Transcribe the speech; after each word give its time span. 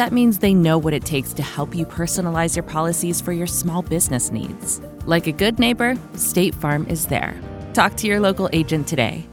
That 0.00 0.12
means 0.12 0.38
they 0.38 0.54
know 0.54 0.78
what 0.78 0.94
it 0.94 1.04
takes 1.04 1.34
to 1.34 1.42
help 1.42 1.74
you 1.74 1.84
personalize 1.84 2.56
your 2.56 2.62
policies 2.62 3.20
for 3.20 3.34
your 3.34 3.46
small 3.46 3.82
business 3.82 4.32
needs. 4.32 4.80
Like 5.04 5.26
a 5.26 5.32
good 5.32 5.58
neighbor, 5.58 5.94
State 6.14 6.54
Farm 6.54 6.86
is 6.86 7.04
there. 7.04 7.38
Talk 7.74 7.96
to 7.98 8.06
your 8.06 8.18
local 8.18 8.48
agent 8.54 8.88
today. 8.88 9.28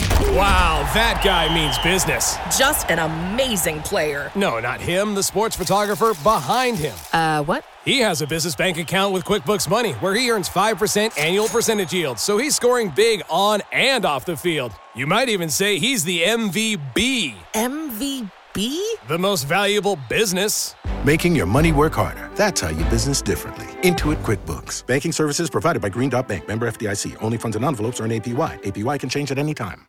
Wow, 0.00 0.90
that 0.94 1.20
guy 1.24 1.52
means 1.54 1.78
business. 1.78 2.38
Just 2.58 2.90
an 2.90 2.98
amazing 2.98 3.82
player. 3.82 4.32
No, 4.34 4.58
not 4.58 4.80
him, 4.80 5.14
the 5.14 5.22
sports 5.22 5.54
photographer 5.54 6.12
behind 6.24 6.76
him. 6.76 6.96
Uh, 7.12 7.44
what? 7.44 7.64
He 7.84 8.00
has 8.00 8.20
a 8.20 8.26
business 8.26 8.56
bank 8.56 8.78
account 8.78 9.14
with 9.14 9.24
QuickBooks 9.24 9.70
Money 9.70 9.92
where 9.92 10.14
he 10.16 10.28
earns 10.28 10.48
5% 10.48 11.16
annual 11.16 11.46
percentage 11.46 11.92
yield, 11.92 12.18
so 12.18 12.36
he's 12.36 12.56
scoring 12.56 12.90
big 12.90 13.22
on 13.30 13.62
and 13.70 14.04
off 14.04 14.24
the 14.24 14.36
field. 14.36 14.72
You 14.96 15.06
might 15.06 15.28
even 15.28 15.50
say 15.50 15.78
he's 15.78 16.02
the 16.02 16.22
MVB. 16.22 17.34
MVB. 17.54 18.30
MVP? 18.58 19.08
The 19.08 19.18
most 19.18 19.44
valuable 19.44 19.98
business. 20.08 20.74
Making 21.04 21.34
your 21.36 21.46
money 21.46 21.72
work 21.72 21.94
harder. 21.94 22.30
That's 22.34 22.60
how 22.60 22.68
you 22.68 22.84
business 22.84 23.22
differently. 23.22 23.66
Intuit 23.82 24.16
QuickBooks. 24.22 24.86
Banking 24.86 25.12
services 25.12 25.48
provided 25.50 25.80
by 25.80 25.88
Green 25.88 26.10
Dot 26.10 26.28
Bank. 26.28 26.48
Member 26.48 26.68
FDIC. 26.70 27.16
Only 27.22 27.38
funds 27.38 27.56
and 27.56 27.64
envelopes 27.64 28.00
earn 28.00 28.10
APY. 28.10 28.60
APY 28.62 28.98
can 28.98 29.08
change 29.08 29.30
at 29.30 29.38
any 29.38 29.54
time. 29.54 29.86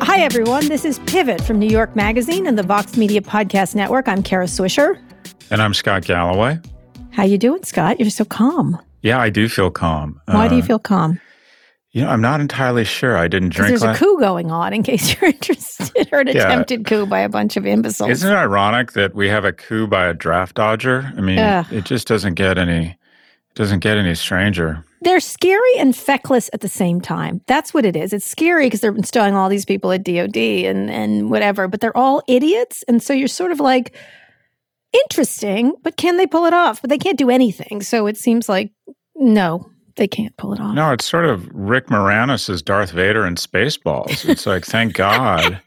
Hi, 0.00 0.20
everyone. 0.20 0.68
This 0.68 0.84
is 0.84 0.98
Pivot 1.00 1.42
from 1.42 1.58
New 1.58 1.68
York 1.68 1.94
Magazine 1.94 2.46
and 2.46 2.58
the 2.58 2.62
Vox 2.62 2.96
Media 2.96 3.20
Podcast 3.20 3.74
Network. 3.74 4.08
I'm 4.08 4.22
Kara 4.22 4.46
Swisher. 4.46 4.98
And 5.50 5.60
I'm 5.60 5.74
Scott 5.74 6.04
Galloway. 6.04 6.58
How 7.10 7.24
you 7.24 7.38
doing, 7.38 7.64
Scott? 7.64 8.00
You're 8.00 8.10
so 8.10 8.24
calm. 8.24 8.78
Yeah, 9.02 9.18
I 9.20 9.30
do 9.30 9.48
feel 9.48 9.70
calm. 9.70 10.20
Why 10.26 10.46
uh, 10.46 10.48
do 10.48 10.56
you 10.56 10.62
feel 10.62 10.78
calm? 10.78 11.20
You 11.96 12.02
know, 12.02 12.10
I'm 12.10 12.20
not 12.20 12.42
entirely 12.42 12.84
sure. 12.84 13.16
I 13.16 13.26
didn't 13.26 13.54
drink. 13.54 13.70
There's 13.70 13.82
last- 13.82 14.02
a 14.02 14.04
coup 14.04 14.18
going 14.18 14.50
on, 14.50 14.74
in 14.74 14.82
case 14.82 15.14
you're 15.14 15.30
interested, 15.30 16.10
or 16.12 16.20
an 16.20 16.26
yeah. 16.26 16.42
attempted 16.42 16.84
coup 16.84 17.06
by 17.06 17.20
a 17.20 17.28
bunch 17.30 17.56
of 17.56 17.64
imbeciles. 17.64 18.10
Isn't 18.10 18.30
it 18.30 18.36
ironic 18.36 18.92
that 18.92 19.14
we 19.14 19.30
have 19.30 19.46
a 19.46 19.52
coup 19.54 19.86
by 19.86 20.04
a 20.04 20.12
draft 20.12 20.56
dodger? 20.56 21.10
I 21.16 21.22
mean, 21.22 21.38
Ugh. 21.38 21.64
it 21.72 21.86
just 21.86 22.06
doesn't 22.06 22.34
get 22.34 22.58
any 22.58 22.98
doesn't 23.54 23.78
get 23.78 23.96
any 23.96 24.14
stranger. 24.14 24.84
They're 25.00 25.20
scary 25.20 25.78
and 25.78 25.96
feckless 25.96 26.50
at 26.52 26.60
the 26.60 26.68
same 26.68 27.00
time. 27.00 27.40
That's 27.46 27.72
what 27.72 27.86
it 27.86 27.96
is. 27.96 28.12
It's 28.12 28.26
scary 28.26 28.66
because 28.66 28.82
they're 28.82 28.94
installing 28.94 29.34
all 29.34 29.48
these 29.48 29.64
people 29.64 29.90
at 29.90 30.04
DOD 30.04 30.36
and 30.36 30.90
and 30.90 31.30
whatever, 31.30 31.66
but 31.66 31.80
they're 31.80 31.96
all 31.96 32.22
idiots, 32.28 32.84
and 32.88 33.02
so 33.02 33.14
you're 33.14 33.26
sort 33.26 33.52
of 33.52 33.58
like 33.58 33.96
interesting, 35.04 35.72
but 35.82 35.96
can 35.96 36.18
they 36.18 36.26
pull 36.26 36.44
it 36.44 36.52
off? 36.52 36.82
But 36.82 36.90
they 36.90 36.98
can't 36.98 37.16
do 37.16 37.30
anything. 37.30 37.80
So 37.80 38.06
it 38.06 38.18
seems 38.18 38.50
like 38.50 38.70
no, 39.14 39.70
they 39.96 40.08
can't 40.08 40.36
pull 40.36 40.52
it 40.52 40.60
off. 40.60 40.74
No, 40.74 40.92
it's 40.92 41.06
sort 41.06 41.24
of 41.24 41.48
Rick 41.52 41.86
Moranis 41.86 42.48
as 42.48 42.62
Darth 42.62 42.90
Vader 42.90 43.26
in 43.26 43.34
Spaceballs. 43.34 44.28
It's 44.28 44.46
like, 44.46 44.64
thank 44.64 44.94
God. 44.94 45.60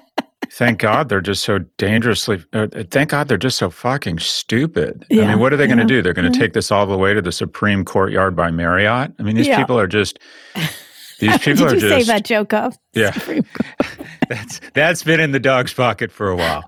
thank 0.50 0.78
God 0.78 1.08
they're 1.08 1.20
just 1.20 1.44
so 1.44 1.58
dangerously. 1.78 2.44
Uh, 2.52 2.66
thank 2.90 3.10
God 3.10 3.28
they're 3.28 3.38
just 3.38 3.58
so 3.58 3.70
fucking 3.70 4.18
stupid. 4.18 5.06
Yeah, 5.10 5.24
I 5.24 5.26
mean, 5.28 5.38
what 5.38 5.52
are 5.52 5.56
they 5.56 5.66
going 5.66 5.78
to 5.78 5.84
do? 5.84 6.02
They're 6.02 6.14
going 6.14 6.30
to 6.30 6.38
take 6.38 6.52
this 6.52 6.70
all 6.70 6.86
the 6.86 6.98
way 6.98 7.14
to 7.14 7.22
the 7.22 7.32
Supreme 7.32 7.84
Courtyard 7.84 8.36
by 8.36 8.50
Marriott. 8.50 9.12
I 9.18 9.22
mean, 9.22 9.36
these 9.36 9.48
yeah. 9.48 9.58
people 9.58 9.78
are 9.78 9.88
just. 9.88 10.18
These 11.18 11.38
people 11.38 11.64
Did 11.64 11.72
are 11.72 11.74
you 11.76 11.80
just. 11.80 11.94
save 11.94 12.06
that 12.08 12.26
joke 12.26 12.52
up? 12.52 12.74
Yeah, 12.92 13.16
that's 14.28 14.60
that's 14.74 15.02
been 15.02 15.18
in 15.18 15.32
the 15.32 15.40
dog's 15.40 15.72
pocket 15.72 16.12
for 16.12 16.28
a 16.28 16.36
while. 16.36 16.62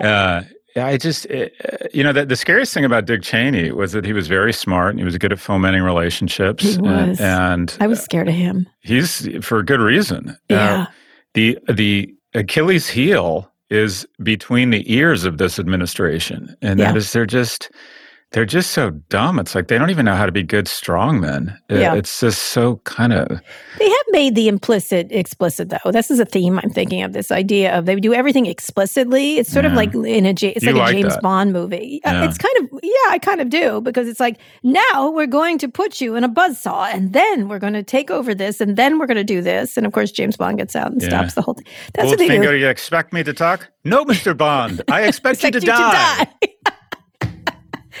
Uh, 0.00 0.44
I 0.76 0.96
just, 0.98 1.26
it, 1.26 1.54
uh, 1.64 1.86
you 1.92 2.04
know, 2.04 2.12
the, 2.12 2.26
the 2.26 2.36
scariest 2.36 2.74
thing 2.74 2.84
about 2.84 3.06
Dick 3.06 3.22
Cheney 3.22 3.72
was 3.72 3.92
that 3.92 4.04
he 4.04 4.12
was 4.12 4.28
very 4.28 4.52
smart 4.52 4.90
and 4.90 4.98
he 4.98 5.04
was 5.04 5.16
good 5.16 5.32
at 5.32 5.38
fomenting 5.38 5.82
relationships. 5.82 6.62
He 6.62 6.78
was. 6.78 7.20
And, 7.20 7.20
and 7.20 7.76
I 7.80 7.86
was 7.86 8.02
scared 8.02 8.28
of 8.28 8.34
him. 8.34 8.68
He's 8.80 9.28
for 9.44 9.58
a 9.58 9.64
good 9.64 9.80
reason. 9.80 10.36
Yeah. 10.48 10.82
Uh, 10.82 10.86
the 11.34 11.58
the 11.68 12.14
Achilles 12.34 12.88
heel 12.88 13.50
is 13.70 14.06
between 14.22 14.70
the 14.70 14.90
ears 14.92 15.24
of 15.24 15.38
this 15.38 15.58
administration, 15.58 16.56
and 16.62 16.78
yeah. 16.78 16.92
that 16.92 16.96
is 16.96 17.12
they're 17.12 17.26
just 17.26 17.70
they're 18.36 18.44
just 18.44 18.72
so 18.72 18.90
dumb. 18.90 19.38
It's 19.38 19.54
like 19.54 19.68
they 19.68 19.78
don't 19.78 19.88
even 19.88 20.04
know 20.04 20.14
how 20.14 20.26
to 20.26 20.30
be 20.30 20.42
good 20.42 20.66
strongmen. 20.66 21.58
Yeah. 21.70 21.94
It's 21.94 22.20
just 22.20 22.42
so 22.42 22.82
kind 22.84 23.14
of. 23.14 23.40
They 23.78 23.88
have 23.88 24.06
made 24.10 24.34
the 24.34 24.46
implicit 24.46 25.10
explicit 25.10 25.70
though. 25.70 25.90
This 25.90 26.10
is 26.10 26.20
a 26.20 26.26
theme 26.26 26.60
I'm 26.62 26.68
thinking 26.68 27.02
of. 27.02 27.14
This 27.14 27.32
idea 27.32 27.74
of 27.74 27.86
they 27.86 27.96
do 27.96 28.12
everything 28.12 28.44
explicitly. 28.44 29.38
It's 29.38 29.50
sort 29.50 29.64
yeah. 29.64 29.70
of 29.70 29.74
like 29.74 29.94
in 29.94 30.26
a 30.26 30.32
it's 30.32 30.42
you 30.42 30.72
like, 30.74 30.90
a 30.90 30.92
James 30.92 31.14
that. 31.14 31.22
Bond 31.22 31.54
movie. 31.54 32.02
Uh, 32.04 32.10
yeah. 32.10 32.24
It's 32.26 32.36
kind 32.36 32.54
of 32.58 32.78
yeah, 32.82 32.90
I 33.08 33.18
kind 33.18 33.40
of 33.40 33.48
do 33.48 33.80
because 33.80 34.06
it's 34.06 34.20
like 34.20 34.38
now 34.62 35.08
we're 35.08 35.26
going 35.26 35.56
to 35.56 35.68
put 35.68 36.02
you 36.02 36.14
in 36.14 36.22
a 36.22 36.28
buzz 36.28 36.60
saw 36.60 36.84
and 36.84 37.14
then 37.14 37.48
we're 37.48 37.58
going 37.58 37.72
to 37.72 37.82
take 37.82 38.10
over 38.10 38.34
this 38.34 38.60
and 38.60 38.76
then 38.76 38.98
we're 38.98 39.06
going 39.06 39.16
to 39.16 39.24
do 39.24 39.40
this 39.40 39.78
and 39.78 39.86
of 39.86 39.94
course 39.94 40.12
James 40.12 40.36
Bond 40.36 40.58
gets 40.58 40.76
out 40.76 40.92
and 40.92 41.00
yeah. 41.00 41.08
stops 41.08 41.32
the 41.36 41.40
whole 41.40 41.54
thing. 41.54 41.64
That's 41.94 42.08
Old 42.08 42.18
what 42.18 42.28
they 42.28 42.38
do. 42.38 42.54
You 42.54 42.68
expect 42.68 43.14
me 43.14 43.22
to 43.22 43.32
talk? 43.32 43.70
No, 43.82 44.04
Mr. 44.04 44.36
Bond. 44.36 44.82
I 44.90 45.04
expect, 45.04 45.36
expect 45.42 45.54
you 45.54 45.60
to 45.62 45.66
you 45.66 45.72
die. 45.72 46.24
To 46.42 46.48
die. 46.66 46.72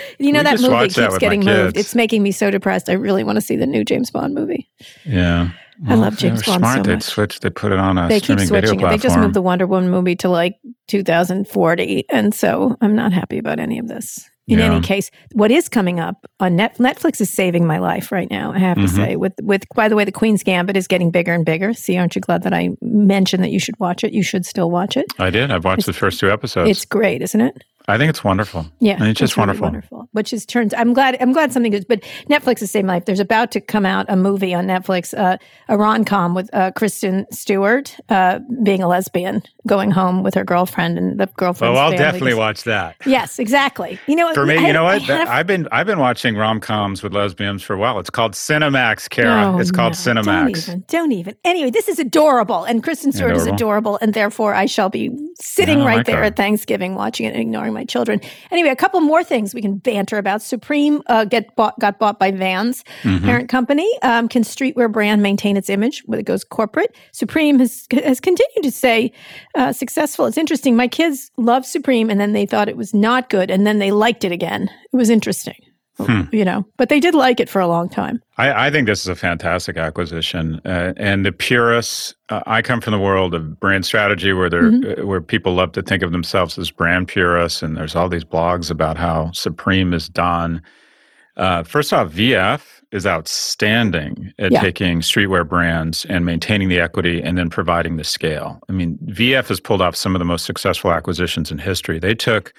You 0.18 0.32
know 0.32 0.40
we 0.40 0.44
that 0.44 0.60
movie 0.60 0.88
keeps 0.88 1.18
getting 1.18 1.44
moved. 1.44 1.76
It's 1.76 1.94
making 1.94 2.22
me 2.22 2.32
so 2.32 2.50
depressed. 2.50 2.88
I 2.88 2.94
really 2.94 3.24
want 3.24 3.36
to 3.36 3.40
see 3.42 3.56
the 3.56 3.66
new 3.66 3.84
James 3.84 4.10
Bond 4.10 4.34
movie. 4.34 4.68
Yeah. 5.04 5.50
Well, 5.82 5.92
I 5.92 5.94
love 6.06 6.16
James 6.16 6.42
Bond 6.42 6.60
smart. 6.62 6.86
so 6.86 6.92
much. 6.92 7.02
switch. 7.02 7.40
They 7.40 7.50
put 7.50 7.70
it 7.72 7.78
on 7.78 7.98
a 7.98 8.08
they 8.08 8.18
keep 8.20 8.40
switching. 8.40 8.78
They 8.80 8.96
just 8.98 9.18
moved 9.18 9.34
the 9.34 9.42
Wonder 9.42 9.66
Woman 9.66 9.90
movie 9.90 10.16
to 10.16 10.28
like 10.30 10.56
2040, 10.88 12.04
and 12.10 12.34
so 12.34 12.76
I'm 12.80 12.94
not 12.94 13.12
happy 13.12 13.38
about 13.38 13.58
any 13.58 13.78
of 13.78 13.88
this. 13.88 14.28
In 14.48 14.60
Yeah. 14.60 14.66
any 14.72 14.80
case, 14.80 15.10
what 15.32 15.50
is 15.50 15.68
coming 15.68 15.98
up 15.98 16.24
on 16.38 16.54
Net- 16.54 16.78
Netflix 16.78 17.20
is 17.20 17.28
saving 17.28 17.66
my 17.66 17.78
life 17.78 18.12
right 18.12 18.30
now. 18.30 18.52
I 18.52 18.58
have 18.60 18.76
to 18.76 18.84
Mhm. 18.84 18.88
say, 18.94 19.16
with 19.16 19.32
with 19.42 19.64
by 19.74 19.88
the 19.88 19.96
way, 19.96 20.04
the 20.04 20.12
Queen's 20.12 20.44
Gambit 20.44 20.76
is 20.76 20.86
getting 20.86 21.10
bigger 21.10 21.34
and 21.34 21.44
bigger. 21.44 21.74
See, 21.74 21.96
aren't 21.98 22.14
you 22.14 22.20
glad 22.20 22.44
that 22.44 22.54
I 22.54 22.70
mentioned 22.80 23.42
that 23.42 23.50
you 23.50 23.58
should 23.58 23.78
watch 23.80 24.04
it? 24.04 24.12
You 24.12 24.22
should 24.22 24.46
still 24.46 24.70
watch 24.70 24.96
it. 24.96 25.06
I 25.18 25.30
did. 25.30 25.50
I've 25.50 25.64
watched 25.64 25.80
It's- 25.80 25.86
the 25.96 25.98
first 25.98 26.20
two 26.20 26.30
episodes. 26.30 26.70
It's 26.70 26.84
great, 26.84 27.22
isn't 27.22 27.40
it? 27.40 27.64
I 27.88 27.98
think 27.98 28.10
it's 28.10 28.24
wonderful. 28.24 28.66
Yeah, 28.80 28.98
mean, 28.98 29.10
it's 29.10 29.20
just 29.20 29.36
really 29.36 29.46
wonderful. 29.48 29.64
wonderful. 29.66 30.08
Which 30.12 30.32
is 30.32 30.44
turns. 30.44 30.74
I'm 30.74 30.92
glad. 30.92 31.16
I'm 31.20 31.32
glad 31.32 31.52
something 31.52 31.70
good. 31.70 31.86
But 31.88 32.00
Netflix 32.28 32.60
is 32.62 32.70
saving 32.70 32.88
life. 32.88 33.04
There's 33.04 33.20
about 33.20 33.52
to 33.52 33.60
come 33.60 33.86
out 33.86 34.06
a 34.08 34.16
movie 34.16 34.52
on 34.54 34.66
Netflix, 34.66 35.16
uh, 35.16 35.38
a 35.68 35.78
rom 35.78 36.04
com 36.04 36.34
with 36.34 36.50
uh, 36.52 36.72
Kristen 36.72 37.26
Stewart 37.30 37.96
uh, 38.08 38.40
being 38.62 38.82
a 38.82 38.88
lesbian, 38.88 39.42
going 39.68 39.92
home 39.92 40.24
with 40.24 40.34
her 40.34 40.42
girlfriend, 40.42 40.98
and 40.98 41.20
the 41.20 41.26
girlfriend. 41.36 41.76
Oh, 41.76 41.78
I'll 41.78 41.90
definitely 41.92 42.34
watch 42.34 42.64
that. 42.64 42.96
Yes, 43.06 43.38
exactly. 43.38 44.00
You 44.08 44.16
know, 44.16 44.34
For 44.34 44.46
me, 44.46 44.56
I, 44.56 44.66
you 44.66 44.72
know 44.72 44.84
what? 44.84 45.02
Have, 45.02 45.28
I've 45.28 45.46
been 45.46 45.68
I've 45.70 45.86
been 45.86 46.00
watching 46.00 46.34
rom 46.36 46.58
coms 46.60 47.04
with 47.04 47.12
lesbians 47.12 47.62
for 47.62 47.74
a 47.74 47.78
while. 47.78 48.00
It's 48.00 48.10
called 48.10 48.32
Cinemax, 48.32 49.08
Kara. 49.10 49.52
Oh, 49.54 49.58
it's 49.60 49.70
called 49.70 49.92
no, 50.06 50.14
Don't 50.14 50.24
Cinemax. 50.24 50.68
even. 50.68 50.84
Don't 50.88 51.12
even. 51.12 51.36
Anyway, 51.44 51.70
this 51.70 51.86
is 51.88 52.00
adorable, 52.00 52.64
and 52.64 52.82
Kristen 52.82 53.12
Stewart 53.12 53.36
is 53.36 53.42
Adorable. 53.42 53.54
adorable, 53.54 53.98
and 54.02 54.12
therefore 54.14 54.54
I 54.54 54.66
shall 54.66 54.88
be 54.88 55.10
sitting 55.40 55.84
right 55.84 56.04
there 56.04 56.18
her. 56.18 56.24
at 56.24 56.36
Thanksgiving, 56.36 56.96
watching 56.96 57.26
it, 57.26 57.34
and 57.34 57.40
ignoring 57.42 57.75
my 57.76 57.84
children. 57.84 58.20
Anyway, 58.50 58.70
a 58.70 58.76
couple 58.76 59.00
more 59.00 59.22
things 59.22 59.54
we 59.54 59.62
can 59.62 59.76
banter 59.76 60.18
about. 60.18 60.42
Supreme 60.42 61.02
uh, 61.06 61.24
get 61.24 61.54
bought, 61.56 61.78
got 61.78 61.98
bought 62.00 62.18
by 62.18 62.30
Vans, 62.32 62.82
Mhm. 63.02 63.22
parent 63.24 63.48
company. 63.48 63.88
Um, 64.02 64.28
can 64.28 64.42
streetwear 64.42 64.90
brand 64.90 65.22
maintain 65.22 65.56
its 65.56 65.70
image 65.70 66.02
when 66.06 66.18
it 66.18 66.24
goes 66.26 66.42
corporate? 66.42 66.96
Supreme 67.12 67.58
has 67.60 67.86
has 68.04 68.18
continued 68.20 68.62
to 68.64 68.70
say 68.72 69.12
uh, 69.54 69.72
successful. 69.72 70.26
It's 70.26 70.38
interesting. 70.38 70.74
My 70.76 70.88
kids 70.88 71.30
love 71.36 71.64
Supreme, 71.66 72.10
and 72.10 72.18
then 72.20 72.32
they 72.32 72.46
thought 72.46 72.68
it 72.68 72.76
was 72.76 72.92
not 72.94 73.28
good, 73.28 73.50
and 73.50 73.66
then 73.66 73.78
they 73.78 73.90
liked 73.92 74.24
it 74.24 74.32
again. 74.32 74.70
It 74.92 74.96
was 74.96 75.10
interesting. 75.10 75.56
Hmm. 75.98 76.22
You 76.30 76.44
know, 76.44 76.66
but 76.76 76.90
they 76.90 77.00
did 77.00 77.14
like 77.14 77.40
it 77.40 77.48
for 77.48 77.58
a 77.60 77.66
long 77.66 77.88
time. 77.88 78.20
I, 78.36 78.66
I 78.66 78.70
think 78.70 78.86
this 78.86 79.00
is 79.00 79.08
a 79.08 79.14
fantastic 79.16 79.78
acquisition, 79.78 80.60
uh, 80.66 80.92
and 80.98 81.24
the 81.24 81.32
purists. 81.32 82.14
Uh, 82.28 82.42
I 82.46 82.60
come 82.60 82.82
from 82.82 82.92
the 82.92 82.98
world 82.98 83.32
of 83.32 83.58
brand 83.58 83.86
strategy, 83.86 84.32
where 84.34 84.50
they're 84.50 84.64
Mm-hmm. 84.70 85.02
uh, 85.02 85.06
where 85.06 85.22
people 85.22 85.54
love 85.54 85.72
to 85.72 85.82
think 85.82 86.02
of 86.02 86.12
themselves 86.12 86.58
as 86.58 86.70
brand 86.70 87.08
purists, 87.08 87.62
and 87.62 87.76
there's 87.78 87.96
all 87.96 88.08
these 88.10 88.24
blogs 88.24 88.70
about 88.70 88.98
how 88.98 89.30
Supreme 89.32 89.94
is 89.94 90.08
done. 90.08 90.60
Uh, 91.38 91.62
first 91.62 91.92
off, 91.94 92.12
VF 92.12 92.60
is 92.92 93.06
outstanding 93.06 94.32
at 94.38 94.52
Yeah. 94.52 94.60
taking 94.60 95.00
streetwear 95.00 95.48
brands 95.48 96.04
and 96.06 96.24
maintaining 96.26 96.68
the 96.68 96.80
equity, 96.80 97.22
and 97.22 97.38
then 97.38 97.48
providing 97.50 97.96
the 97.96 98.04
scale. 98.04 98.60
I 98.68 98.72
mean, 98.72 98.98
VF 99.06 99.48
has 99.48 99.60
pulled 99.60 99.80
off 99.82 99.96
some 99.96 100.14
of 100.14 100.18
the 100.18 100.24
most 100.26 100.44
successful 100.44 100.92
acquisitions 100.92 101.50
in 101.50 101.58
history. 101.58 101.98
They 101.98 102.14
took 102.14 102.52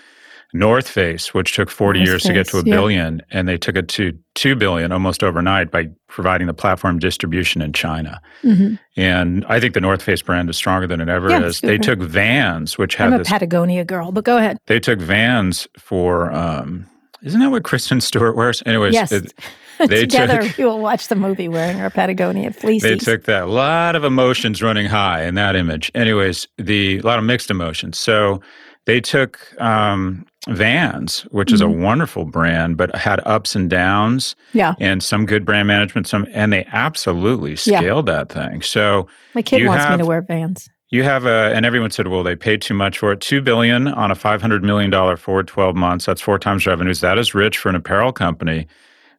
North 0.53 0.87
Face, 0.89 1.33
which 1.33 1.53
took 1.53 1.69
40 1.69 1.99
North 1.99 2.07
years 2.09 2.23
to 2.23 2.33
get 2.33 2.47
to 2.47 2.57
a 2.59 2.63
yeah. 2.63 2.73
billion, 2.75 3.21
and 3.31 3.47
they 3.47 3.57
took 3.57 3.75
it 3.75 3.87
to 3.89 4.17
2 4.35 4.55
billion 4.55 4.91
almost 4.91 5.23
overnight 5.23 5.71
by 5.71 5.89
providing 6.07 6.47
the 6.47 6.53
platform 6.53 6.99
distribution 6.99 7.61
in 7.61 7.73
China. 7.73 8.21
hmm 8.41 8.75
And 8.95 9.45
I 9.49 9.59
think 9.59 9.73
the 9.73 9.81
North 9.81 10.01
Face 10.01 10.21
brand 10.21 10.49
is 10.49 10.55
stronger 10.57 10.87
than 10.87 11.01
it 11.01 11.09
ever 11.09 11.29
Yeah, 11.29 11.43
is. 11.43 11.59
good 11.59 11.69
They 11.69 11.77
took 11.77 11.99
Vans, 11.99 12.77
which 12.77 12.95
had 12.95 13.07
I'm 13.07 13.13
a 13.13 13.17
this 13.19 13.27
Patagonia 13.29 13.83
girl, 13.83 14.11
but 14.11 14.23
go 14.23 14.37
ahead. 14.37 14.57
they 14.67 14.79
took 14.79 14.99
Vans 14.99 15.67
for 15.77 16.31
um 16.31 16.85
isn't 17.23 17.39
that 17.39 17.49
what 17.49 17.63
Kristen 17.63 17.99
Stewart 17.99 18.35
wears? 18.35 18.61
Anyways, 18.65 18.93
Yes. 18.93 19.11
it- 19.11 19.33
They 19.79 20.01
Together, 20.07 20.41
took, 20.41 20.57
we 20.57 20.65
will 20.65 20.79
watch 20.79 21.07
the 21.07 21.15
movie 21.15 21.47
wearing 21.47 21.79
our 21.81 21.91
Patagonia 21.91 22.51
fleece. 22.51 22.81
They 22.81 22.95
took 22.95 23.25
that. 23.25 23.43
A 23.43 23.45
lot 23.45 23.95
of 23.95 24.03
emotions 24.03 24.63
running 24.63 24.87
high 24.87 25.21
in 25.23 25.35
that 25.35 25.55
image. 25.55 25.91
Anyways, 25.93 26.47
the 26.57 26.97
a 26.97 27.01
lot 27.01 27.19
of 27.19 27.25
mixed 27.25 27.51
emotions. 27.51 27.99
So 27.99 28.41
they 28.87 29.01
took 29.01 29.39
um, 29.61 30.25
Vans, 30.47 31.21
which 31.31 31.49
mm-hmm. 31.49 31.55
is 31.55 31.61
a 31.61 31.65
mm-hmm. 31.65 31.81
wonderful 31.81 32.23
brand, 32.23 32.77
but 32.77 32.95
had 32.95 33.19
ups 33.25 33.53
and 33.53 33.69
downs. 33.69 34.35
Yeah. 34.53 34.75
And 34.79 35.03
some 35.03 35.25
good 35.25 35.45
brand 35.45 35.67
management, 35.67 36.07
some 36.07 36.25
and 36.31 36.51
they 36.53 36.65
absolutely 36.71 37.57
scaled 37.57 38.07
yeah. 38.07 38.15
that 38.15 38.29
thing. 38.31 38.61
So 38.61 39.07
my 39.35 39.41
kid 39.41 39.67
wants 39.67 39.83
have, 39.83 39.99
me 39.99 40.03
to 40.03 40.07
wear 40.07 40.21
Vans. 40.21 40.69
You 40.89 41.03
have 41.03 41.25
a, 41.25 41.51
and 41.53 41.65
everyone 41.65 41.91
said, 41.91 42.07
well, 42.07 42.23
they 42.23 42.37
paid 42.37 42.61
too 42.61 42.73
much 42.73 42.97
for 42.97 43.11
it. 43.11 43.19
Two 43.19 43.41
billion 43.41 43.89
on 43.89 44.09
a 44.09 44.15
five 44.15 44.41
hundred 44.41 44.63
million 44.63 44.89
dollar 44.89 45.17
forward 45.17 45.47
twelve 45.47 45.75
months. 45.75 46.05
That's 46.05 46.21
four 46.21 46.39
times 46.39 46.65
revenues. 46.65 47.01
That 47.01 47.17
is 47.17 47.35
rich 47.35 47.57
for 47.57 47.67
an 47.67 47.75
apparel 47.75 48.13
company. 48.13 48.67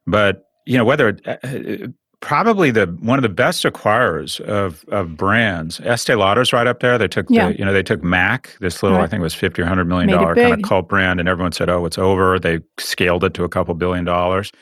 But 0.07 0.47
you 0.65 0.79
know 0.79 0.85
whether 0.85 1.19
uh, 1.27 1.37
uh 1.45 1.89
probably 2.21 2.71
the 2.71 2.87
one 3.01 3.19
of 3.19 3.23
the 3.23 3.29
best 3.29 3.65
acquirers 3.65 4.41
of 4.41 4.85
of 4.89 5.17
brands. 5.17 5.81
Estee 5.81 6.15
Lauder's 6.15 6.53
right 6.53 6.67
up 6.67 6.81
there. 6.81 6.99
They 6.99 7.09
took 7.09 7.27
yeah. 7.29 7.49
the, 7.49 7.59
you 7.59 7.65
know 7.65 7.73
they 7.73 7.83
took 7.83 8.03
Mac, 8.03 8.57
this 8.61 8.83
little 8.83 8.99
right. 8.99 9.05
I 9.05 9.09
think 9.09 9.21
it 9.21 9.25
was 9.25 9.35
fifty 9.35 9.63
or 9.63 9.67
hundred 9.67 9.87
million 9.87 10.09
dollar 10.09 10.35
kind 10.35 10.55
of 10.55 10.63
cult 10.63 10.89
brand, 10.89 11.21
and 11.21 11.29
everyone 11.29 11.53
said, 11.53 11.69
oh, 11.69 11.85
it's 11.87 11.99
over. 11.99 12.39
They 12.39 12.61
scaled 12.79 13.25
it 13.25 13.35
to 13.35 13.45
a 13.45 13.49
couple 13.49 13.75
billion 13.75 14.05
dollars. 14.05 14.53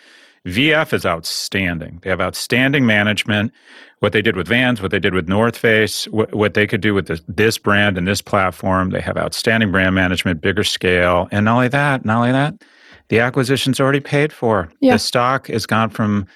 VF 0.46 0.92
is 0.92 1.04
outstanding. 1.04 1.98
They 2.02 2.10
have 2.10 2.20
outstanding 2.20 2.86
management. 2.86 3.52
What 4.00 4.12
they 4.12 4.22
did 4.22 4.36
with 4.36 4.46
Vans, 4.46 4.80
what 4.80 4.90
they 4.90 4.98
did 4.98 5.14
with 5.14 5.26
North 5.26 5.56
Face, 5.56 6.04
what, 6.08 6.32
what 6.34 6.54
they 6.54 6.66
could 6.66 6.82
do 6.82 6.92
with 6.94 7.06
this, 7.06 7.22
this 7.26 7.58
brand 7.58 7.96
and 7.96 8.06
this 8.06 8.20
platform. 8.20 8.90
They 8.90 9.00
have 9.00 9.16
outstanding 9.16 9.72
brand 9.72 9.94
management, 9.94 10.42
bigger 10.42 10.62
scale. 10.62 11.28
And 11.32 11.46
not 11.46 11.54
only 11.54 11.68
that, 11.68 12.04
not 12.04 12.18
only 12.18 12.32
that, 12.32 12.62
the 13.08 13.20
acquisition's 13.20 13.80
already 13.80 14.00
paid 14.00 14.32
for. 14.32 14.70
Yeah. 14.80 14.92
The 14.92 14.98
stock 14.98 15.48
has 15.48 15.66
gone 15.66 15.90
from 15.90 16.26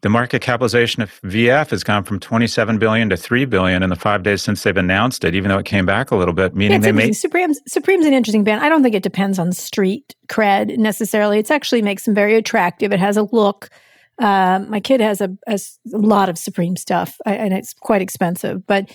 the 0.00 0.08
market 0.08 0.42
capitalization 0.42 1.02
of 1.02 1.20
VF 1.22 1.70
has 1.70 1.82
gone 1.82 2.04
from 2.04 2.20
27 2.20 2.78
billion 2.78 3.08
to 3.10 3.16
3 3.16 3.44
billion 3.46 3.82
in 3.82 3.90
the 3.90 3.96
5 3.96 4.22
days 4.22 4.42
since 4.42 4.62
they've 4.62 4.76
announced 4.76 5.24
it 5.24 5.34
even 5.34 5.48
though 5.48 5.58
it 5.58 5.66
came 5.66 5.86
back 5.86 6.10
a 6.10 6.16
little 6.16 6.34
bit 6.34 6.54
meaning 6.54 6.80
yeah, 6.80 6.86
they 6.86 6.92
made 6.92 7.16
Supreme's 7.16 7.60
Supreme's 7.66 8.06
an 8.06 8.12
interesting 8.12 8.44
band. 8.44 8.62
I 8.62 8.68
don't 8.68 8.82
think 8.82 8.94
it 8.94 9.02
depends 9.02 9.38
on 9.38 9.52
street 9.52 10.14
cred 10.28 10.78
necessarily. 10.78 11.38
It 11.38 11.50
actually 11.50 11.82
makes 11.82 12.04
them 12.04 12.14
very 12.14 12.34
attractive. 12.36 12.92
It 12.92 13.00
has 13.00 13.16
a 13.16 13.22
look 13.22 13.70
uh, 14.18 14.64
my 14.68 14.80
kid 14.80 15.00
has 15.00 15.20
a, 15.20 15.30
a, 15.46 15.58
lot 15.92 16.28
of 16.28 16.36
Supreme 16.38 16.76
stuff, 16.76 17.18
and 17.24 17.54
it's 17.54 17.72
quite 17.72 18.02
expensive, 18.02 18.66
but 18.66 18.90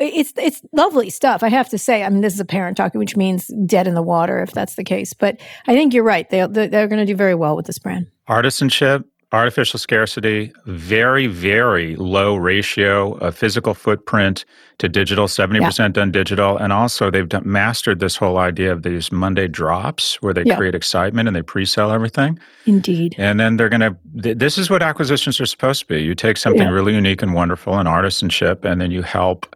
it's 0.00 0.32
it's 0.36 0.60
lovely 0.72 1.08
stuff. 1.08 1.42
I 1.42 1.48
have 1.48 1.68
to 1.70 1.78
say. 1.78 2.02
I 2.02 2.08
mean, 2.10 2.20
this 2.20 2.34
is 2.34 2.40
a 2.40 2.44
parent 2.44 2.76
talking, 2.76 2.98
which 2.98 3.16
means 3.16 3.50
dead 3.64 3.86
in 3.86 3.94
the 3.94 4.02
water 4.02 4.42
if 4.42 4.52
that's 4.52 4.74
the 4.74 4.84
case. 4.84 5.14
But 5.14 5.40
I 5.66 5.74
think 5.74 5.94
you're 5.94 6.04
right. 6.04 6.28
They 6.28 6.46
they're 6.46 6.88
going 6.88 6.98
to 6.98 7.06
do 7.06 7.14
very 7.14 7.34
well 7.34 7.56
with 7.56 7.66
this 7.66 7.78
brand. 7.78 8.08
Artisanship, 8.28 9.04
artificial 9.32 9.78
scarcity, 9.78 10.52
very, 10.64 11.26
very 11.26 11.96
low 11.96 12.34
ratio 12.36 13.14
of 13.18 13.36
physical 13.36 13.74
footprint 13.74 14.44
to 14.78 14.88
digital, 14.88 15.26
70% 15.26 15.78
yeah. 15.78 15.88
done 15.88 16.10
digital. 16.10 16.56
And 16.56 16.72
also, 16.72 17.10
they've 17.10 17.28
done, 17.28 17.42
mastered 17.44 18.00
this 18.00 18.16
whole 18.16 18.38
idea 18.38 18.72
of 18.72 18.84
these 18.84 19.12
Monday 19.12 19.46
drops 19.46 20.16
where 20.22 20.32
they 20.32 20.44
yeah. 20.44 20.56
create 20.56 20.74
excitement 20.74 21.28
and 21.28 21.36
they 21.36 21.42
pre 21.42 21.66
sell 21.66 21.92
everything. 21.92 22.38
Indeed. 22.64 23.16
And 23.18 23.38
then 23.38 23.56
they're 23.56 23.68
going 23.68 23.80
to, 23.80 23.96
th- 24.22 24.38
this 24.38 24.56
is 24.56 24.70
what 24.70 24.82
acquisitions 24.82 25.40
are 25.40 25.46
supposed 25.46 25.80
to 25.80 25.86
be. 25.86 26.02
You 26.02 26.14
take 26.14 26.38
something 26.38 26.62
yeah. 26.62 26.72
really 26.72 26.94
unique 26.94 27.20
and 27.20 27.34
wonderful 27.34 27.78
and 27.78 27.88
artisanship, 27.88 28.64
and 28.64 28.80
then 28.80 28.90
you 28.90 29.02
help 29.02 29.54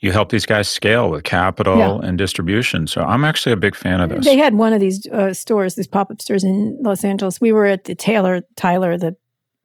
you 0.00 0.12
help 0.12 0.30
these 0.30 0.46
guys 0.46 0.68
scale 0.68 1.10
with 1.10 1.24
capital 1.24 1.78
yeah. 1.78 2.08
and 2.08 2.16
distribution. 2.16 2.86
So 2.86 3.02
I'm 3.02 3.24
actually 3.24 3.52
a 3.52 3.56
big 3.56 3.74
fan 3.74 4.00
of 4.00 4.08
this. 4.08 4.24
They 4.24 4.36
had 4.36 4.54
one 4.54 4.72
of 4.72 4.80
these 4.80 5.06
uh, 5.08 5.34
stores, 5.34 5.74
these 5.74 5.86
pop 5.86 6.10
up 6.10 6.22
stores 6.22 6.42
in 6.42 6.78
Los 6.80 7.04
Angeles. 7.04 7.40
We 7.40 7.52
were 7.52 7.66
at 7.66 7.84
the 7.84 7.94
Taylor 7.94 8.42
Tyler, 8.56 8.96
the 8.96 9.16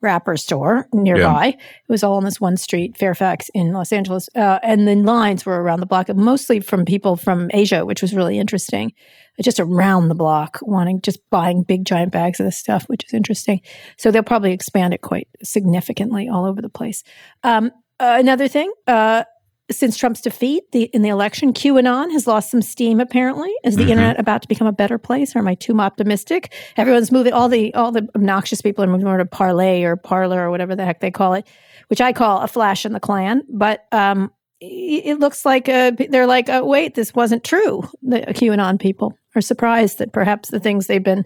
rapper 0.01 0.37
store 0.37 0.87
nearby. 0.93 1.45
Yeah. 1.45 1.53
It 1.55 1.89
was 1.89 2.03
all 2.03 2.17
on 2.17 2.25
this 2.25 2.39
one 2.39 2.57
street, 2.57 2.97
Fairfax 2.97 3.49
in 3.53 3.71
Los 3.71 3.91
Angeles. 3.91 4.29
Uh, 4.35 4.59
and 4.61 4.87
the 4.87 4.95
lines 4.95 5.45
were 5.45 5.61
around 5.61 5.79
the 5.79 5.85
block, 5.85 6.13
mostly 6.15 6.59
from 6.59 6.85
people 6.85 7.15
from 7.15 7.49
Asia, 7.53 7.85
which 7.85 8.01
was 8.01 8.13
really 8.13 8.37
interesting. 8.37 8.93
Just 9.41 9.59
around 9.59 10.09
the 10.09 10.15
block, 10.15 10.59
wanting 10.61 11.01
just 11.01 11.19
buying 11.29 11.63
big 11.63 11.85
giant 11.85 12.11
bags 12.11 12.39
of 12.39 12.45
this 12.45 12.57
stuff, 12.57 12.83
which 12.85 13.03
is 13.05 13.13
interesting. 13.13 13.61
So 13.97 14.11
they'll 14.11 14.23
probably 14.23 14.53
expand 14.53 14.93
it 14.93 15.01
quite 15.01 15.27
significantly 15.43 16.29
all 16.29 16.45
over 16.45 16.61
the 16.61 16.69
place. 16.69 17.03
Um, 17.43 17.71
uh, 17.99 18.17
another 18.19 18.47
thing, 18.47 18.71
uh, 18.87 19.23
since 19.71 19.97
Trump's 19.97 20.21
defeat 20.21 20.71
the, 20.71 20.83
in 20.83 21.01
the 21.01 21.09
election, 21.09 21.53
QAnon 21.53 22.11
has 22.11 22.27
lost 22.27 22.51
some 22.51 22.61
steam. 22.61 22.99
Apparently, 22.99 23.51
is 23.63 23.75
the 23.75 23.83
mm-hmm. 23.83 23.91
internet 23.91 24.19
about 24.19 24.41
to 24.43 24.47
become 24.47 24.67
a 24.67 24.73
better 24.73 24.97
place, 24.97 25.35
or 25.35 25.39
am 25.39 25.47
I 25.47 25.55
too 25.55 25.79
optimistic? 25.79 26.53
Everyone's 26.77 27.11
moving. 27.11 27.33
All 27.33 27.49
the 27.49 27.73
all 27.73 27.91
the 27.91 28.07
obnoxious 28.15 28.61
people 28.61 28.83
are 28.83 28.87
moving 28.87 29.07
over 29.07 29.17
to 29.17 29.25
Parlay 29.25 29.83
or 29.83 29.95
Parlor 29.95 30.45
or 30.47 30.51
whatever 30.51 30.75
the 30.75 30.85
heck 30.85 30.99
they 30.99 31.11
call 31.11 31.33
it, 31.33 31.47
which 31.87 32.01
I 32.01 32.13
call 32.13 32.41
a 32.41 32.47
flash 32.47 32.85
in 32.85 32.93
the 32.93 32.99
Klan. 32.99 33.43
But 33.49 33.85
um, 33.91 34.31
it 34.61 35.19
looks 35.19 35.45
like 35.45 35.67
uh, 35.67 35.91
they're 36.09 36.27
like, 36.27 36.49
oh, 36.49 36.65
wait, 36.65 36.95
this 36.95 37.13
wasn't 37.13 37.43
true. 37.43 37.83
The 38.03 38.21
QAnon 38.21 38.79
people 38.79 39.17
are 39.35 39.41
surprised 39.41 39.97
that 39.97 40.13
perhaps 40.13 40.49
the 40.49 40.59
things 40.59 40.87
they've 40.87 41.03
been 41.03 41.25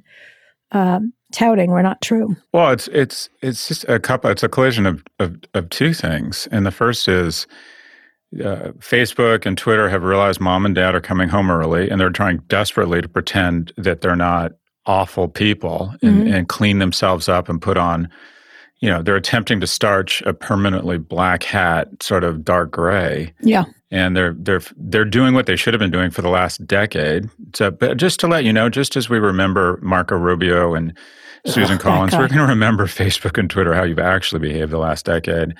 um, 0.72 1.14
touting 1.34 1.72
were 1.72 1.84
not 1.84 2.02
true. 2.02 2.36
Well, 2.54 2.72
it's 2.72 2.88
it's 2.90 3.30
it's 3.42 3.68
just 3.68 3.84
a 3.90 4.00
couple. 4.00 4.30
It's 4.30 4.44
a 4.44 4.50
collision 4.50 4.86
of 4.86 5.04
of, 5.20 5.36
of 5.54 5.70
two 5.70 5.94
things, 5.94 6.48
and 6.52 6.66
the 6.66 6.72
first 6.72 7.08
is 7.08 7.48
uh, 8.36 8.74
Facebook 8.78 9.46
and 9.46 9.58
Twitter 9.58 9.90
have 9.90 10.04
realized 10.04 10.40
mom 10.40 10.66
and 10.66 10.76
dad 10.76 10.94
are 10.94 11.02
coming 11.02 11.30
home 11.30 11.50
early 11.50 11.90
and 11.90 12.00
they're 12.00 12.12
trying 12.12 12.38
desperately 12.48 13.02
to 13.02 13.08
pretend 13.08 13.74
that 13.76 14.02
they're 14.02 14.16
not 14.16 14.54
awful 14.86 15.28
people 15.28 15.94
and, 16.02 16.24
mm-hmm. 16.24 16.34
and, 16.34 16.48
clean 16.48 16.80
themselves 16.80 17.28
up 17.28 17.50
and 17.50 17.62
put 17.62 17.78
on, 17.78 18.10
you 18.80 18.90
know, 18.90 19.02
they're 19.02 19.16
attempting 19.16 19.60
to 19.60 19.68
starch 19.68 20.22
a 20.24 20.34
permanently 20.34 20.98
black 20.98 21.44
hat, 21.44 21.90
sort 22.02 22.24
of 22.24 22.46
dark 22.46 22.72
gray. 22.72 23.34
Yeah. 23.42 23.66
And 23.92 24.16
they're 24.16 24.36
they're 24.38 24.62
they're 24.78 25.06
doing 25.06 25.34
what 25.34 25.48
they 25.48 25.56
should 25.56 25.74
have 25.74 25.80
been 25.80 25.90
doing 25.90 26.12
for 26.12 26.22
the 26.22 26.30
last 26.30 26.66
decade. 26.68 27.28
So, 27.56 27.72
but 27.72 27.98
just 27.98 28.20
to 28.20 28.28
let 28.28 28.44
you 28.46 28.54
know, 28.54 28.70
just 28.70 28.96
as 28.96 29.10
we 29.10 29.18
remember 29.18 29.80
Marco 29.82 30.16
Rubio 30.16 30.76
and 30.76 30.94
Susan 31.48 31.76
Ugh, 31.76 31.82
Collins, 31.82 32.14
we're 32.14 32.28
going 32.28 32.38
to 32.40 32.46
remember 32.46 32.86
Facebook 32.88 33.40
and 33.40 33.50
Twitter 33.50 33.74
how 33.74 33.84
you've 33.84 33.98
actually 33.98 34.40
behaved 34.40 34.72
the 34.72 34.78
last 34.78 35.06
decade. 35.06 35.56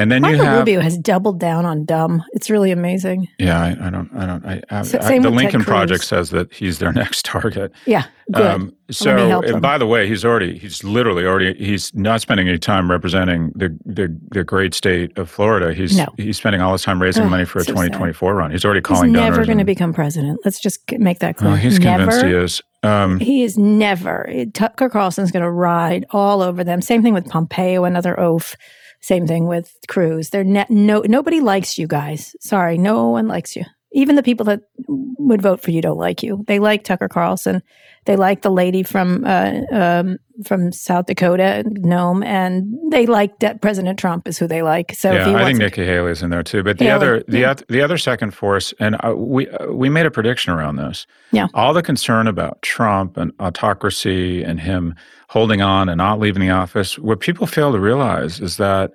And 0.00 0.10
then 0.10 0.22
Marco 0.22 0.38
you 0.38 0.42
have 0.44 0.58
Rubio 0.60 0.80
has 0.80 0.96
doubled 0.96 1.38
down 1.38 1.66
on 1.66 1.84
dumb. 1.84 2.24
It's 2.32 2.48
really 2.48 2.70
amazing. 2.70 3.28
Yeah, 3.38 3.60
I, 3.60 3.88
I 3.88 3.90
don't, 3.90 4.10
I 4.16 4.24
don't. 4.24 4.46
I, 4.46 4.62
I, 4.70 4.82
so, 4.82 4.98
I 4.98 5.18
the 5.18 5.28
Lincoln 5.28 5.62
Project 5.62 6.04
says 6.04 6.30
that 6.30 6.50
he's 6.50 6.78
their 6.78 6.90
next 6.94 7.26
target. 7.26 7.70
Yeah, 7.84 8.04
good. 8.32 8.46
Um, 8.46 8.74
so, 8.90 9.42
and 9.42 9.60
by 9.60 9.76
the 9.76 9.86
way, 9.86 10.08
he's 10.08 10.24
already, 10.24 10.58
he's 10.58 10.82
literally 10.82 11.26
already, 11.26 11.52
he's 11.62 11.94
not 11.94 12.22
spending 12.22 12.48
any 12.48 12.58
time 12.58 12.90
representing 12.90 13.52
the 13.54 13.78
the, 13.84 14.18
the 14.30 14.42
great 14.42 14.72
state 14.72 15.16
of 15.18 15.28
Florida. 15.28 15.74
He's 15.74 15.94
no. 15.94 16.06
he's 16.16 16.38
spending 16.38 16.62
all 16.62 16.72
his 16.72 16.82
time 16.82 17.00
raising 17.00 17.28
money 17.28 17.44
for 17.44 17.58
a 17.58 17.64
so 17.64 17.72
2024 17.72 18.30
sad. 18.30 18.38
run. 18.38 18.50
He's 18.52 18.64
already 18.64 18.80
calling. 18.80 19.10
He's 19.10 19.12
never 19.12 19.44
going 19.44 19.58
to 19.58 19.64
become 19.64 19.92
president. 19.92 20.40
Let's 20.46 20.60
just 20.60 20.80
make 20.92 21.18
that 21.18 21.36
clear. 21.36 21.52
Oh, 21.52 21.56
he's 21.56 21.78
never, 21.78 22.04
convinced 22.04 22.24
he 22.24 22.32
is. 22.32 22.62
Um, 22.82 23.20
he 23.20 23.42
is 23.42 23.58
never. 23.58 24.26
Tucker 24.54 24.88
Carlson's 24.88 25.30
going 25.30 25.42
to 25.42 25.50
ride 25.50 26.06
all 26.10 26.40
over 26.40 26.64
them. 26.64 26.80
Same 26.80 27.02
thing 27.02 27.12
with 27.12 27.28
Pompeo, 27.28 27.84
another 27.84 28.18
oaf. 28.18 28.56
Same 29.00 29.26
thing 29.26 29.46
with 29.46 29.74
Cruz. 29.88 30.30
They're 30.30 30.44
ne- 30.44 30.66
no 30.68 31.00
nobody 31.06 31.40
likes 31.40 31.78
you 31.78 31.86
guys. 31.86 32.36
Sorry, 32.40 32.78
no 32.78 33.08
one 33.08 33.28
likes 33.28 33.56
you. 33.56 33.64
Even 33.92 34.16
the 34.16 34.22
people 34.22 34.44
that 34.46 34.60
would 34.86 35.42
vote 35.42 35.60
for 35.60 35.70
you 35.70 35.82
don't 35.82 35.98
like 35.98 36.22
you. 36.22 36.44
They 36.46 36.58
like 36.58 36.84
Tucker 36.84 37.08
Carlson. 37.08 37.62
They 38.04 38.16
like 38.16 38.42
the 38.42 38.50
lady 38.50 38.82
from 38.82 39.24
uh, 39.24 39.60
um, 39.72 40.18
from 40.44 40.72
South 40.72 41.06
Dakota, 41.06 41.64
Noem, 41.66 42.24
and 42.24 42.74
they 42.90 43.06
like 43.06 43.38
that 43.40 43.60
President 43.60 43.98
Trump 43.98 44.26
is 44.26 44.38
who 44.38 44.46
they 44.46 44.62
like. 44.62 44.94
So 44.94 45.12
yeah, 45.12 45.36
I 45.36 45.44
think 45.44 45.58
Nikki 45.58 45.84
Haley's 45.84 46.22
in 46.22 46.30
there 46.30 46.42
too. 46.42 46.62
But 46.62 46.78
the 46.78 46.86
Haley, 46.86 46.94
other 46.94 47.24
the 47.28 47.40
yeah. 47.40 47.50
other 47.50 47.64
the 47.68 47.82
other 47.82 47.98
second 47.98 48.32
force, 48.32 48.72
and 48.80 48.96
uh, 49.04 49.14
we 49.16 49.48
uh, 49.48 49.70
we 49.70 49.88
made 49.88 50.06
a 50.06 50.10
prediction 50.10 50.52
around 50.52 50.76
this. 50.76 51.06
Yeah, 51.30 51.48
all 51.54 51.74
the 51.74 51.82
concern 51.82 52.26
about 52.26 52.62
Trump 52.62 53.16
and 53.16 53.32
autocracy 53.38 54.42
and 54.42 54.60
him 54.60 54.94
holding 55.28 55.60
on 55.60 55.88
and 55.88 55.98
not 55.98 56.18
leaving 56.18 56.40
the 56.40 56.50
office. 56.50 56.98
What 56.98 57.20
people 57.20 57.46
fail 57.46 57.72
to 57.72 57.78
realize 57.78 58.40
is 58.40 58.56
that 58.56 58.92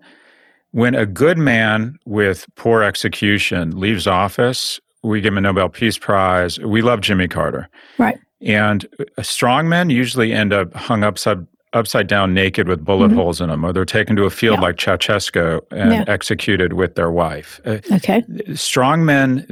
when 0.71 0.95
a 0.95 1.05
good 1.05 1.37
man 1.37 1.97
with 2.05 2.45
poor 2.55 2.83
execution 2.83 3.79
leaves 3.79 4.07
office, 4.07 4.81
we 5.05 5.21
give 5.21 5.33
him 5.33 5.37
a 5.37 5.41
Nobel 5.41 5.69
Peace 5.69 5.97
Prize. 5.97 6.59
We 6.59 6.81
love 6.81 7.01
Jimmy 7.01 7.27
Carter. 7.27 7.69
Right. 7.97 8.17
And 8.41 8.87
strong 9.21 9.69
men 9.69 9.89
usually 9.89 10.33
end 10.33 10.53
up 10.53 10.73
hung 10.73 11.03
upside 11.03 11.45
upside 11.73 12.07
down 12.07 12.33
naked 12.33 12.69
with 12.69 12.83
bullet 12.83 13.09
mm-hmm. 13.09 13.17
holes 13.17 13.41
in 13.41 13.49
them, 13.49 13.65
or 13.65 13.73
they're 13.73 13.85
taken 13.85 14.15
to 14.15 14.23
a 14.23 14.29
field 14.29 14.57
yeah. 14.59 14.61
like 14.61 14.77
Ceausescu 14.77 15.61
and 15.71 15.91
yeah. 15.91 16.03
executed 16.07 16.73
with 16.73 16.95
their 16.95 17.11
wife. 17.11 17.59
Uh, 17.65 17.79
okay. 17.91 18.23
Strong 18.53 19.05
men, 19.05 19.45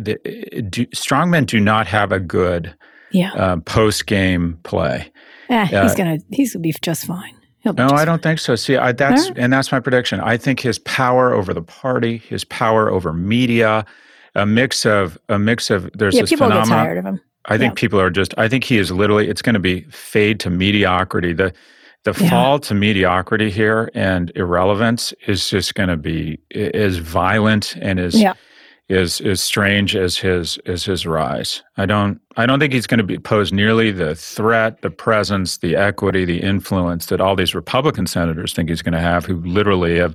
do, 0.69 0.85
strong 0.93 1.29
men 1.29 1.43
do 1.43 1.59
not 1.59 1.85
have 1.85 2.13
a 2.13 2.19
good 2.19 2.73
yeah. 3.11 3.33
uh, 3.33 3.57
post 3.57 4.05
game 4.05 4.57
play. 4.63 5.11
Eh, 5.49 5.61
uh, 5.61 5.83
he's 5.83 5.95
gonna 5.95 6.17
he's 6.31 6.53
gonna 6.53 6.61
be 6.61 6.73
just 6.81 7.05
fine. 7.05 7.35
no, 7.65 7.87
I 7.89 8.05
don't 8.05 8.23
think 8.23 8.39
so. 8.39 8.55
See, 8.55 8.77
I, 8.77 8.93
that's 8.93 9.29
right. 9.29 9.37
and 9.37 9.51
that's 9.51 9.71
my 9.71 9.79
prediction. 9.79 10.19
I 10.19 10.37
think 10.37 10.61
his 10.61 10.79
power 10.79 11.33
over 11.33 11.53
the 11.53 11.61
party, 11.61 12.17
his 12.17 12.43
power 12.45 12.89
over 12.89 13.13
media, 13.13 13.85
a 14.35 14.45
mix 14.45 14.85
of 14.85 15.17
a 15.29 15.37
mix 15.39 15.69
of 15.69 15.89
there's 15.93 16.15
yeah, 16.15 16.21
this 16.21 16.29
people 16.29 16.47
phenomenon. 16.47 16.69
get 16.69 16.75
tired 16.75 16.97
of 16.97 17.05
him. 17.05 17.21
I 17.45 17.57
think 17.57 17.71
yeah. 17.71 17.81
people 17.81 17.99
are 17.99 18.09
just. 18.09 18.33
I 18.37 18.47
think 18.47 18.63
he 18.63 18.77
is 18.77 18.91
literally. 18.91 19.27
It's 19.27 19.41
going 19.41 19.53
to 19.55 19.59
be 19.59 19.81
fade 19.91 20.39
to 20.41 20.49
mediocrity. 20.49 21.33
The 21.33 21.53
the 22.03 22.15
Yeah. 22.19 22.29
fall 22.29 22.59
to 22.59 22.73
mediocrity 22.73 23.49
here 23.49 23.89
and 23.93 24.31
irrelevance 24.35 25.13
is 25.27 25.49
just 25.49 25.73
going 25.75 25.89
to 25.89 25.97
be 25.97 26.37
as 26.53 26.97
violent 26.97 27.75
and 27.81 27.99
as 27.99 28.19
Yeah. 28.19 28.33
is 28.89 29.21
as 29.21 29.39
strange 29.41 29.95
as 29.95 30.17
his 30.17 30.57
as 30.65 30.83
his 30.83 31.05
rise. 31.05 31.63
I 31.77 31.85
don't 31.85 32.19
I 32.35 32.45
don't 32.45 32.59
think 32.59 32.73
he's 32.73 32.87
going 32.87 32.97
to 32.97 33.03
be 33.05 33.17
pose 33.19 33.53
nearly 33.53 33.91
the 33.91 34.15
threat, 34.15 34.81
the 34.81 34.89
presence, 34.89 35.57
the 35.57 35.75
equity, 35.75 36.25
the 36.25 36.41
influence 36.41 37.05
that 37.07 37.21
all 37.21 37.35
these 37.35 37.55
Republican 37.55 38.07
senators 38.07 38.53
think 38.53 38.69
he's 38.69 38.81
going 38.81 38.93
to 38.93 38.99
have, 38.99 39.25
who 39.25 39.37
literally 39.41 39.97
have 39.97 40.13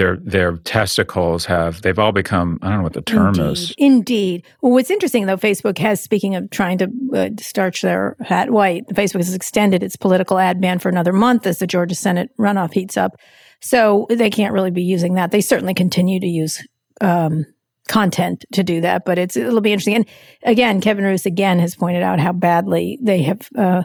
their 0.00 0.16
their 0.16 0.56
testicles 0.56 1.44
have 1.44 1.82
they've 1.82 1.98
all 1.98 2.10
become 2.10 2.58
I 2.62 2.70
don't 2.70 2.78
know 2.78 2.84
what 2.84 2.94
the 2.94 3.02
term 3.02 3.34
Indeed. 3.34 3.52
is. 3.52 3.74
Indeed. 3.76 4.46
Well, 4.62 4.72
what's 4.72 4.90
interesting 4.90 5.26
though, 5.26 5.36
Facebook 5.36 5.76
has, 5.76 6.00
speaking 6.00 6.34
of 6.34 6.48
trying 6.48 6.78
to 6.78 6.90
uh, 7.14 7.28
starch 7.38 7.82
their 7.82 8.16
hat 8.20 8.50
white, 8.50 8.88
Facebook 8.88 9.18
has 9.18 9.34
extended 9.34 9.82
its 9.82 9.96
political 9.96 10.38
ad 10.38 10.58
ban 10.58 10.78
for 10.78 10.88
another 10.88 11.12
month 11.12 11.46
as 11.46 11.58
the 11.58 11.66
Georgia 11.66 11.94
Senate 11.94 12.30
runoff 12.38 12.72
heats 12.72 12.96
up. 12.96 13.16
So 13.60 14.06
they 14.08 14.30
can't 14.30 14.54
really 14.54 14.70
be 14.70 14.82
using 14.82 15.14
that. 15.14 15.32
They 15.32 15.42
certainly 15.42 15.74
continue 15.74 16.18
to 16.18 16.26
use 16.26 16.66
um, 17.02 17.44
content 17.86 18.46
to 18.54 18.62
do 18.62 18.80
that, 18.80 19.04
but 19.04 19.18
it's 19.18 19.36
it'll 19.36 19.60
be 19.60 19.72
interesting. 19.72 19.96
And 19.96 20.06
again, 20.44 20.80
Kevin 20.80 21.04
Roose 21.04 21.26
again 21.26 21.58
has 21.58 21.76
pointed 21.76 22.02
out 22.02 22.20
how 22.20 22.32
badly 22.32 22.98
they 23.02 23.20
have 23.24 23.46
uh, 23.54 23.82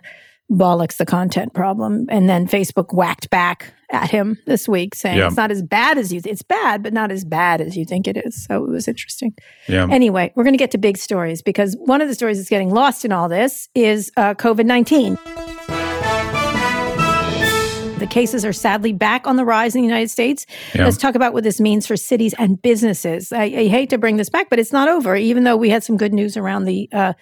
bollocks 0.52 0.98
the 0.98 1.06
content 1.06 1.54
problem, 1.54 2.06
and 2.10 2.30
then 2.30 2.48
Facebook 2.48 2.94
whacked 2.94 3.30
back 3.30 3.74
at 3.92 4.10
him 4.12 4.38
this 4.46 4.68
week, 4.68 4.94
saying 4.96 5.18
Yeah. 5.18 5.28
it's 5.28 5.36
not 5.38 5.52
as 5.52 5.62
bad 5.64 5.98
as 5.98 6.12
you. 6.14 6.22
Th- 6.22 6.32
it's 6.32 6.42
bad, 6.44 6.84
but 6.84 6.94
not 6.94 7.12
as 7.12 7.24
bad 7.26 7.62
as 7.62 7.76
you 7.76 7.84
think 7.86 8.08
it 8.08 8.18
is. 8.18 8.46
So 8.46 8.64
it 8.64 8.70
was 8.70 8.88
interesting. 8.88 9.34
Yeah. 9.68 9.88
Anyway, 9.90 10.32
we're 10.36 10.44
going 10.44 10.54
to 10.54 10.58
get 10.60 10.72
to 10.72 10.78
big 10.78 10.98
stories 10.98 11.42
because 11.42 11.76
one 11.80 12.02
of 12.02 12.08
the 12.08 12.16
stories 12.16 12.38
that's 12.38 12.50
getting 12.50 12.72
lost 12.72 13.06
in 13.06 13.12
all 13.12 13.28
this 13.30 13.70
is 13.76 14.12
uh, 14.18 14.34
COVID 14.36 14.66
19. 14.66 15.18
The 18.00 18.08
cases 18.08 18.44
are 18.44 18.54
sadly 18.54 18.92
back 18.92 19.26
on 19.26 19.38
the 19.38 19.46
rise 19.46 19.74
in 19.74 19.82
the 19.82 19.88
United 19.88 20.12
States. 20.12 20.46
Yeah. 20.76 20.84
Let's 20.84 20.98
talk 20.98 21.16
about 21.16 21.34
what 21.34 21.44
this 21.44 21.60
means 21.62 21.88
for 21.88 21.96
cities 21.96 22.36
and 22.38 22.62
businesses. 22.62 23.32
I, 23.32 23.44
I 23.44 23.68
hate 23.68 23.90
to 23.92 23.98
bring 23.98 24.18
this 24.18 24.30
back, 24.30 24.50
but 24.50 24.60
it's 24.60 24.74
not 24.74 24.90
over. 24.90 25.16
Even 25.16 25.46
though 25.46 25.56
we 25.56 25.70
had 25.70 25.84
some 25.84 25.96
good 25.96 26.14
news 26.14 26.36
around 26.36 26.66
the 26.66 26.90
uh, 26.92 27.14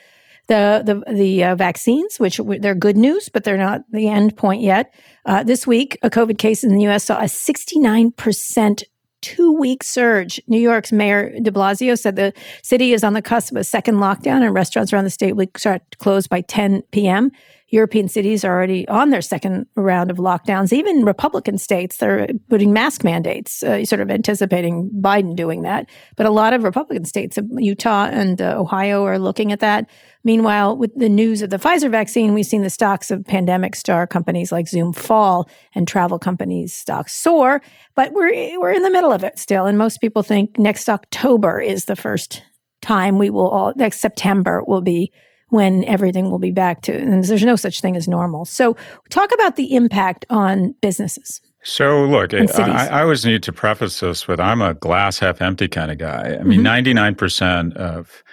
the 0.48 0.84
the 0.86 1.14
the 1.14 1.44
uh, 1.44 1.56
vaccines, 1.56 2.20
which 2.20 2.38
w- 2.38 2.60
they're 2.60 2.76
good 2.76 2.98
news, 2.98 3.30
but 3.30 3.44
they're 3.44 3.58
not 3.58 3.82
the 3.92 4.08
end 4.08 4.36
point 4.36 4.62
yet. 4.62 4.94
Uh, 5.26 5.44
this 5.44 5.66
week, 5.66 5.98
a 6.02 6.10
COVID 6.10 6.38
case 6.38 6.64
in 6.64 6.76
the 6.76 6.84
U.S. 6.84 7.06
saw 7.06 7.20
a 7.20 7.28
69 7.28 8.12
percent 8.12 8.84
two 9.22 9.54
week 9.54 9.84
surge. 9.84 10.42
New 10.48 10.60
York's 10.60 10.92
Mayor 10.92 11.32
de 11.40 11.50
Blasio 11.50 11.98
said 11.98 12.18
the 12.18 12.34
city 12.62 12.92
is 12.94 13.04
on 13.04 13.14
the 13.14 13.22
cusp 13.22 13.54
of 13.54 13.58
a 13.58 13.64
second 13.64 13.96
lockdown 13.96 14.44
and 14.44 14.54
restaurants 14.54 14.92
around 14.92 15.06
the 15.06 15.10
state 15.10 15.36
will 15.36 15.48
start 15.56 15.82
to 15.92 15.98
close 15.98 16.28
by 16.28 16.42
10 16.42 16.84
p.m. 16.92 17.32
European 17.74 18.08
cities 18.08 18.46
are 18.46 18.53
already 18.53 18.88
on 18.88 19.10
their 19.10 19.24
second 19.24 19.65
round 19.75 20.12
of 20.12 20.18
lockdowns. 20.18 20.72
Even 20.72 21.03
Republican 21.03 21.58
states, 21.58 21.98
they're 21.98 22.27
putting 22.48 22.72
mask 22.72 23.03
mandates, 23.03 23.63
uh, 23.63 23.84
sort 23.84 24.00
of 24.00 24.12
anticipating 24.12 24.92
Biden 25.01 25.36
doing 25.36 25.63
that. 25.63 25.89
But 26.15 26.27
a 26.27 26.30
lot 26.30 26.53
of 26.53 26.62
Republican 26.62 27.03
states, 27.06 27.36
uh, 27.36 27.42
Utah 27.58 28.10
and 28.12 28.39
uh, 28.39 28.60
Ohio, 28.60 29.03
are 29.06 29.18
looking 29.18 29.51
at 29.51 29.60
that. 29.62 29.89
Meanwhile, 30.24 30.77
with 30.77 30.92
the 30.96 31.10
news 31.10 31.42
of 31.42 31.50
the 31.50 31.58
Pfizer 31.58 31.89
vaccine, 31.89 32.36
we've 32.36 32.46
seen 32.46 32.62
the 32.62 32.70
stocks 32.70 33.10
of 33.10 33.25
pandemic 33.25 33.75
star 33.75 34.06
companies 34.06 34.51
like 34.51 34.68
Zoom 34.68 34.94
fall 34.94 35.50
and 35.74 35.88
travel 35.88 36.20
companies' 36.20 36.75
stocks 36.75 37.12
soar. 37.15 37.60
But 37.96 38.13
we're 38.13 38.60
we're 38.60 38.72
in 38.72 38.84
the 38.84 38.92
middle 38.92 39.12
of 39.12 39.24
it 39.24 39.39
still, 39.39 39.65
and 39.65 39.80
most 39.80 40.00
people 40.00 40.22
think 40.22 40.60
next 40.60 40.89
October 40.89 41.60
is 41.60 41.86
the 41.86 41.96
first 41.96 42.44
time 42.84 43.18
we 43.18 43.32
will 43.32 43.50
all 43.50 43.74
next 43.75 44.00
September 44.00 44.63
will 44.68 44.82
be 44.82 45.12
when 45.53 45.83
everything 45.86 46.31
will 46.31 46.39
be 46.39 46.51
back 46.51 46.81
to 46.81 46.91
and 46.91 47.24
there's 47.24 47.43
no 47.43 47.55
such 47.55 47.79
thing 47.79 47.95
as 47.95 48.07
normal. 48.07 48.43
So 48.45 48.75
talk 49.10 49.31
about 49.33 49.55
the 49.55 49.75
impact 49.75 50.25
on 50.29 50.74
businesses. 50.81 51.39
So 51.63 52.03
look, 52.05 52.33
I. 52.33 52.88
I 52.88 53.01
always 53.03 53.24
need 53.25 53.43
to 53.43 53.53
preface 53.53 54.00
this 54.01 54.27
with 54.27 54.39
I'm 54.39 54.62
a 54.62 54.74
glass 54.74 55.19
half 55.19 55.41
empty 55.41 55.67
kind 55.67 55.91
of 55.91 55.98
guy. 56.00 56.38
I 56.39 56.43
mean, 56.43 56.62
Mm-hmm. 56.62 57.15
99% 57.17 57.75
of 57.77 58.24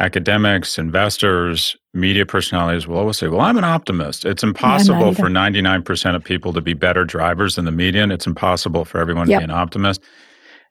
academics, 0.00 0.78
investors, 0.78 1.76
media 1.92 2.24
personalities 2.24 2.86
will 2.86 2.96
always 2.98 3.18
say, 3.18 3.26
"Well, 3.28 3.40
I'm 3.40 3.58
an 3.58 3.64
optimist." 3.64 4.24
It's 4.24 4.42
impossible 4.44 5.08
either. 5.08 5.16
for 5.22 5.28
99% 5.28 6.14
of 6.14 6.22
people 6.22 6.52
to 6.52 6.60
be 6.60 6.72
better 6.74 7.04
drivers 7.04 7.56
than 7.56 7.64
the 7.64 7.72
median. 7.72 8.10
It's 8.12 8.26
impossible 8.26 8.84
for 8.84 8.98
everyone 9.00 9.28
Yep. 9.28 9.40
to 9.40 9.46
be 9.46 9.52
an 9.52 9.58
optimist. 9.58 10.00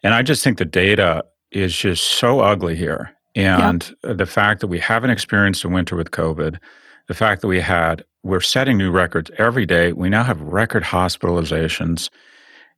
And 0.04 0.14
I 0.14 0.22
just 0.22 0.44
think 0.44 0.58
the 0.58 0.66
data 0.66 1.24
is 1.52 1.76
just 1.76 2.04
so 2.04 2.40
ugly 2.40 2.76
here. 2.76 3.12
And 3.62 3.96
the 4.02 4.26
fact 4.26 4.62
that 4.62 4.68
we 4.68 4.80
haven't 4.80 5.12
experienced 5.12 5.64
a 5.64 5.70
winter 5.70 5.96
with 5.96 6.12
COVID, 6.12 6.58
the 7.08 7.14
fact 7.14 7.42
that 7.42 7.48
we 7.48 7.60
had, 7.60 8.04
we're 8.24 8.42
setting 8.42 8.78
new 8.78 8.92
records 8.92 9.30
every 9.38 9.66
day. 9.66 9.94
We 9.94 10.10
now 10.10 10.24
have 10.24 10.42
record 10.42 10.84
hospitalizations. 10.84 12.10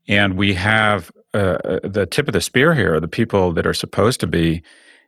And 0.07 0.35
we 0.35 0.53
have 0.55 1.11
uh, 1.33 1.37
uh 1.37 1.79
the 1.83 2.05
tip 2.05 2.27
of 2.27 2.33
the 2.33 2.41
spear 2.41 2.73
here, 2.73 2.99
the 2.99 3.07
people 3.07 3.53
that 3.53 3.65
are 3.65 3.73
supposed 3.73 4.19
to 4.19 4.27
be, 4.27 4.61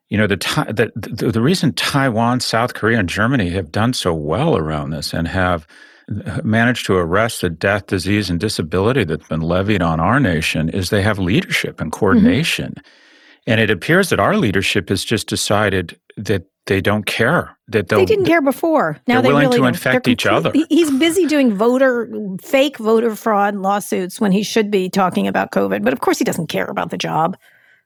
you 0.10 0.18
know, 0.18 0.28
the, 0.28 0.38
the, 0.38 0.92
the, 0.96 1.32
the 1.32 1.42
reason 1.42 1.74
Taiwan, 1.74 2.40
South 2.40 2.74
Korea, 2.74 3.00
and 3.00 3.10
Germany 3.10 3.50
have 3.50 3.72
done 3.72 3.94
so 3.94 4.14
well 4.14 4.56
around 4.56 4.92
this 4.92 5.14
and 5.14 5.28
have 5.28 5.68
uh, 6.26 6.40
managed 6.44 6.86
to 6.86 6.96
arrest 6.96 7.42
the 7.42 7.50
death, 7.50 7.88
disease, 7.88 8.30
and 8.30 8.40
disability 8.40 9.04
that's 9.04 9.28
been 9.28 9.42
levied 9.42 9.82
on 9.82 10.00
our 10.00 10.20
nation 10.20 10.70
is 10.70 10.90
they 10.90 11.02
have 11.02 11.20
leadership 11.20 11.82
and 11.82 11.92
mm-hmm. 11.92 12.00
coordination. 12.00 12.76
And 13.48 13.60
it 13.60 13.70
appears 13.70 14.10
that 14.10 14.20
our 14.20 14.38
leadership 14.38 14.90
has 14.90 15.04
just 15.04 15.28
decided 15.28 16.00
that 16.18 16.46
they 16.68 16.80
don't 16.80 17.06
care. 17.06 17.58
That 17.68 17.88
they'll, 17.88 18.06
didn't 18.06 18.26
care 18.26 18.42
before. 18.42 19.00
Now 19.08 19.16
they're 19.16 19.24
they 19.24 19.28
willing 19.30 19.44
really 19.46 19.58
to 19.58 19.64
don't. 19.64 19.68
infect 19.74 20.08
each 20.08 20.26
other. 20.26 20.52
He's 20.70 20.92
busy 20.92 21.26
doing 21.26 21.56
voter 21.56 22.14
fake 22.42 22.78
voter 22.78 23.16
fraud 23.16 23.56
lawsuits 23.56 24.22
when 24.22 24.32
he 24.32 24.44
should 24.44 24.70
be 24.70 24.90
talking 24.90 25.28
about 25.28 25.52
COVID. 25.52 25.84
But 25.84 25.94
of 25.94 26.02
course, 26.02 26.20
he 26.20 26.24
doesn't 26.24 26.48
care 26.48 26.66
about 26.66 26.92
the 26.92 26.98
job. 26.98 27.36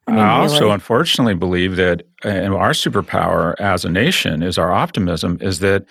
I 0.07 0.12
mean, 0.12 0.19
I 0.19 0.39
also 0.39 0.62
really. 0.62 0.74
unfortunately 0.74 1.33
believe 1.35 1.77
that 1.77 2.03
our 2.24 2.71
superpower 2.71 3.59
as 3.59 3.85
a 3.85 3.89
nation 3.89 4.43
is 4.43 4.57
our 4.57 4.71
optimism 4.71 5.39
is 5.41 5.59
that 5.59 5.85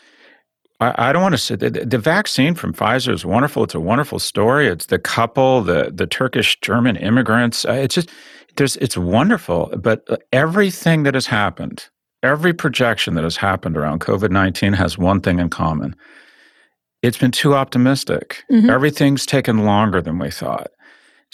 I, 0.79 1.09
I 1.09 1.13
don't 1.13 1.23
want 1.23 1.35
to 1.35 1.39
say 1.39 1.57
the, 1.57 1.71
the 1.71 1.99
vaccine 1.99 2.55
from 2.55 2.75
Pfizer 2.75 3.13
is 3.13 3.25
wonderful. 3.25 3.65
It's 3.65 3.75
a 3.75 3.81
wonderful 3.81 4.19
story. 4.19 4.69
It's 4.69 4.87
the 4.87 4.99
couple, 4.99 5.63
the 5.63 5.91
the 5.93 6.07
Turkish 6.07 6.61
German 6.61 6.97
immigrants. 6.97 7.65
Uh, 7.65 7.73
It's 7.73 7.95
just 7.95 8.11
there's 8.57 8.77
it's 8.77 8.97
wonderful. 8.97 9.73
But 9.79 10.05
uh, 10.09 10.17
everything 10.33 11.03
that 11.05 11.15
has 11.15 11.27
happened, 11.27 11.89
every 12.23 12.53
projection 12.53 13.15
that 13.15 13.25
has 13.25 13.37
happened 13.37 13.77
around 13.77 14.01
COVID 14.01 14.31
nineteen 14.31 14.73
has 14.75 14.99
one 14.99 15.21
thing 15.21 15.39
in 15.39 15.49
common. 15.51 15.95
It's 17.03 17.19
been 17.19 17.33
too 17.33 17.55
optimistic. 17.55 18.45
Mhm. 18.51 18.71
Everything's 18.71 19.27
taken 19.27 19.65
longer 19.65 20.01
than 20.01 20.19
we 20.19 20.31
thought. 20.31 20.69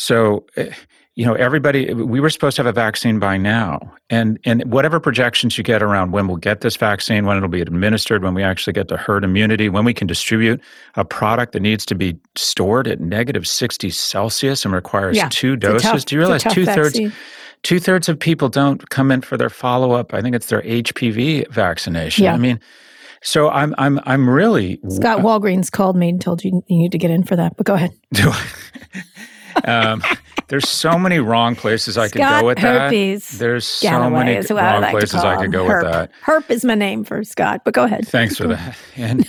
So, 0.01 0.47
eh, 0.57 0.73
you 1.15 1.27
know, 1.27 1.35
everybody, 1.35 1.93
we 1.93 2.21
were 2.21 2.31
supposed 2.31 2.57
to 2.57 2.63
have 2.63 2.67
a 2.67 2.73
vaccine 2.73 3.19
by 3.19 3.37
now. 3.37 3.93
And, 4.09 4.39
and 4.47 4.65
whatever 4.73 4.99
projections 4.99 5.59
you 5.59 5.65
get 5.65 5.83
around 5.83 6.13
when 6.13 6.27
we'll 6.27 6.39
get 6.39 6.63
this 6.63 6.75
vaccine, 6.77 7.27
when 7.27 7.37
it'll 7.37 7.51
be 7.51 7.61
administered, 7.61 8.23
when 8.23 8.33
we 8.33 8.43
actually 8.43 8.73
get 8.73 8.89
the 8.89 8.97
herd 8.97 9.25
immunity, 9.25 9.69
when 9.69 9.85
we 9.85 9.93
can 9.93 10.07
distribute 10.07 10.59
a 10.95 11.05
product 11.05 11.53
that 11.53 11.61
needs 11.61 11.85
to 11.85 11.95
be 11.95 12.19
stored 12.35 12.89
at 12.89 12.99
negative 13.01 13.47
60 13.47 13.91
Celsius 13.91 14.65
and 14.65 14.73
requires 14.73 15.19
Yeah, 15.19 15.29
two 15.31 15.55
doses. 15.57 15.83
tough- 15.83 16.05
Do 16.07 16.15
you 16.15 16.21
realize 16.23 16.45
two 16.45 16.65
thirds? 16.65 16.99
Two 17.63 17.79
thirds 17.79 18.09
of 18.09 18.19
people 18.19 18.49
don't 18.49 18.89
come 18.89 19.11
in 19.13 19.21
for 19.21 19.37
their 19.37 19.51
follow 19.51 19.93
up. 19.93 20.15
I 20.15 20.23
think 20.23 20.35
it's 20.35 20.47
their 20.47 20.63
HPV 20.63 21.51
vaccination. 21.53 22.25
Yeah. 22.25 22.33
I 22.33 22.39
mean, 22.39 22.59
so 23.21 23.51
I'm 23.51 23.75
I'm 23.77 24.01
I'm 24.05 24.31
really 24.31 24.81
Scott 24.89 25.19
Walgreens 25.19 25.71
called 25.71 25.95
me 25.95 26.09
and 26.09 26.19
told 26.23 26.43
you 26.43 26.63
you 26.69 26.79
need 26.79 26.93
to 26.93 26.99
get 26.99 27.11
in 27.11 27.23
for 27.23 27.37
that. 27.37 27.59
But 27.59 27.67
go 27.67 27.75
ahead. 27.75 27.91
um, 29.65 30.03
there's 30.49 30.69
so 30.69 30.99
many 30.99 31.19
wrong 31.19 31.55
places 31.57 31.97
I 31.99 32.09
could 32.09 32.21
Scott 32.23 32.41
go 32.41 32.47
with 32.47 32.59
Herpes 32.59 33.29
that. 33.29 33.39
There's 33.39 33.65
so 33.65 33.89
Galloway 33.89 34.19
many 34.25 34.35
is 34.37 34.51
I 34.51 34.55
wrong 34.73 34.83
like 34.83 34.91
places 34.93 35.17
I 35.23 35.37
could 35.37 35.53
go 35.53 35.65
Herp. 35.65 35.83
with 35.85 35.93
that. 35.93 36.11
Herp 36.25 36.51
is 36.51 36.65
my 36.65 36.75
name 36.75 37.05
for 37.05 37.23
Scott. 37.25 37.63
But 37.65 37.75
go 37.75 37.85
ahead. 37.85 38.07
Thanks 38.09 38.37
for 38.37 38.49
that. 38.49 38.77
And, 38.97 39.29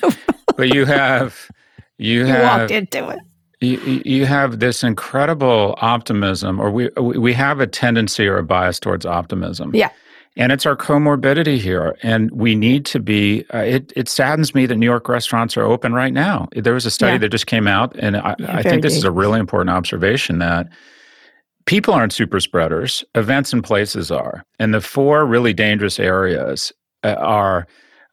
but 0.57 0.73
you 0.73 0.85
have 0.85 1.49
you 1.97 2.19
You 2.19 2.25
have 2.25 2.59
walked 2.61 2.71
into 2.71 3.09
it. 3.09 3.19
you- 3.59 4.01
you 4.05 4.25
have 4.25 4.59
this 4.59 4.83
incredible 4.83 5.75
optimism, 5.81 6.59
or 6.59 6.71
we 6.71 6.89
we 6.99 7.33
have 7.33 7.59
a 7.59 7.67
tendency 7.67 8.27
or 8.27 8.37
a 8.37 8.43
bias 8.43 8.79
towards 8.79 9.05
optimism. 9.05 9.71
Yeah. 9.75 9.89
And 10.37 10.51
it's 10.51 10.65
our 10.65 10.77
comorbidity 10.77 11.57
here. 11.57 11.97
And 12.03 12.31
we 12.31 12.55
need 12.55 12.85
to 12.85 12.99
be, 12.99 13.43
uh, 13.53 13.57
it, 13.59 13.91
it 13.97 14.07
saddens 14.07 14.55
me 14.55 14.65
that 14.65 14.77
New 14.77 14.85
York 14.85 15.09
restaurants 15.09 15.57
are 15.57 15.63
open 15.63 15.93
right 15.93 16.13
now. 16.13 16.47
There 16.53 16.73
was 16.73 16.85
a 16.85 16.91
study 16.91 17.13
Yeah. 17.13 17.17
that 17.19 17.29
just 17.29 17.47
came 17.47 17.67
out, 17.67 17.95
and 17.99 18.15
I, 18.15 18.35
Yeah, 18.39 18.55
I 18.55 18.63
think 18.63 18.81
this 18.81 18.95
is 18.95 19.03
a 19.03 19.11
really 19.11 19.39
important 19.39 19.71
observation 19.71 20.39
that 20.39 20.67
people 21.65 21.93
aren't 21.93 22.13
super 22.13 22.39
spreaders, 22.39 23.03
events 23.15 23.51
and 23.51 23.63
places 23.63 24.09
are. 24.09 24.45
And 24.57 24.73
the 24.73 24.81
four 24.81 25.25
really 25.25 25.53
dangerous 25.53 25.99
areas 25.99 26.71
uh, 27.03 27.15
are 27.17 27.67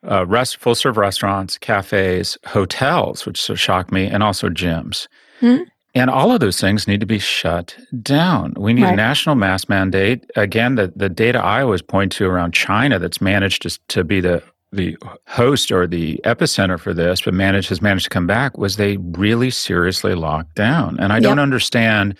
uh, 0.08 0.26
rest, 0.26 0.56
full 0.58 0.74
serve 0.74 0.96
restaurants, 0.96 1.56
cafes, 1.58 2.36
hotels, 2.46 3.26
which 3.26 3.40
so 3.40 3.54
shock 3.54 3.92
me, 3.92 4.06
and 4.06 4.22
also 4.22 4.48
gyms. 4.48 5.06
Hmm. 5.40 5.62
And 5.98 6.10
all 6.10 6.32
of 6.32 6.40
those 6.40 6.60
things 6.60 6.86
need 6.86 7.00
to 7.00 7.06
be 7.06 7.18
shut 7.18 7.76
down. 8.02 8.54
We 8.56 8.72
need 8.72 8.84
a 8.84 8.96
national 8.96 9.34
mask 9.34 9.68
mandate. 9.68 10.24
Again, 10.36 10.76
the, 10.76 10.92
the 10.94 11.08
data 11.08 11.38
I 11.38 11.62
always 11.62 11.82
point 11.82 12.12
to 12.12 12.26
around 12.26 12.54
China 12.54 12.98
that's 12.98 13.20
managed 13.20 13.62
to, 13.62 13.78
to 13.88 14.04
be 14.04 14.20
the 14.20 14.42
the 14.70 14.98
host 15.26 15.72
or 15.72 15.86
the 15.86 16.20
epicenter 16.24 16.78
for 16.78 16.92
this, 16.92 17.22
but 17.22 17.32
managed 17.32 17.70
has 17.70 17.80
managed 17.80 18.04
to 18.04 18.10
come 18.10 18.26
back 18.26 18.58
was 18.58 18.76
they 18.76 18.98
really 18.98 19.48
seriously 19.48 20.14
locked 20.14 20.54
down. 20.56 20.98
And 21.00 21.10
I 21.10 21.16
yep. 21.16 21.22
don't 21.22 21.38
understand 21.38 22.14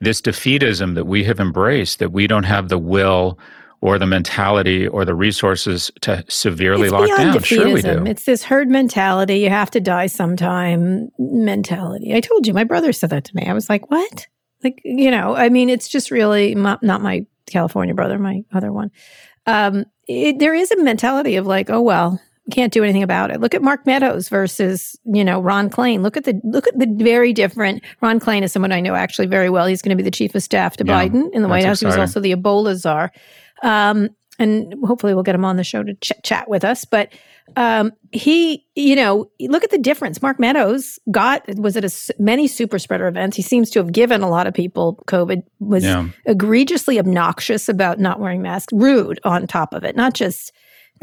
this 0.00 0.20
defeatism 0.20 0.94
that 0.94 1.06
we 1.06 1.24
have 1.24 1.40
embraced 1.40 1.98
that 1.98 2.12
we 2.12 2.28
don't 2.28 2.44
have 2.44 2.68
the 2.68 2.78
will 2.78 3.38
or 3.82 3.98
the 3.98 4.06
mentality 4.06 4.86
or 4.86 5.04
the 5.04 5.14
resources 5.14 5.90
to 6.02 6.24
severely 6.28 6.84
it's 6.84 6.92
lock 6.92 7.08
down. 7.08 7.34
Defeatism. 7.34 7.44
Sure, 7.44 7.72
we 7.72 7.82
do. 7.82 8.04
It's 8.06 8.24
this 8.24 8.42
herd 8.42 8.68
mentality. 8.68 9.38
You 9.38 9.48
have 9.48 9.70
to 9.72 9.80
die 9.80 10.06
sometime 10.06 11.10
mentality. 11.18 12.14
I 12.14 12.20
told 12.20 12.46
you, 12.46 12.52
my 12.52 12.64
brother 12.64 12.92
said 12.92 13.10
that 13.10 13.24
to 13.24 13.36
me. 13.36 13.46
I 13.46 13.52
was 13.52 13.70
like, 13.70 13.90
what? 13.90 14.26
Like, 14.62 14.80
you 14.84 15.10
know, 15.10 15.34
I 15.34 15.48
mean, 15.48 15.70
it's 15.70 15.88
just 15.88 16.10
really 16.10 16.54
not 16.54 16.82
my 16.82 17.24
California 17.46 17.94
brother, 17.94 18.18
my 18.18 18.44
other 18.52 18.72
one. 18.72 18.90
Um, 19.46 19.86
it, 20.06 20.38
there 20.38 20.54
is 20.54 20.70
a 20.70 20.82
mentality 20.82 21.36
of 21.36 21.46
like, 21.46 21.70
oh 21.70 21.80
well, 21.80 22.20
can't 22.50 22.72
do 22.72 22.82
anything 22.82 23.02
about 23.02 23.30
it. 23.30 23.40
Look 23.40 23.54
at 23.54 23.62
Mark 23.62 23.86
Meadows 23.86 24.28
versus, 24.28 24.98
you 25.04 25.24
know, 25.24 25.40
Ron 25.40 25.70
Klain. 25.70 26.02
Look 26.02 26.16
at 26.16 26.24
the 26.24 26.38
look 26.44 26.66
at 26.66 26.78
the 26.78 26.86
very 26.86 27.32
different. 27.32 27.82
Ron 28.00 28.20
Klain 28.20 28.42
is 28.42 28.52
someone 28.52 28.72
I 28.72 28.80
know 28.80 28.94
actually 28.94 29.28
very 29.28 29.48
well. 29.48 29.66
He's 29.66 29.82
going 29.82 29.96
to 29.96 29.96
be 29.96 30.02
the 30.02 30.10
chief 30.10 30.34
of 30.34 30.42
staff 30.42 30.76
to 30.78 30.84
yeah, 30.84 31.04
Biden 31.04 31.32
in 31.32 31.42
the 31.42 31.48
White 31.48 31.64
House. 31.64 31.80
Exciting. 31.80 31.96
He 31.96 32.00
was 32.00 32.10
also 32.10 32.20
the 32.20 32.34
Ebola 32.34 32.76
czar. 32.76 33.12
Um, 33.62 34.10
and 34.38 34.74
hopefully 34.84 35.14
we'll 35.14 35.22
get 35.22 35.34
him 35.34 35.44
on 35.44 35.56
the 35.56 35.64
show 35.64 35.82
to 35.82 35.94
ch- 35.94 36.12
chat 36.22 36.48
with 36.48 36.64
us. 36.64 36.86
But 36.86 37.12
um, 37.56 37.92
he, 38.10 38.66
you 38.74 38.96
know, 38.96 39.30
look 39.40 39.64
at 39.64 39.70
the 39.70 39.78
difference. 39.78 40.22
Mark 40.22 40.40
Meadows 40.40 40.98
got 41.10 41.46
was 41.56 41.76
at 41.76 41.84
a, 41.84 42.14
many 42.18 42.46
super 42.46 42.78
spreader 42.78 43.06
events. 43.06 43.36
He 43.36 43.42
seems 43.42 43.70
to 43.70 43.80
have 43.80 43.92
given 43.92 44.22
a 44.22 44.30
lot 44.30 44.46
of 44.46 44.54
people 44.54 45.02
COVID. 45.06 45.42
Was 45.58 45.84
yeah. 45.84 46.08
egregiously 46.24 46.98
obnoxious 46.98 47.68
about 47.68 47.98
not 47.98 48.18
wearing 48.18 48.40
masks, 48.40 48.72
rude 48.72 49.20
on 49.24 49.46
top 49.46 49.74
of 49.74 49.84
it. 49.84 49.94
Not 49.94 50.14
just 50.14 50.52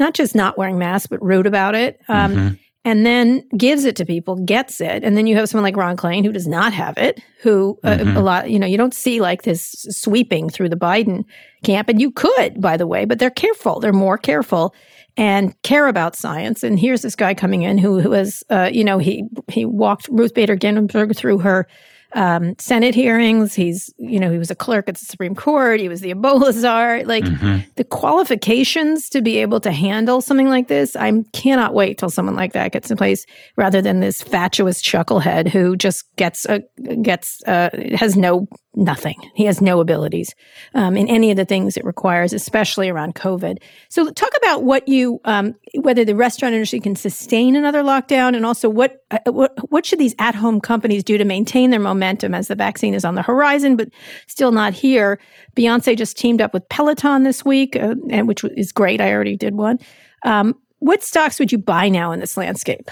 not 0.00 0.14
just 0.14 0.34
not 0.34 0.58
wearing 0.58 0.78
masks, 0.78 1.06
but 1.06 1.22
rude 1.22 1.46
about 1.46 1.74
it. 1.74 2.00
Um, 2.08 2.34
mm-hmm 2.34 2.54
and 2.88 3.04
then 3.04 3.46
gives 3.54 3.84
it 3.84 3.96
to 3.96 4.06
people, 4.06 4.36
gets 4.46 4.80
it. 4.80 5.04
And 5.04 5.14
then 5.14 5.26
you 5.26 5.36
have 5.36 5.46
someone 5.46 5.62
like 5.62 5.76
Ron 5.76 5.94
Klain 5.94 6.24
who 6.24 6.32
does 6.32 6.48
not 6.48 6.72
have 6.72 6.96
it, 6.96 7.22
who 7.42 7.78
uh, 7.84 7.98
mm-hmm. 7.98 8.16
a 8.16 8.20
lot, 8.22 8.50
you 8.50 8.58
know, 8.58 8.66
you 8.66 8.78
don't 8.78 8.94
see 8.94 9.20
like 9.20 9.42
this 9.42 9.84
sweeping 9.90 10.48
through 10.48 10.70
the 10.70 10.76
Biden 10.76 11.26
camp. 11.62 11.90
And 11.90 12.00
you 12.00 12.10
could, 12.10 12.62
by 12.62 12.78
the 12.78 12.86
way, 12.86 13.04
but 13.04 13.18
they're 13.18 13.28
careful. 13.28 13.78
They're 13.78 13.92
more 13.92 14.16
careful 14.16 14.74
and 15.18 15.54
care 15.60 15.86
about 15.86 16.16
science. 16.16 16.62
And 16.62 16.80
here's 16.80 17.02
this 17.02 17.14
guy 17.14 17.34
coming 17.34 17.60
in 17.60 17.76
who, 17.76 18.00
who 18.00 18.08
was, 18.08 18.42
uh, 18.48 18.70
you 18.72 18.84
know, 18.84 18.96
he, 18.96 19.24
he 19.48 19.66
walked 19.66 20.08
Ruth 20.08 20.32
Bader 20.32 20.56
Ginsburg 20.56 21.14
through 21.14 21.40
her 21.40 21.68
um, 22.14 22.54
Senate 22.58 22.94
hearings. 22.94 23.54
He's, 23.54 23.92
you 23.98 24.18
know, 24.18 24.30
he 24.30 24.38
was 24.38 24.50
a 24.50 24.54
clerk 24.54 24.88
at 24.88 24.96
the 24.96 25.04
Supreme 25.04 25.34
Court. 25.34 25.80
He 25.80 25.88
was 25.88 26.00
the 26.00 26.14
Ebola 26.14 26.52
czar. 26.52 27.04
Like 27.04 27.24
mm-hmm. 27.24 27.68
the 27.76 27.84
qualifications 27.84 29.08
to 29.10 29.20
be 29.20 29.38
able 29.38 29.60
to 29.60 29.72
handle 29.72 30.20
something 30.20 30.48
like 30.48 30.68
this, 30.68 30.96
I 30.96 31.12
cannot 31.32 31.74
wait 31.74 31.98
till 31.98 32.10
someone 32.10 32.36
like 32.36 32.52
that 32.54 32.72
gets 32.72 32.90
in 32.90 32.96
place, 32.96 33.26
rather 33.56 33.82
than 33.82 34.00
this 34.00 34.22
fatuous 34.22 34.82
chucklehead 34.82 35.48
who 35.48 35.76
just 35.76 36.04
gets 36.16 36.46
a, 36.46 36.62
gets 37.02 37.42
uh, 37.46 37.70
has 37.94 38.16
no 38.16 38.48
nothing. 38.78 39.16
He 39.34 39.44
has 39.44 39.60
no 39.60 39.80
abilities 39.80 40.34
um, 40.74 40.96
in 40.96 41.08
any 41.08 41.30
of 41.30 41.36
the 41.36 41.44
things 41.44 41.76
it 41.76 41.84
requires, 41.84 42.32
especially 42.32 42.88
around 42.88 43.16
COVID. 43.16 43.58
So, 43.88 44.10
talk 44.12 44.30
about 44.38 44.62
what 44.62 44.86
you, 44.88 45.20
um, 45.24 45.54
whether 45.74 46.04
the 46.04 46.14
restaurant 46.14 46.54
industry 46.54 46.80
can 46.80 46.96
sustain 46.96 47.56
another 47.56 47.82
lockdown, 47.82 48.36
and 48.36 48.46
also 48.46 48.68
what, 48.68 49.04
uh, 49.10 49.18
what 49.26 49.52
what 49.70 49.84
should 49.84 49.98
these 49.98 50.14
at 50.18 50.34
home 50.34 50.60
companies 50.60 51.02
do 51.04 51.18
to 51.18 51.24
maintain 51.24 51.70
their 51.70 51.80
momentum 51.80 52.34
as 52.34 52.48
the 52.48 52.54
vaccine 52.54 52.94
is 52.94 53.04
on 53.04 53.16
the 53.16 53.22
horizon, 53.22 53.76
but 53.76 53.88
still 54.28 54.52
not 54.52 54.72
here. 54.72 55.18
Beyonce 55.56 55.96
just 55.96 56.16
teamed 56.16 56.40
up 56.40 56.54
with 56.54 56.66
Peloton 56.68 57.24
this 57.24 57.44
week, 57.44 57.76
uh, 57.76 57.96
and 58.10 58.28
which 58.28 58.44
is 58.56 58.72
great. 58.72 59.00
I 59.00 59.12
already 59.12 59.36
did 59.36 59.54
one. 59.54 59.78
Um, 60.22 60.54
what 60.78 61.02
stocks 61.02 61.40
would 61.40 61.50
you 61.50 61.58
buy 61.58 61.88
now 61.88 62.12
in 62.12 62.20
this 62.20 62.36
landscape? 62.36 62.90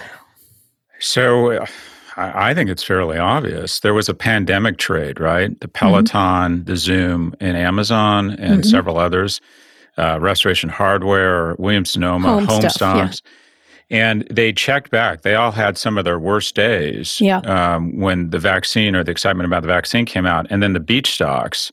So. 0.99 1.51
Uh, 1.51 1.65
I, 2.17 2.53
think 2.53 2.69
it's 2.69 2.83
fairly 2.83 3.17
obvious. 3.17 3.79
There 3.81 3.93
was 3.93 4.09
a 4.09 4.13
pandemic 4.13 4.77
trade, 4.77 5.19
right? 5.19 5.49
The 5.59 5.67
mm-hmm. 5.67 5.71
Peloton, 5.71 6.57
mm-hmm. 6.57 6.63
the 6.63 6.75
Zoom, 6.75 7.35
and 7.39 7.55
Amazon, 7.55 8.31
and 8.31 8.61
mm-hmm. 8.61 8.69
several 8.69 8.97
others. 8.97 9.39
Uh, 9.97 10.19
Restoration 10.19 10.69
Hardware, 10.69 11.55
Williams 11.55 11.91
Sonoma, 11.91 12.29
Home, 12.29 12.45
Home 12.45 12.61
stuff, 12.61 12.71
Stocks. 12.71 13.21
Yeah. 13.23 13.31
And 13.89 14.27
they 14.29 14.51
checked 14.51 14.91
back. 14.91 15.21
They 15.21 15.35
all 15.35 15.51
had 15.51 15.77
some 15.77 15.97
of 15.97 16.05
their 16.05 16.19
worst 16.19 16.55
days 16.55 17.21
yeah. 17.21 17.37
um, 17.39 17.97
when 17.97 18.31
the 18.31 18.39
vaccine 18.39 18.95
or 18.95 19.03
the 19.03 19.11
excitement 19.11 19.47
about 19.47 19.61
the 19.61 19.67
vaccine 19.67 20.05
came 20.05 20.25
out. 20.25 20.45
And 20.49 20.61
then 20.61 20.73
the 20.73 20.81
beach 20.81 21.11
stocks, 21.11 21.71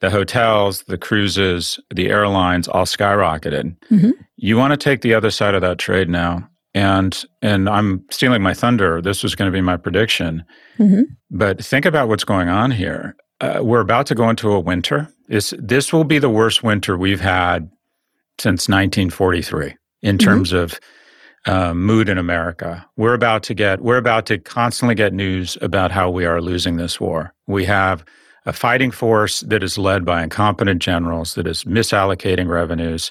the 0.00 0.10
hotels, 0.10 0.82
the 0.84 0.98
cruises, 0.98 1.78
the 1.94 2.08
airlines 2.08 2.66
all 2.66 2.86
skyrocketed. 2.86 3.76
Mm-hmm. 3.88 4.10
You 4.36 4.56
want 4.56 4.72
to 4.72 4.76
take 4.76 5.02
the 5.02 5.14
other 5.14 5.30
side 5.30 5.54
of 5.54 5.60
that 5.60 5.78
trade 5.78 6.08
now 6.08 6.48
and 6.74 7.24
and 7.40 7.68
I'm 7.68 8.04
stealing 8.10 8.42
my 8.42 8.54
thunder. 8.54 9.00
This 9.00 9.22
was 9.22 9.34
going 9.34 9.50
to 9.50 9.56
be 9.56 9.60
my 9.60 9.76
prediction, 9.76 10.44
mm-hmm. 10.78 11.02
but 11.30 11.64
think 11.64 11.84
about 11.84 12.08
what's 12.08 12.24
going 12.24 12.48
on 12.48 12.72
here. 12.72 13.16
Uh, 13.40 13.60
we're 13.62 13.80
about 13.80 14.06
to 14.06 14.14
go 14.14 14.28
into 14.28 14.50
a 14.50 14.60
winter. 14.60 15.08
This 15.28 15.54
this 15.58 15.92
will 15.92 16.04
be 16.04 16.18
the 16.18 16.30
worst 16.30 16.62
winter 16.62 16.96
we've 16.96 17.20
had 17.20 17.70
since 18.38 18.68
1943 18.68 19.76
in 20.02 20.18
mm-hmm. 20.18 20.24
terms 20.24 20.52
of 20.52 20.78
uh, 21.46 21.74
mood 21.74 22.08
in 22.08 22.18
America. 22.18 22.84
We're 22.96 23.14
about 23.14 23.42
to 23.44 23.54
get 23.54 23.80
we're 23.80 23.98
about 23.98 24.26
to 24.26 24.38
constantly 24.38 24.94
get 24.94 25.12
news 25.12 25.56
about 25.60 25.92
how 25.92 26.10
we 26.10 26.24
are 26.24 26.40
losing 26.40 26.76
this 26.76 27.00
war. 27.00 27.34
We 27.46 27.64
have 27.66 28.04
a 28.46 28.52
fighting 28.52 28.90
force 28.90 29.40
that 29.40 29.62
is 29.62 29.78
led 29.78 30.04
by 30.04 30.22
incompetent 30.22 30.82
generals 30.82 31.34
that 31.34 31.46
is 31.46 31.64
misallocating 31.64 32.48
revenues 32.48 33.10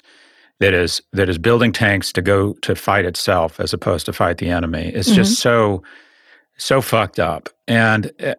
that 0.60 0.74
is 0.74 1.02
that 1.12 1.28
is 1.28 1.38
building 1.38 1.72
tanks 1.72 2.12
to 2.12 2.22
go 2.22 2.52
to 2.62 2.74
fight 2.74 3.04
itself 3.04 3.58
as 3.60 3.72
opposed 3.72 4.06
to 4.06 4.12
fight 4.12 4.38
the 4.38 4.48
enemy. 4.48 4.90
Is 4.94 5.06
mm-hmm. 5.06 5.16
just 5.16 5.40
so 5.40 5.82
so 6.56 6.80
fucked 6.80 7.18
up. 7.18 7.48
And 7.66 8.12
uh, 8.22 8.34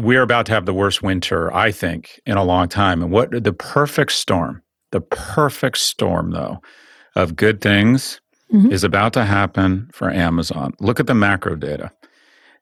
we're 0.00 0.22
about 0.22 0.46
to 0.46 0.52
have 0.52 0.66
the 0.66 0.74
worst 0.74 1.02
winter 1.02 1.52
i 1.54 1.70
think 1.70 2.20
in 2.26 2.36
a 2.36 2.44
long 2.44 2.68
time. 2.68 3.02
And 3.02 3.10
what 3.10 3.30
the 3.30 3.52
perfect 3.52 4.12
storm 4.12 4.62
the 4.92 5.00
perfect 5.00 5.78
storm 5.78 6.30
though 6.32 6.60
of 7.14 7.36
good 7.36 7.60
things 7.60 8.20
mm-hmm. 8.52 8.70
is 8.70 8.84
about 8.84 9.12
to 9.14 9.24
happen 9.24 9.88
for 9.92 10.10
amazon. 10.10 10.74
Look 10.80 11.00
at 11.00 11.06
the 11.06 11.14
macro 11.14 11.56
data. 11.56 11.90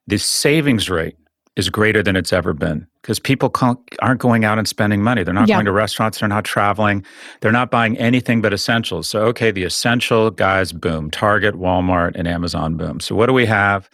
The 0.07 0.17
savings 0.17 0.89
rate 0.89 1.17
is 1.55 1.69
greater 1.69 2.03
than 2.03 2.15
it's 2.15 2.33
ever 2.33 2.53
been 2.53 2.87
because 3.05 3.19
people 3.19 3.53
aren't 4.01 4.19
going 4.19 4.45
out 4.45 4.57
and 4.57 4.67
spending 4.67 5.03
money. 5.03 5.23
They're 5.23 5.31
not 5.31 5.47
yeah. 5.47 5.57
going 5.57 5.65
to 5.65 5.71
restaurants. 5.71 6.19
They're 6.19 6.27
not 6.27 6.43
traveling. 6.43 7.05
They're 7.41 7.51
not 7.51 7.69
buying 7.69 7.95
anything 7.99 8.41
but 8.41 8.51
essentials. 8.51 9.07
So, 9.07 9.25
okay, 9.25 9.51
the 9.51 9.61
essential 9.61 10.31
guys 10.31 10.73
boom 10.73 11.11
Target, 11.11 11.53
Walmart, 11.53 12.13
and 12.15 12.27
Amazon 12.27 12.77
boom. 12.77 12.99
So, 12.99 13.13
what 13.13 13.27
do 13.27 13.33
we 13.33 13.45
have? 13.45 13.91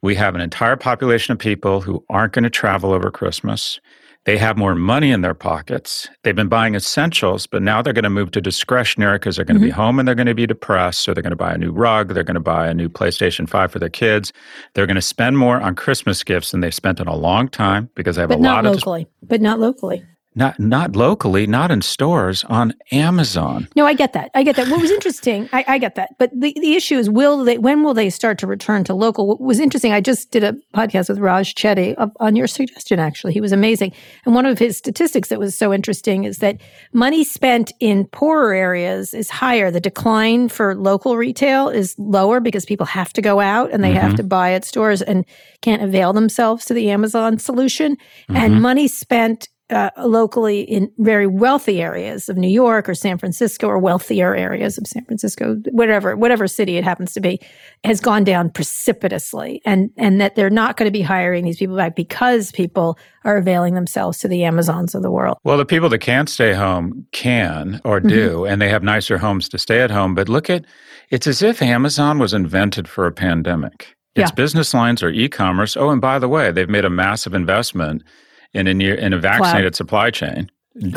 We 0.00 0.14
have 0.14 0.34
an 0.34 0.40
entire 0.40 0.76
population 0.76 1.32
of 1.32 1.38
people 1.38 1.82
who 1.82 2.02
aren't 2.08 2.32
going 2.32 2.44
to 2.44 2.50
travel 2.50 2.92
over 2.92 3.10
Christmas. 3.10 3.80
They 4.24 4.38
have 4.38 4.56
more 4.56 4.74
money 4.74 5.10
in 5.10 5.20
their 5.20 5.34
pockets. 5.34 6.08
They've 6.22 6.34
been 6.34 6.48
buying 6.48 6.74
essentials, 6.74 7.46
but 7.46 7.62
now 7.62 7.82
they're 7.82 7.92
going 7.92 8.04
to 8.04 8.10
move 8.10 8.30
to 8.30 8.40
discretionary 8.40 9.18
because 9.18 9.36
they're 9.36 9.44
going 9.44 9.56
mm-hmm. 9.56 9.64
to 9.64 9.68
be 9.68 9.72
home 9.72 9.98
and 9.98 10.08
they're 10.08 10.14
going 10.14 10.26
to 10.26 10.34
be 10.34 10.46
depressed. 10.46 11.02
So 11.02 11.12
they're 11.12 11.22
going 11.22 11.30
to 11.30 11.36
buy 11.36 11.52
a 11.52 11.58
new 11.58 11.72
rug. 11.72 12.14
They're 12.14 12.24
going 12.24 12.34
to 12.34 12.40
buy 12.40 12.68
a 12.68 12.74
new 12.74 12.88
PlayStation 12.88 13.48
5 13.48 13.72
for 13.72 13.78
their 13.78 13.90
kids. 13.90 14.32
They're 14.72 14.86
going 14.86 14.94
to 14.94 15.02
spend 15.02 15.36
more 15.36 15.60
on 15.60 15.74
Christmas 15.74 16.24
gifts 16.24 16.52
than 16.52 16.60
they've 16.60 16.74
spent 16.74 17.00
in 17.00 17.06
a 17.06 17.16
long 17.16 17.48
time 17.48 17.90
because 17.94 18.16
they 18.16 18.22
have 18.22 18.30
but 18.30 18.38
a 18.38 18.42
lot 18.42 18.64
locally, 18.64 18.70
of. 18.70 18.86
locally, 18.86 19.06
but 19.22 19.40
not 19.42 19.60
locally 19.60 20.04
not 20.34 20.58
not 20.58 20.96
locally, 20.96 21.46
not 21.46 21.70
in 21.70 21.82
stores, 21.82 22.44
on 22.44 22.74
Amazon. 22.90 23.68
No, 23.76 23.86
I 23.86 23.94
get 23.94 24.12
that. 24.14 24.30
I 24.34 24.42
get 24.42 24.56
that. 24.56 24.68
What 24.68 24.80
was 24.80 24.90
interesting, 24.90 25.48
I, 25.52 25.64
I, 25.68 25.78
get 25.78 25.94
that. 25.94 26.10
But 26.18 26.30
the, 26.32 26.52
the 26.60 26.74
issue 26.74 26.96
is, 26.96 27.08
will 27.08 27.44
they? 27.44 27.58
When 27.58 27.82
will 27.82 27.94
they 27.94 28.10
start 28.10 28.38
to 28.38 28.46
return 28.46 28.84
to 28.84 28.94
local? 28.94 29.26
What 29.26 29.40
was 29.40 29.60
interesting, 29.60 29.92
I 29.92 30.00
just 30.00 30.30
did 30.30 30.42
a 30.42 30.54
podcast 30.74 31.08
with 31.08 31.18
Raj 31.18 31.54
Chetty 31.54 31.94
on 32.20 32.36
your 32.36 32.46
suggestion. 32.46 32.98
Actually, 32.98 33.32
he 33.32 33.40
was 33.40 33.52
amazing. 33.52 33.92
And 34.24 34.34
one 34.34 34.46
of 34.46 34.58
his 34.58 34.76
statistics 34.76 35.28
that 35.28 35.38
was 35.38 35.56
so 35.56 35.72
interesting 35.72 36.24
is 36.24 36.38
that 36.38 36.60
money 36.92 37.24
spent 37.24 37.72
in 37.80 38.06
poorer 38.06 38.54
areas 38.54 39.14
is 39.14 39.30
higher. 39.30 39.70
The 39.70 39.80
decline 39.80 40.48
for 40.48 40.74
local 40.74 41.16
retail 41.16 41.68
is 41.68 41.94
lower 41.98 42.40
because 42.40 42.64
people 42.64 42.86
have 42.86 43.12
to 43.12 43.22
go 43.22 43.40
out 43.40 43.70
and 43.72 43.84
they 43.84 43.92
mm-hmm. 43.92 44.00
have 44.00 44.16
to 44.16 44.22
buy 44.22 44.52
at 44.52 44.64
stores 44.64 45.00
and 45.02 45.24
can't 45.60 45.82
avail 45.82 46.12
themselves 46.12 46.64
to 46.66 46.74
the 46.74 46.90
Amazon 46.90 47.38
solution. 47.38 47.96
Mm-hmm. 47.96 48.36
And 48.36 48.62
money 48.62 48.88
spent 48.88 49.48
uh, 49.70 49.90
locally 49.98 50.60
in 50.60 50.90
very 50.98 51.26
wealthy 51.26 51.80
areas 51.80 52.28
of 52.28 52.36
New 52.36 52.48
York 52.48 52.88
or 52.88 52.94
San 52.94 53.16
Francisco 53.16 53.66
or 53.66 53.78
wealthier 53.78 54.34
areas 54.34 54.76
of 54.76 54.86
San 54.86 55.04
Francisco, 55.06 55.56
whatever 55.70 56.16
whatever 56.16 56.46
city 56.46 56.76
it 56.76 56.84
happens 56.84 57.14
to 57.14 57.20
be, 57.20 57.40
has 57.82 58.00
gone 58.00 58.24
down 58.24 58.50
precipitously, 58.50 59.62
and 59.64 59.90
and 59.96 60.20
that 60.20 60.34
they're 60.34 60.50
not 60.50 60.76
going 60.76 60.86
to 60.86 60.92
be 60.92 61.00
hiring 61.02 61.44
these 61.44 61.56
people 61.56 61.76
back 61.76 61.96
because 61.96 62.52
people 62.52 62.98
are 63.24 63.38
availing 63.38 63.74
themselves 63.74 64.18
to 64.18 64.28
the 64.28 64.44
Amazons 64.44 64.94
of 64.94 65.02
the 65.02 65.10
world. 65.10 65.38
Well, 65.44 65.56
the 65.56 65.64
people 65.64 65.88
that 65.88 65.98
can't 66.00 66.28
stay 66.28 66.52
home 66.52 67.06
can 67.12 67.80
or 67.84 68.00
do, 68.00 68.40
mm-hmm. 68.40 68.52
and 68.52 68.60
they 68.60 68.68
have 68.68 68.82
nicer 68.82 69.16
homes 69.16 69.48
to 69.48 69.58
stay 69.58 69.80
at 69.80 69.90
home. 69.90 70.14
But 70.14 70.28
look 70.28 70.50
at 70.50 70.66
it's 71.08 71.26
as 71.26 71.40
if 71.40 71.62
Amazon 71.62 72.18
was 72.18 72.34
invented 72.34 72.86
for 72.86 73.06
a 73.06 73.12
pandemic. 73.12 73.96
Its 74.14 74.30
yeah. 74.30 74.34
business 74.34 74.72
lines 74.74 75.02
are 75.02 75.10
e-commerce. 75.10 75.76
Oh, 75.76 75.90
and 75.90 76.00
by 76.00 76.20
the 76.20 76.28
way, 76.28 76.52
they've 76.52 76.68
made 76.68 76.84
a 76.84 76.90
massive 76.90 77.34
investment 77.34 78.04
in 78.54 78.66
a 78.66 78.74
near 78.74 78.94
in 78.94 79.12
a 79.12 79.18
vaccinated 79.18 79.74
supply 79.74 80.10
chain. 80.10 80.50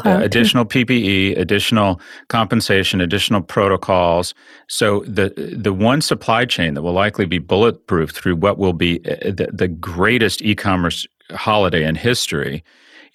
uh, 0.06 0.20
additional 0.24 0.66
PPE, 0.66 1.38
additional 1.38 2.02
compensation, 2.30 3.00
additional 3.00 3.42
protocols. 3.42 4.34
So 4.68 5.02
the 5.02 5.34
the 5.56 5.74
one 5.74 6.02
supply 6.02 6.46
chain 6.46 6.74
that 6.74 6.82
will 6.82 6.94
likely 6.94 7.26
be 7.26 7.38
bulletproof 7.40 8.12
through 8.12 8.38
what 8.38 8.58
will 8.58 8.74
be 8.74 9.00
uh, 9.06 9.32
the, 9.32 9.50
the 9.54 9.68
greatest 9.68 10.42
e-commerce 10.42 11.06
holiday 11.32 11.86
in 11.86 11.96
history 11.96 12.64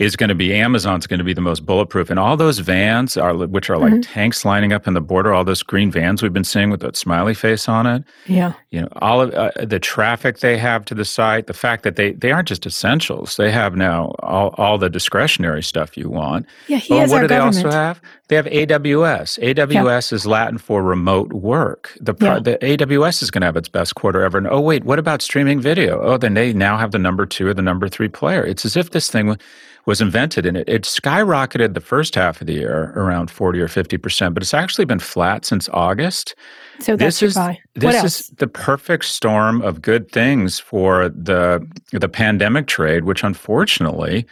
is 0.03 0.17
going 0.17 0.29
to 0.29 0.35
be 0.35 0.53
Amazon's 0.55 1.07
going 1.07 1.19
to 1.19 1.25
be 1.25 1.33
the 1.33 1.41
most 1.41 1.65
bulletproof. 1.65 2.11
And 2.11 2.19
all 2.19 2.37
those 2.37 2.59
vans 2.59 3.17
are, 3.17 3.35
which 3.35 3.71
are 3.71 3.79
like 3.79 3.93
mm-hmm. 3.93 4.01
tanks 4.01 4.45
lining 4.45 4.73
up 4.73 4.87
in 4.87 4.95
the 4.95 5.01
border, 5.01 5.33
all 5.33 5.45
those 5.45 5.62
green 5.62 5.91
vans 5.91 6.23
we've 6.23 6.33
been 6.33 6.45
seeing 6.45 6.71
with 6.71 6.81
that 6.81 6.97
smiley 6.97 7.35
face 7.35 7.69
on 7.69 7.87
it. 7.87 8.05
Yeah. 8.27 8.55
You 8.71 8.83
know, 8.83 8.88
all 8.97 9.21
of 9.21 9.33
uh, 9.35 9.51
the 9.62 9.79
traffic 9.79 10.41
they 10.41 10.59
have 10.59 10.85
to 10.87 10.95
the 10.95 11.05
site, 11.05 11.47
the 11.47 11.55
fact 11.55 11.85
that 11.85 11.97
they, 11.97 12.12
they 12.12 12.33
aren't 12.33 12.49
just 12.49 12.67
essentials. 12.67 13.37
They 13.37 13.51
have 13.51 13.77
now 13.77 14.15
all, 14.21 14.55
all 14.59 14.79
the 14.79 14.91
discretionary 14.91 15.62
stuff 15.62 15.97
you 15.97 16.09
want. 16.09 16.47
Yeah. 16.67 16.79
He 16.79 16.95
oh, 16.95 17.07
what 17.09 17.21
do 17.21 17.29
they 17.29 17.38
also 17.38 17.71
have? 17.71 18.01
They 18.29 18.37
have 18.37 18.47
AWS. 18.47 19.38
AWS 19.55 20.11
yeah. 20.11 20.17
is 20.17 20.27
Latin 20.27 20.59
for 20.59 20.83
remote 20.83 21.33
work. 21.33 21.97
The, 22.01 22.15
yeah. 22.19 22.38
the 22.38 22.57
AWS 22.59 23.23
is 23.23 23.31
going 23.31 23.43
to 23.43 23.47
have 23.47 23.57
its 23.57 23.69
best 23.69 23.95
quarter 23.95 24.23
ever. 24.23 24.38
And 24.38 24.47
oh, 24.47 24.61
wait, 24.61 24.85
what 24.85 24.99
about 24.99 25.21
streaming 25.21 25.61
video? 25.61 26.01
Oh, 26.01 26.17
then 26.17 26.35
they 26.35 26.53
now 26.53 26.79
have 26.79 26.93
the 26.93 26.99
number 26.99 27.27
two 27.27 27.47
or 27.47 27.55
the 27.55 27.62
number 27.62 27.88
three 27.88 28.09
player. 28.09 28.45
It's 28.45 28.65
as 28.65 28.77
if 28.77 28.91
this 28.91 29.11
thing 29.11 29.37
was 29.85 30.01
invented 30.01 30.47
and 30.47 30.57
it, 30.57 30.68
it 30.68 30.83
skyrocketed 30.83 31.75
the 31.75 31.81
first 31.81 32.14
half 32.14 32.40
of 32.40 32.47
the 32.47 32.55
year 32.55 32.92
around 32.95 33.31
40 33.31 33.61
or 33.61 33.68
50%, 33.68 34.35
but 34.35 34.42
it's 34.42 34.55
actually 34.55 34.85
been 34.85 34.99
flat 34.99 35.45
since 35.45 35.68
August. 35.71 36.35
So 36.79 36.97
that's 36.97 37.21
this 37.21 37.37
is 37.37 37.38
this 37.75 38.05
is 38.05 38.29
the 38.37 38.47
perfect 38.47 39.05
storm 39.05 39.61
of 39.62 39.83
good 39.83 40.11
things 40.11 40.59
for 40.59 41.09
the 41.09 41.66
the 41.92 42.09
pandemic 42.09 42.66
trade, 42.66 43.05
which 43.05 43.25
unfortunately 43.25 44.27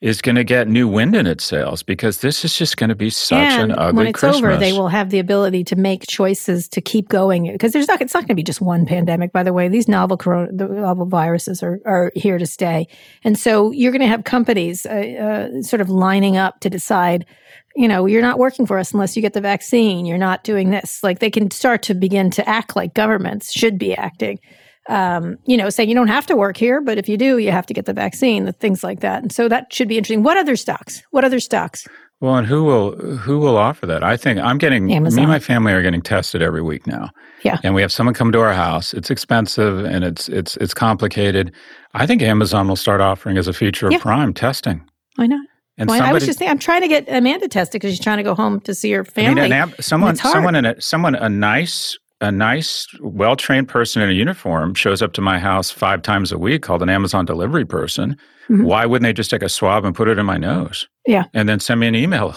is 0.00 0.22
going 0.22 0.36
to 0.36 0.44
get 0.44 0.68
new 0.68 0.86
wind 0.86 1.16
in 1.16 1.26
its 1.26 1.42
sails 1.42 1.82
because 1.82 2.20
this 2.20 2.44
is 2.44 2.56
just 2.56 2.76
going 2.76 2.88
to 2.88 2.94
be 2.94 3.10
such 3.10 3.38
and 3.38 3.72
an 3.72 3.78
ugly 3.78 3.96
when 3.96 4.06
it's 4.06 4.20
Christmas. 4.20 4.42
over 4.42 4.56
they 4.56 4.72
will 4.72 4.88
have 4.88 5.10
the 5.10 5.18
ability 5.18 5.64
to 5.64 5.74
make 5.74 6.06
choices 6.08 6.68
to 6.68 6.80
keep 6.80 7.08
going 7.08 7.50
because 7.50 7.72
there's 7.72 7.88
not 7.88 8.00
it's 8.00 8.14
not 8.14 8.20
going 8.20 8.28
to 8.28 8.34
be 8.36 8.44
just 8.44 8.60
one 8.60 8.86
pandemic 8.86 9.32
by 9.32 9.42
the 9.42 9.52
way. 9.52 9.68
These 9.68 9.88
novel 9.88 10.16
corona 10.16 10.52
the 10.52 10.68
novel 10.68 11.06
viruses 11.06 11.62
are 11.64 11.80
are 11.84 12.12
here 12.14 12.38
to 12.38 12.46
stay. 12.46 12.86
And 13.24 13.36
so 13.36 13.72
you're 13.72 13.90
going 13.90 14.02
to 14.02 14.06
have 14.08 14.22
companies 14.22 14.86
uh, 14.86 15.50
uh, 15.58 15.62
sort 15.62 15.80
of 15.80 15.90
lining 15.90 16.36
up 16.36 16.60
to 16.60 16.70
decide 16.70 17.26
you 17.74 17.88
know 17.88 18.06
you're 18.06 18.22
not 18.22 18.38
working 18.38 18.66
for 18.66 18.78
us 18.78 18.92
unless 18.92 19.16
you 19.16 19.22
get 19.22 19.32
the 19.32 19.40
vaccine. 19.40 20.06
You're 20.06 20.16
not 20.16 20.44
doing 20.44 20.70
this. 20.70 21.02
Like 21.02 21.18
they 21.18 21.30
can 21.30 21.50
start 21.50 21.82
to 21.84 21.94
begin 21.94 22.30
to 22.32 22.48
act 22.48 22.76
like 22.76 22.94
governments 22.94 23.52
should 23.52 23.78
be 23.78 23.96
acting 23.96 24.38
um, 24.88 25.36
you 25.44 25.56
know, 25.56 25.70
saying 25.70 25.88
you 25.88 25.94
don't 25.94 26.08
have 26.08 26.26
to 26.26 26.36
work 26.36 26.56
here, 26.56 26.80
but 26.80 26.98
if 26.98 27.08
you 27.08 27.16
do, 27.16 27.38
you 27.38 27.50
have 27.50 27.66
to 27.66 27.74
get 27.74 27.84
the 27.84 27.92
vaccine, 27.92 28.44
the 28.44 28.52
things 28.52 28.82
like 28.82 29.00
that. 29.00 29.22
And 29.22 29.32
so 29.32 29.48
that 29.48 29.72
should 29.72 29.88
be 29.88 29.98
interesting. 29.98 30.22
What 30.22 30.36
other 30.36 30.56
stocks? 30.56 31.02
What 31.10 31.24
other 31.24 31.40
stocks? 31.40 31.86
Well, 32.20 32.34
and 32.34 32.46
who 32.46 32.64
will 32.64 32.96
who 32.96 33.38
will 33.38 33.56
offer 33.56 33.86
that? 33.86 34.02
I 34.02 34.16
think 34.16 34.40
I'm 34.40 34.58
getting 34.58 34.92
Amazon. 34.92 35.16
me 35.16 35.22
and 35.22 35.30
my 35.30 35.38
family 35.38 35.72
are 35.72 35.82
getting 35.82 36.02
tested 36.02 36.42
every 36.42 36.62
week 36.62 36.84
now. 36.84 37.10
Yeah. 37.44 37.58
And 37.62 37.74
we 37.74 37.82
have 37.82 37.92
someone 37.92 38.12
come 38.12 38.32
to 38.32 38.40
our 38.40 38.54
house. 38.54 38.92
It's 38.92 39.08
expensive 39.08 39.84
and 39.84 40.02
it's 40.02 40.28
it's 40.28 40.56
it's 40.56 40.74
complicated. 40.74 41.52
I 41.94 42.06
think 42.06 42.20
Amazon 42.22 42.66
will 42.66 42.76
start 42.76 43.00
offering 43.00 43.38
as 43.38 43.46
a 43.46 43.52
feature 43.52 43.86
of 43.86 43.92
yeah. 43.92 43.98
Prime 44.00 44.34
testing. 44.34 44.84
I 45.16 45.28
know. 45.28 45.38
And 45.76 45.88
well, 45.88 45.98
somebody, 45.98 46.10
I 46.10 46.12
was 46.12 46.26
just 46.26 46.40
thinking, 46.40 46.50
I'm 46.50 46.58
trying 46.58 46.80
to 46.80 46.88
get 46.88 47.08
Amanda 47.08 47.46
tested 47.46 47.80
because 47.80 47.94
she's 47.94 48.02
trying 48.02 48.16
to 48.16 48.24
go 48.24 48.34
home 48.34 48.60
to 48.62 48.74
see 48.74 48.90
her 48.90 49.04
family. 49.04 49.52
I 49.52 49.66
mean, 49.66 49.74
someone, 49.78 50.16
someone 50.16 50.56
in 50.56 50.64
a, 50.64 50.80
someone, 50.80 51.14
a 51.14 51.28
nice 51.28 51.96
a 52.20 52.32
nice, 52.32 52.86
well 53.00 53.36
trained 53.36 53.68
person 53.68 54.02
in 54.02 54.10
a 54.10 54.12
uniform 54.12 54.74
shows 54.74 55.02
up 55.02 55.12
to 55.14 55.20
my 55.20 55.38
house 55.38 55.70
five 55.70 56.02
times 56.02 56.32
a 56.32 56.38
week 56.38 56.62
called 56.62 56.82
an 56.82 56.88
Amazon 56.88 57.24
delivery 57.24 57.64
person, 57.64 58.16
mm-hmm. 58.48 58.64
why 58.64 58.86
wouldn't 58.86 59.06
they 59.06 59.12
just 59.12 59.30
take 59.30 59.42
a 59.42 59.48
swab 59.48 59.84
and 59.84 59.94
put 59.94 60.08
it 60.08 60.18
in 60.18 60.26
my 60.26 60.36
nose? 60.36 60.88
Yeah. 61.06 61.24
And 61.32 61.48
then 61.48 61.60
send 61.60 61.80
me 61.80 61.86
an 61.86 61.94
email. 61.94 62.36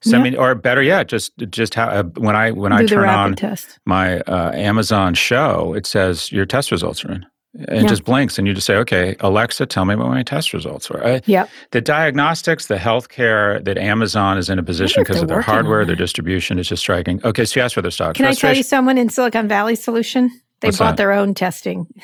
Send 0.00 0.24
yeah. 0.24 0.30
me, 0.30 0.36
or 0.36 0.54
better 0.54 0.80
yet, 0.80 1.08
just 1.08 1.32
just 1.50 1.74
how, 1.74 1.88
uh, 1.88 2.04
when 2.04 2.36
I 2.36 2.52
when 2.52 2.70
Do 2.70 2.78
I 2.78 2.86
turn 2.86 3.08
on 3.08 3.34
test. 3.34 3.80
my 3.84 4.20
uh, 4.20 4.52
Amazon 4.54 5.14
show, 5.14 5.74
it 5.74 5.86
says 5.86 6.30
your 6.30 6.46
test 6.46 6.70
results 6.70 7.04
are 7.04 7.10
in 7.10 7.26
and 7.66 7.82
yeah. 7.82 7.88
just 7.88 8.04
blinks 8.04 8.38
and 8.38 8.46
you 8.46 8.54
just 8.54 8.66
say 8.66 8.76
okay 8.76 9.16
alexa 9.20 9.66
tell 9.66 9.84
me 9.84 9.94
what 9.96 10.08
my 10.08 10.22
test 10.22 10.52
results 10.52 10.88
were. 10.88 11.20
Yeah 11.26 11.46
the 11.72 11.80
diagnostics 11.80 12.66
the 12.66 12.76
healthcare 12.76 13.62
that 13.64 13.78
amazon 13.78 14.38
is 14.38 14.48
in 14.48 14.58
a 14.58 14.62
position 14.62 15.02
because 15.02 15.22
of 15.22 15.28
their 15.28 15.40
hardware 15.40 15.84
their 15.84 15.96
distribution 15.96 16.58
is 16.58 16.68
just 16.68 16.82
striking. 16.82 17.20
Okay 17.24 17.44
so 17.44 17.60
you 17.60 17.64
asked 17.64 17.74
for 17.74 17.82
their 17.82 17.90
stock. 17.90 18.14
Can 18.14 18.26
i 18.26 18.32
tell 18.32 18.56
you 18.56 18.62
someone 18.62 18.98
in 18.98 19.08
silicon 19.08 19.48
valley 19.48 19.74
solution? 19.74 20.30
They 20.60 20.68
What's 20.68 20.78
bought 20.78 20.90
that? 20.90 20.96
their 20.96 21.12
own 21.12 21.34
testing. 21.34 21.86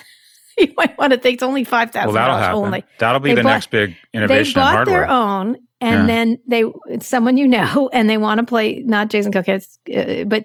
You 0.57 0.73
might 0.77 0.97
want 0.99 1.12
to 1.12 1.19
think 1.19 1.35
it's 1.35 1.43
only 1.43 1.64
five 1.64 1.90
thousand 1.90 2.14
well, 2.14 2.38
that'll 2.38 2.64
only. 2.64 2.85
That'll 2.99 3.19
be 3.19 3.31
they 3.31 3.35
the 3.35 3.43
bought, 3.43 3.55
next 3.55 3.71
big 3.73 3.97
innovation 4.12 4.53
they 4.55 4.61
bought 4.61 4.73
hardware. 4.73 5.01
their 5.01 5.11
own 5.11 5.57
and 5.81 6.01
yeah. 6.03 6.07
then 6.07 6.38
they 6.47 6.64
it's 6.88 7.07
someone 7.07 7.37
you 7.37 7.47
know 7.47 7.90
and 7.93 8.09
they 8.09 8.17
want 8.19 8.38
to 8.38 8.47
play 8.47 8.83
not 8.85 9.09
jason 9.09 9.33
cook 9.33 9.49
uh, 9.49 10.25
but 10.25 10.45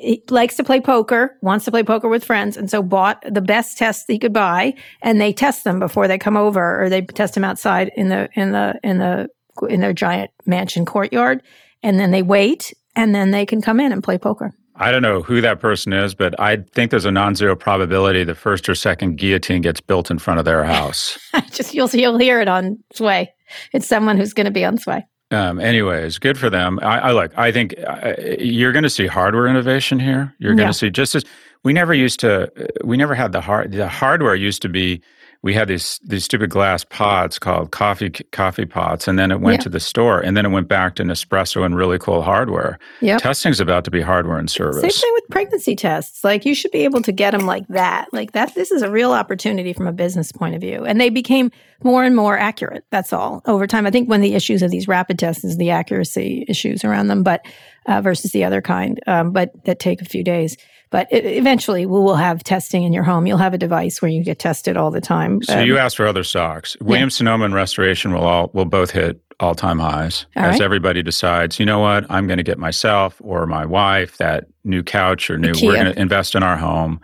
he 0.00 0.22
likes 0.30 0.56
to 0.56 0.64
play 0.64 0.80
poker, 0.80 1.36
wants 1.42 1.64
to 1.64 1.70
play 1.70 1.82
poker 1.82 2.08
with 2.08 2.24
friends, 2.24 2.56
and 2.56 2.70
so 2.70 2.82
bought 2.82 3.22
the 3.28 3.40
best 3.40 3.78
tests 3.78 4.04
he 4.06 4.18
could 4.18 4.32
buy, 4.32 4.74
and 5.02 5.20
they 5.20 5.32
test 5.32 5.64
them 5.64 5.78
before 5.78 6.08
they 6.08 6.18
come 6.18 6.36
over, 6.36 6.82
or 6.82 6.88
they 6.88 7.02
test 7.02 7.34
them 7.34 7.44
outside 7.44 7.90
in 7.96 8.08
the 8.08 8.28
in 8.34 8.52
the 8.52 8.78
in 8.82 8.98
the 8.98 9.28
in 9.68 9.80
their 9.80 9.92
giant 9.92 10.30
mansion 10.46 10.84
courtyard, 10.84 11.42
and 11.82 11.98
then 11.98 12.10
they 12.10 12.22
wait, 12.22 12.72
and 12.94 13.14
then 13.14 13.30
they 13.30 13.44
can 13.44 13.60
come 13.60 13.80
in 13.80 13.92
and 13.92 14.02
play 14.02 14.18
poker. 14.18 14.54
I 14.80 14.92
don't 14.92 15.02
know 15.02 15.22
who 15.22 15.40
that 15.40 15.58
person 15.58 15.92
is, 15.92 16.14
but 16.14 16.38
I 16.38 16.58
think 16.72 16.92
there's 16.92 17.04
a 17.04 17.10
non-zero 17.10 17.56
probability 17.56 18.22
the 18.22 18.36
first 18.36 18.68
or 18.68 18.76
second 18.76 19.16
guillotine 19.16 19.60
gets 19.60 19.80
built 19.80 20.08
in 20.08 20.20
front 20.20 20.38
of 20.38 20.44
their 20.44 20.62
house. 20.62 21.18
Just 21.50 21.74
you'll 21.74 21.88
you'll 21.88 22.18
hear 22.18 22.40
it 22.40 22.48
on 22.48 22.78
Sway. 22.92 23.32
It's 23.72 23.88
someone 23.88 24.16
who's 24.16 24.32
going 24.32 24.44
to 24.44 24.52
be 24.52 24.64
on 24.64 24.78
Sway. 24.78 25.04
Um, 25.30 25.60
anyways, 25.60 26.18
good 26.18 26.38
for 26.38 26.48
them. 26.48 26.78
I, 26.82 26.98
I 27.00 27.12
look. 27.12 27.36
I 27.36 27.52
think 27.52 27.74
uh, 27.86 28.14
you're 28.38 28.72
going 28.72 28.84
to 28.84 28.90
see 28.90 29.06
hardware 29.06 29.46
innovation 29.46 30.00
here. 30.00 30.34
You're 30.38 30.54
going 30.54 30.68
to 30.68 30.74
yeah. 30.74 30.88
see 30.88 30.90
just 30.90 31.14
as 31.14 31.24
we 31.64 31.72
never 31.72 31.92
used 31.92 32.20
to. 32.20 32.50
We 32.82 32.96
never 32.96 33.14
had 33.14 33.32
the 33.32 33.40
hard. 33.40 33.72
The 33.72 33.88
hardware 33.88 34.34
used 34.34 34.62
to 34.62 34.68
be 34.68 35.02
we 35.42 35.54
had 35.54 35.68
these 35.68 36.00
these 36.04 36.24
stupid 36.24 36.50
glass 36.50 36.84
pods 36.84 37.38
called 37.38 37.70
coffee 37.70 38.10
coffee 38.32 38.66
pots, 38.66 39.06
and 39.06 39.18
then 39.18 39.30
it 39.30 39.40
went 39.40 39.58
yeah. 39.58 39.64
to 39.64 39.68
the 39.68 39.80
store, 39.80 40.20
and 40.20 40.36
then 40.36 40.44
it 40.44 40.48
went 40.48 40.66
back 40.66 40.96
to 40.96 41.04
Nespresso 41.04 41.64
and 41.64 41.76
really 41.76 41.98
cool 41.98 42.22
hardware. 42.22 42.78
Yeah, 43.00 43.18
testing's 43.18 43.60
about 43.60 43.84
to 43.84 43.90
be 43.90 44.00
hardware 44.00 44.38
and 44.38 44.50
service. 44.50 44.80
Same 44.80 44.90
thing 44.90 45.12
with 45.14 45.24
pregnancy 45.30 45.76
tests. 45.76 46.24
Like 46.24 46.44
you 46.44 46.54
should 46.54 46.72
be 46.72 46.84
able 46.84 47.02
to 47.02 47.12
get 47.12 47.30
them 47.30 47.46
like 47.46 47.68
that. 47.68 48.08
Like 48.12 48.32
that. 48.32 48.54
This 48.54 48.72
is 48.72 48.82
a 48.82 48.90
real 48.90 49.12
opportunity 49.12 49.72
from 49.72 49.86
a 49.86 49.92
business 49.92 50.32
point 50.32 50.56
of 50.56 50.60
view, 50.60 50.84
and 50.84 51.00
they 51.00 51.08
became 51.10 51.52
more 51.84 52.02
and 52.02 52.16
more 52.16 52.36
accurate. 52.36 52.84
That's 52.90 53.12
all 53.12 53.42
over 53.46 53.68
time. 53.68 53.86
I 53.86 53.92
think 53.92 54.08
one 54.08 54.18
of 54.20 54.24
the 54.24 54.34
issues 54.34 54.62
of 54.62 54.72
these 54.72 54.88
rapid 54.88 55.20
tests 55.20 55.44
is 55.44 55.56
the 55.56 55.70
accuracy 55.70 56.44
issues 56.48 56.84
around 56.84 57.06
them, 57.06 57.22
but 57.22 57.46
uh, 57.86 58.00
versus 58.00 58.32
the 58.32 58.42
other 58.44 58.60
kind, 58.60 59.00
um, 59.06 59.32
but 59.32 59.52
that 59.64 59.78
take 59.78 60.02
a 60.02 60.04
few 60.04 60.24
days. 60.24 60.56
But 60.90 61.06
it, 61.10 61.24
eventually, 61.24 61.86
we 61.86 62.00
will 62.00 62.16
have 62.16 62.42
testing 62.44 62.82
in 62.82 62.92
your 62.92 63.02
home. 63.02 63.26
You'll 63.26 63.38
have 63.38 63.54
a 63.54 63.58
device 63.58 64.00
where 64.00 64.10
you 64.10 64.24
get 64.24 64.38
tested 64.38 64.76
all 64.76 64.90
the 64.90 65.00
time. 65.00 65.42
So 65.42 65.58
um, 65.58 65.66
you 65.66 65.78
asked 65.78 65.96
for 65.96 66.06
other 66.06 66.24
stocks. 66.24 66.76
Williams 66.80 67.14
yeah. 67.14 67.18
Sonoma 67.18 67.44
and 67.44 67.54
Restoration 67.54 68.12
will 68.12 68.24
all 68.24 68.50
will 68.52 68.64
both 68.64 68.90
hit 68.90 69.20
all 69.40 69.54
time 69.54 69.78
highs 69.78 70.26
all 70.36 70.44
as 70.44 70.52
right. 70.52 70.60
everybody 70.62 71.02
decides. 71.02 71.58
You 71.58 71.66
know 71.66 71.78
what? 71.78 72.06
I'm 72.10 72.26
going 72.26 72.38
to 72.38 72.42
get 72.42 72.58
myself 72.58 73.20
or 73.22 73.46
my 73.46 73.64
wife 73.64 74.16
that 74.18 74.46
new 74.64 74.82
couch 74.82 75.30
or 75.30 75.38
new. 75.38 75.52
We're 75.62 75.74
going 75.74 75.92
to 75.92 76.00
invest 76.00 76.34
in 76.34 76.42
our 76.42 76.56
home. 76.56 77.00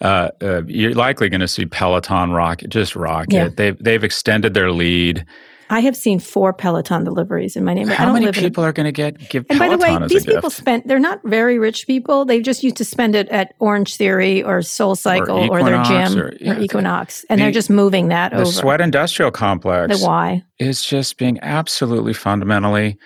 Uh, 0.00 0.30
uh, 0.40 0.62
you're 0.66 0.94
likely 0.94 1.28
going 1.28 1.40
to 1.40 1.48
see 1.48 1.66
Peloton 1.66 2.30
rocket, 2.30 2.70
just 2.70 2.94
rocket. 2.94 3.32
Yeah. 3.32 3.48
They've 3.48 3.78
they've 3.78 4.04
extended 4.04 4.54
their 4.54 4.70
lead. 4.70 5.26
I 5.70 5.80
have 5.80 5.96
seen 5.96 6.18
four 6.18 6.52
Peloton 6.52 7.04
deliveries 7.04 7.56
in 7.56 7.64
my 7.64 7.74
neighborhood. 7.74 7.98
How 7.98 8.12
many 8.12 8.32
people 8.32 8.64
are 8.64 8.72
going 8.72 8.86
to 8.86 8.92
get 8.92 9.18
give 9.28 9.44
and 9.50 9.58
Peloton 9.58 9.78
by 9.78 9.92
the 9.92 10.00
way, 10.00 10.08
these 10.08 10.24
people 10.24 10.42
gift? 10.42 10.56
spend. 10.56 10.82
They're 10.86 10.98
not 10.98 11.20
very 11.24 11.58
rich 11.58 11.86
people. 11.86 12.24
They 12.24 12.40
just 12.40 12.62
used 12.62 12.76
to 12.76 12.84
spend 12.84 13.14
it 13.14 13.28
at 13.28 13.54
Orange 13.58 13.96
Theory 13.96 14.42
or 14.42 14.62
Soul 14.62 14.96
Cycle 14.96 15.50
or, 15.50 15.60
or 15.60 15.64
their 15.64 15.82
gym 15.84 16.18
or, 16.18 16.34
yeah, 16.40 16.56
or 16.56 16.60
Equinox, 16.60 17.24
and 17.28 17.38
the, 17.38 17.44
they're 17.44 17.52
just 17.52 17.70
moving 17.70 18.08
that 18.08 18.30
the 18.30 18.38
over. 18.38 18.46
The 18.46 18.52
Sweat 18.52 18.80
Industrial 18.80 19.30
Complex. 19.30 19.98
The 19.98 20.04
why 20.04 20.44
is 20.58 20.82
just 20.82 21.18
being 21.18 21.38
absolutely 21.42 22.14
fundamentally 22.14 22.98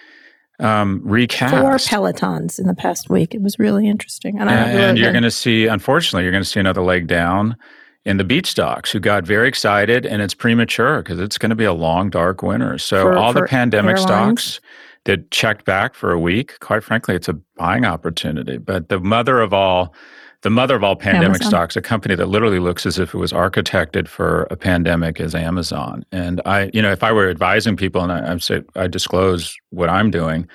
um, 0.60 1.00
recast. 1.04 1.54
Four 1.54 1.76
Pelotons 1.76 2.58
in 2.58 2.66
the 2.66 2.74
past 2.74 3.10
week. 3.10 3.34
It 3.34 3.42
was 3.42 3.58
really 3.58 3.88
interesting, 3.88 4.38
and, 4.38 4.48
and, 4.48 4.78
and 4.78 4.98
you're 4.98 5.12
going 5.12 5.24
to 5.24 5.30
see. 5.30 5.66
Unfortunately, 5.66 6.22
you're 6.22 6.32
going 6.32 6.44
to 6.44 6.48
see 6.48 6.60
another 6.60 6.82
leg 6.82 7.06
down 7.06 7.56
in 8.04 8.16
the 8.16 8.24
beach 8.24 8.48
stocks 8.48 8.90
who 8.90 8.98
got 8.98 9.24
very 9.24 9.48
excited 9.48 10.04
and 10.04 10.22
it's 10.22 10.34
premature 10.34 11.02
because 11.02 11.20
it's 11.20 11.38
going 11.38 11.50
to 11.50 11.56
be 11.56 11.64
a 11.64 11.72
long 11.72 12.10
dark 12.10 12.42
winter 12.42 12.78
so 12.78 13.04
for, 13.04 13.16
all 13.16 13.32
for 13.32 13.42
the 13.42 13.46
pandemic 13.46 13.96
airlines. 13.96 14.42
stocks 14.42 14.60
that 15.04 15.30
checked 15.30 15.64
back 15.64 15.94
for 15.94 16.12
a 16.12 16.18
week 16.18 16.58
quite 16.60 16.82
frankly 16.82 17.14
it's 17.14 17.28
a 17.28 17.34
buying 17.56 17.84
opportunity 17.84 18.58
but 18.58 18.88
the 18.88 18.98
mother 18.98 19.40
of 19.40 19.52
all 19.52 19.94
the 20.42 20.50
mother 20.50 20.74
of 20.74 20.82
all 20.82 20.96
pandemic 20.96 21.36
Amazon. 21.36 21.48
stocks 21.48 21.76
a 21.76 21.82
company 21.82 22.16
that 22.16 22.26
literally 22.26 22.58
looks 22.58 22.84
as 22.84 22.98
if 22.98 23.14
it 23.14 23.18
was 23.18 23.32
architected 23.32 24.08
for 24.08 24.48
a 24.50 24.56
pandemic 24.56 25.20
is 25.20 25.34
amazon 25.34 26.04
and 26.10 26.40
i 26.44 26.70
you 26.74 26.82
know 26.82 26.92
if 26.92 27.02
i 27.02 27.12
were 27.12 27.28
advising 27.30 27.76
people 27.76 28.02
and 28.02 28.12
i, 28.12 28.32
I 28.32 28.36
say 28.38 28.62
i 28.74 28.88
disclose 28.88 29.54
what 29.70 29.88
i'm 29.88 30.10
doing 30.10 30.48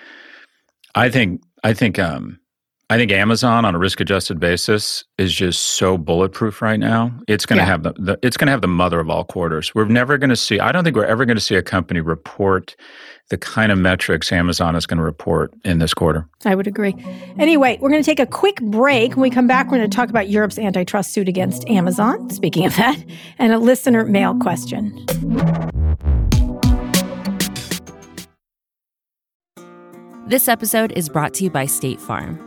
i 0.96 1.10
think 1.10 1.42
i 1.64 1.74
think 1.74 1.98
um 1.98 2.40
I 2.89 2.95
think 2.95 3.12
Amazon 3.12 3.65
on 3.65 3.76
a 3.76 3.78
risk 3.78 4.00
adjusted 4.00 4.39
basis 4.39 5.04
is 5.17 5.34
just 5.34 5.60
so 5.62 5.97
bulletproof 5.97 6.62
right 6.62 6.80
now. 6.80 7.12
It's 7.28 7.45
going 7.45 7.58
to 7.58 7.63
yeah. 7.63 7.67
have 7.67 7.84
the, 7.84 7.93
the 7.93 8.19
it's 8.21 8.38
going 8.38 8.45
to 8.47 8.52
have 8.52 8.62
the 8.62 8.69
mother 8.69 9.02
of 9.02 9.10
all 9.10 9.26
quarters. 9.26 9.76
We're 9.76 9.86
never 9.86 10.17
going 10.17 10.30
to 10.30 10.38
see 10.38 10.62
I 10.62 10.71
don't 10.71 10.86
think 10.86 10.95
we're 10.95 11.04
ever 11.04 11.26
going 11.26 11.36
to 11.36 11.41
see 11.41 11.56
a 11.56 11.62
company 11.62 12.00
report 12.00 12.78
the 13.30 13.38
kind 13.38 13.73
of 13.73 13.78
metrics 13.78 14.32
Amazon 14.32 14.73
is 14.78 14.86
going 14.86 15.00
to 15.00 15.04
report 15.04 15.54
in 15.65 15.80
this 15.80 15.93
quarter. 15.93 16.30
I 16.45 16.56
would 16.56 16.65
agree. 16.65 16.95
Anyway, 17.38 17.78
we're 17.82 17.89
going 17.89 18.02
to 18.02 18.06
take 18.06 18.21
a 18.21 18.26
quick 18.26 18.62
break. 18.62 19.17
When 19.17 19.21
we 19.23 19.30
come 19.30 19.47
back, 19.47 19.65
we're 19.65 19.80
going 19.80 19.89
to 19.89 19.93
talk 19.93 20.10
about 20.10 20.30
Europe's 20.30 20.58
antitrust 20.58 21.12
suit 21.12 21.28
against 21.28 21.67
Amazon, 21.67 22.30
speaking 22.30 22.65
of 22.65 22.73
that, 22.78 23.04
and 23.38 23.52
a 23.52 23.60
listener 23.60 24.06
mail 24.06 24.34
question. 24.39 24.95
This 30.28 30.47
episode 30.47 30.93
is 30.93 31.10
brought 31.10 31.34
to 31.34 31.43
you 31.43 31.50
by 31.50 31.65
State 31.65 32.00
Farm. 32.00 32.47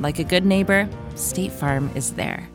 Like 0.00 0.18
a 0.18 0.24
good 0.24 0.44
neighbor, 0.44 0.88
State 1.14 1.52
Farm 1.52 1.90
is 1.94 2.12
there. 2.14 2.48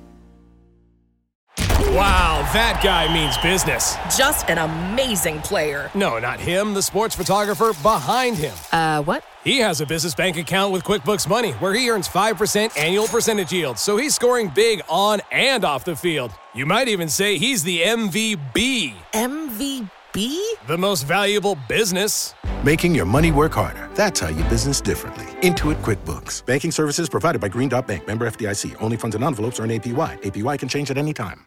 Wow, 1.93 2.49
that 2.53 2.81
guy 2.83 3.13
means 3.13 3.37
business. 3.37 3.95
Just 4.17 4.49
an 4.49 4.57
amazing 4.57 5.41
player. 5.41 5.91
No, 5.93 6.17
not 6.17 6.39
him, 6.39 6.73
the 6.73 6.81
sports 6.81 7.13
photographer 7.13 7.71
behind 7.83 8.35
him. 8.35 8.55
Uh, 8.71 9.03
what? 9.03 9.23
He 9.43 9.59
has 9.59 9.79
a 9.79 9.85
business 9.85 10.15
bank 10.15 10.37
account 10.37 10.73
with 10.73 10.83
QuickBooks 10.83 11.29
Money 11.29 11.51
where 11.53 11.73
he 11.73 11.89
earns 11.91 12.07
5% 12.07 12.75
annual 12.79 13.07
percentage 13.07 13.51
yield, 13.53 13.77
so 13.77 13.97
he's 13.97 14.15
scoring 14.15 14.51
big 14.55 14.81
on 14.89 15.19
and 15.31 15.63
off 15.63 15.85
the 15.85 15.95
field. 15.95 16.31
You 16.55 16.65
might 16.65 16.87
even 16.87 17.09
say 17.09 17.37
he's 17.37 17.61
the 17.63 17.81
MVB. 17.81 18.93
MVB. 19.13 19.89
MVB? 20.13 20.67
The 20.67 20.77
most 20.77 21.03
valuable 21.03 21.57
business. 21.67 22.33
Making 22.63 22.95
your 22.95 23.05
money 23.05 23.31
work 23.31 23.53
harder. 23.53 23.89
That's 23.95 24.19
how 24.19 24.29
you 24.29 24.43
business 24.45 24.81
differently. 24.81 25.25
Intuit 25.41 25.81
QuickBooks. 25.81 26.45
Banking 26.45 26.71
services 26.71 27.09
provided 27.09 27.41
by 27.41 27.49
Green 27.49 27.69
Dot 27.69 27.87
Bank. 27.87 28.07
Member 28.07 28.29
FDIC. 28.29 28.75
Only 28.81 28.97
funds 28.97 29.15
and 29.15 29.23
envelopes 29.23 29.59
earn 29.59 29.69
APY. 29.69 30.21
APY 30.21 30.59
can 30.59 30.69
change 30.69 30.91
at 30.91 30.97
any 30.97 31.13
time. 31.13 31.45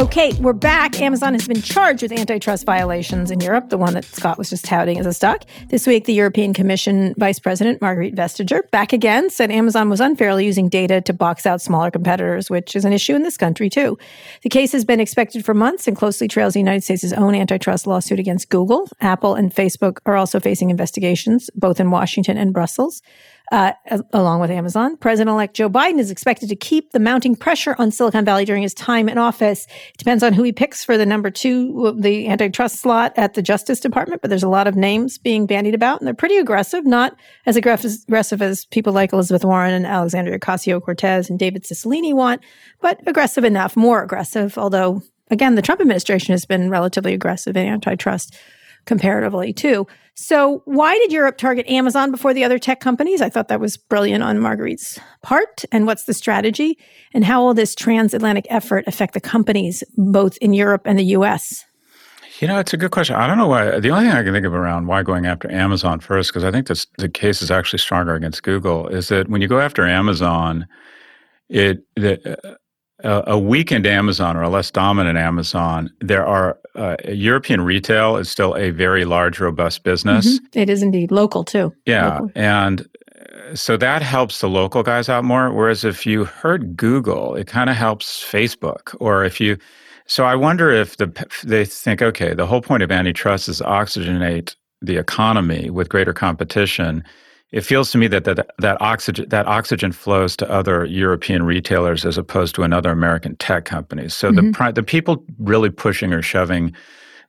Okay, 0.00 0.32
we're 0.40 0.54
back. 0.54 0.98
Amazon 1.02 1.34
has 1.34 1.46
been 1.46 1.60
charged 1.60 2.00
with 2.00 2.10
antitrust 2.10 2.64
violations 2.64 3.30
in 3.30 3.38
Europe, 3.38 3.68
the 3.68 3.76
one 3.76 3.92
that 3.92 4.06
Scott 4.06 4.38
was 4.38 4.48
just 4.48 4.64
touting 4.64 4.98
as 4.98 5.04
a 5.04 5.12
stock. 5.12 5.44
This 5.68 5.86
week, 5.86 6.06
the 6.06 6.14
European 6.14 6.54
Commission 6.54 7.14
Vice 7.18 7.38
President 7.38 7.82
Margrethe 7.82 8.14
Vestager, 8.14 8.62
back 8.70 8.94
again, 8.94 9.28
said 9.28 9.50
Amazon 9.50 9.90
was 9.90 10.00
unfairly 10.00 10.46
using 10.46 10.70
data 10.70 11.02
to 11.02 11.12
box 11.12 11.44
out 11.44 11.60
smaller 11.60 11.90
competitors, 11.90 12.48
which 12.48 12.74
is 12.74 12.86
an 12.86 12.94
issue 12.94 13.14
in 13.14 13.24
this 13.24 13.36
country 13.36 13.68
too. 13.68 13.98
The 14.42 14.48
case 14.48 14.72
has 14.72 14.86
been 14.86 15.00
expected 15.00 15.44
for 15.44 15.52
months 15.52 15.86
and 15.86 15.94
closely 15.94 16.28
trails 16.28 16.54
the 16.54 16.60
United 16.60 16.82
States' 16.82 17.12
own 17.12 17.34
antitrust 17.34 17.86
lawsuit 17.86 18.18
against 18.18 18.48
Google. 18.48 18.88
Apple 19.02 19.34
and 19.34 19.54
Facebook 19.54 19.98
are 20.06 20.16
also 20.16 20.40
facing 20.40 20.70
investigations, 20.70 21.50
both 21.54 21.78
in 21.78 21.90
Washington 21.90 22.38
and 22.38 22.54
Brussels 22.54 23.02
uh, 23.50 23.72
along 24.12 24.40
with 24.40 24.50
Amazon. 24.50 24.96
President 24.96 25.32
elect 25.32 25.54
Joe 25.54 25.68
Biden 25.68 25.98
is 25.98 26.10
expected 26.10 26.48
to 26.48 26.56
keep 26.56 26.92
the 26.92 27.00
mounting 27.00 27.34
pressure 27.34 27.74
on 27.78 27.90
Silicon 27.90 28.24
Valley 28.24 28.44
during 28.44 28.62
his 28.62 28.74
time 28.74 29.08
in 29.08 29.18
office. 29.18 29.66
It 29.66 29.98
depends 29.98 30.22
on 30.22 30.32
who 30.32 30.42
he 30.42 30.52
picks 30.52 30.84
for 30.84 30.96
the 30.96 31.06
number 31.06 31.30
two, 31.30 31.96
the 31.98 32.28
antitrust 32.28 32.76
slot 32.76 33.12
at 33.16 33.34
the 33.34 33.42
Justice 33.42 33.80
Department, 33.80 34.22
but 34.22 34.28
there's 34.28 34.42
a 34.42 34.48
lot 34.48 34.68
of 34.68 34.76
names 34.76 35.18
being 35.18 35.46
bandied 35.46 35.74
about, 35.74 36.00
and 36.00 36.06
they're 36.06 36.14
pretty 36.14 36.36
aggressive, 36.36 36.86
not 36.86 37.16
as 37.46 37.56
aggressive 37.56 38.42
as 38.42 38.64
people 38.66 38.92
like 38.92 39.12
Elizabeth 39.12 39.44
Warren 39.44 39.74
and 39.74 39.86
Alexandria 39.86 40.38
Ocasio 40.38 40.80
Cortez 40.82 41.28
and 41.28 41.38
David 41.38 41.64
Cicilline 41.64 42.14
want, 42.14 42.40
but 42.80 43.00
aggressive 43.06 43.44
enough, 43.44 43.76
more 43.76 44.02
aggressive, 44.02 44.56
although, 44.56 45.02
again, 45.30 45.56
the 45.56 45.62
Trump 45.62 45.80
administration 45.80 46.32
has 46.32 46.44
been 46.44 46.70
relatively 46.70 47.14
aggressive 47.14 47.56
in 47.56 47.66
antitrust 47.66 48.36
comparatively 48.84 49.52
too. 49.52 49.86
So, 50.14 50.62
why 50.66 50.98
did 50.98 51.12
Europe 51.12 51.38
target 51.38 51.66
Amazon 51.66 52.10
before 52.10 52.34
the 52.34 52.44
other 52.44 52.58
tech 52.58 52.80
companies? 52.80 53.22
I 53.22 53.30
thought 53.30 53.48
that 53.48 53.60
was 53.60 53.78
brilliant 53.78 54.22
on 54.22 54.38
Marguerite's 54.38 54.98
part. 55.22 55.64
And 55.72 55.86
what's 55.86 56.04
the 56.04 56.12
strategy? 56.12 56.78
And 57.14 57.24
how 57.24 57.42
will 57.42 57.54
this 57.54 57.74
transatlantic 57.74 58.46
effort 58.50 58.84
affect 58.86 59.14
the 59.14 59.20
companies 59.20 59.82
both 59.96 60.36
in 60.38 60.52
Europe 60.52 60.82
and 60.84 60.98
the 60.98 61.04
US? 61.16 61.64
You 62.40 62.48
know, 62.48 62.58
it's 62.58 62.72
a 62.72 62.76
good 62.76 62.90
question. 62.90 63.16
I 63.16 63.26
don't 63.26 63.38
know 63.38 63.48
why. 63.48 63.80
The 63.80 63.90
only 63.90 64.04
thing 64.04 64.16
I 64.16 64.22
can 64.22 64.32
think 64.32 64.46
of 64.46 64.54
around 64.54 64.86
why 64.86 65.02
going 65.02 65.26
after 65.26 65.50
Amazon 65.50 66.00
first, 66.00 66.30
because 66.30 66.44
I 66.44 66.50
think 66.50 66.66
this, 66.66 66.86
the 66.96 67.08
case 67.08 67.42
is 67.42 67.50
actually 67.50 67.80
stronger 67.80 68.14
against 68.14 68.42
Google, 68.42 68.88
is 68.88 69.08
that 69.08 69.28
when 69.28 69.42
you 69.42 69.48
go 69.48 69.60
after 69.60 69.86
Amazon, 69.86 70.66
it 71.50 71.84
the, 71.96 72.38
uh, 72.44 72.54
a 73.04 73.38
weakened 73.38 73.86
Amazon 73.86 74.36
or 74.36 74.42
a 74.42 74.48
less 74.48 74.70
dominant 74.70 75.18
Amazon, 75.18 75.90
there 76.00 76.26
are 76.26 76.58
uh, 76.74 76.96
European 77.08 77.62
retail 77.62 78.16
is 78.16 78.30
still 78.30 78.54
a 78.56 78.70
very 78.70 79.04
large, 79.04 79.40
robust 79.40 79.82
business. 79.82 80.38
Mm-hmm. 80.38 80.58
It 80.58 80.70
is 80.70 80.82
indeed 80.82 81.10
local 81.10 81.44
too. 81.44 81.72
Yeah, 81.86 82.14
local. 82.14 82.32
and 82.34 82.88
uh, 83.18 83.54
so 83.54 83.76
that 83.76 84.02
helps 84.02 84.40
the 84.40 84.48
local 84.48 84.82
guys 84.82 85.08
out 85.08 85.24
more. 85.24 85.52
Whereas 85.52 85.84
if 85.84 86.06
you 86.06 86.24
heard 86.24 86.76
Google, 86.76 87.34
it 87.34 87.46
kind 87.46 87.70
of 87.70 87.76
helps 87.76 88.22
Facebook. 88.22 88.94
Or 89.00 89.24
if 89.24 89.40
you, 89.40 89.56
so 90.06 90.24
I 90.24 90.36
wonder 90.36 90.70
if 90.70 90.96
the 90.96 91.26
they 91.44 91.64
think, 91.64 92.02
okay, 92.02 92.34
the 92.34 92.46
whole 92.46 92.62
point 92.62 92.82
of 92.82 92.90
antitrust 92.90 93.48
is 93.48 93.60
oxygenate 93.60 94.54
the 94.82 94.96
economy 94.96 95.70
with 95.70 95.88
greater 95.88 96.12
competition 96.12 97.04
it 97.52 97.62
feels 97.62 97.90
to 97.90 97.98
me 97.98 98.06
that 98.08 98.24
that, 98.24 98.50
that 98.58 98.80
oxygen 98.80 99.28
that 99.28 99.46
oxygen 99.46 99.92
flows 99.92 100.36
to 100.36 100.50
other 100.50 100.84
European 100.84 101.42
retailers 101.42 102.04
as 102.04 102.16
opposed 102.16 102.54
to 102.54 102.62
another 102.62 102.90
American 102.90 103.36
tech 103.36 103.64
company. 103.64 104.08
So 104.08 104.30
mm-hmm. 104.30 104.52
the 104.52 104.72
the 104.72 104.82
people 104.82 105.24
really 105.38 105.70
pushing 105.70 106.12
or 106.12 106.22
shoving 106.22 106.72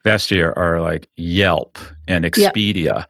Vestia 0.06 0.56
are 0.56 0.82
like 0.82 1.08
Yelp 1.16 1.78
and 2.08 2.26
Expedia, 2.26 2.84
yep. 2.84 3.10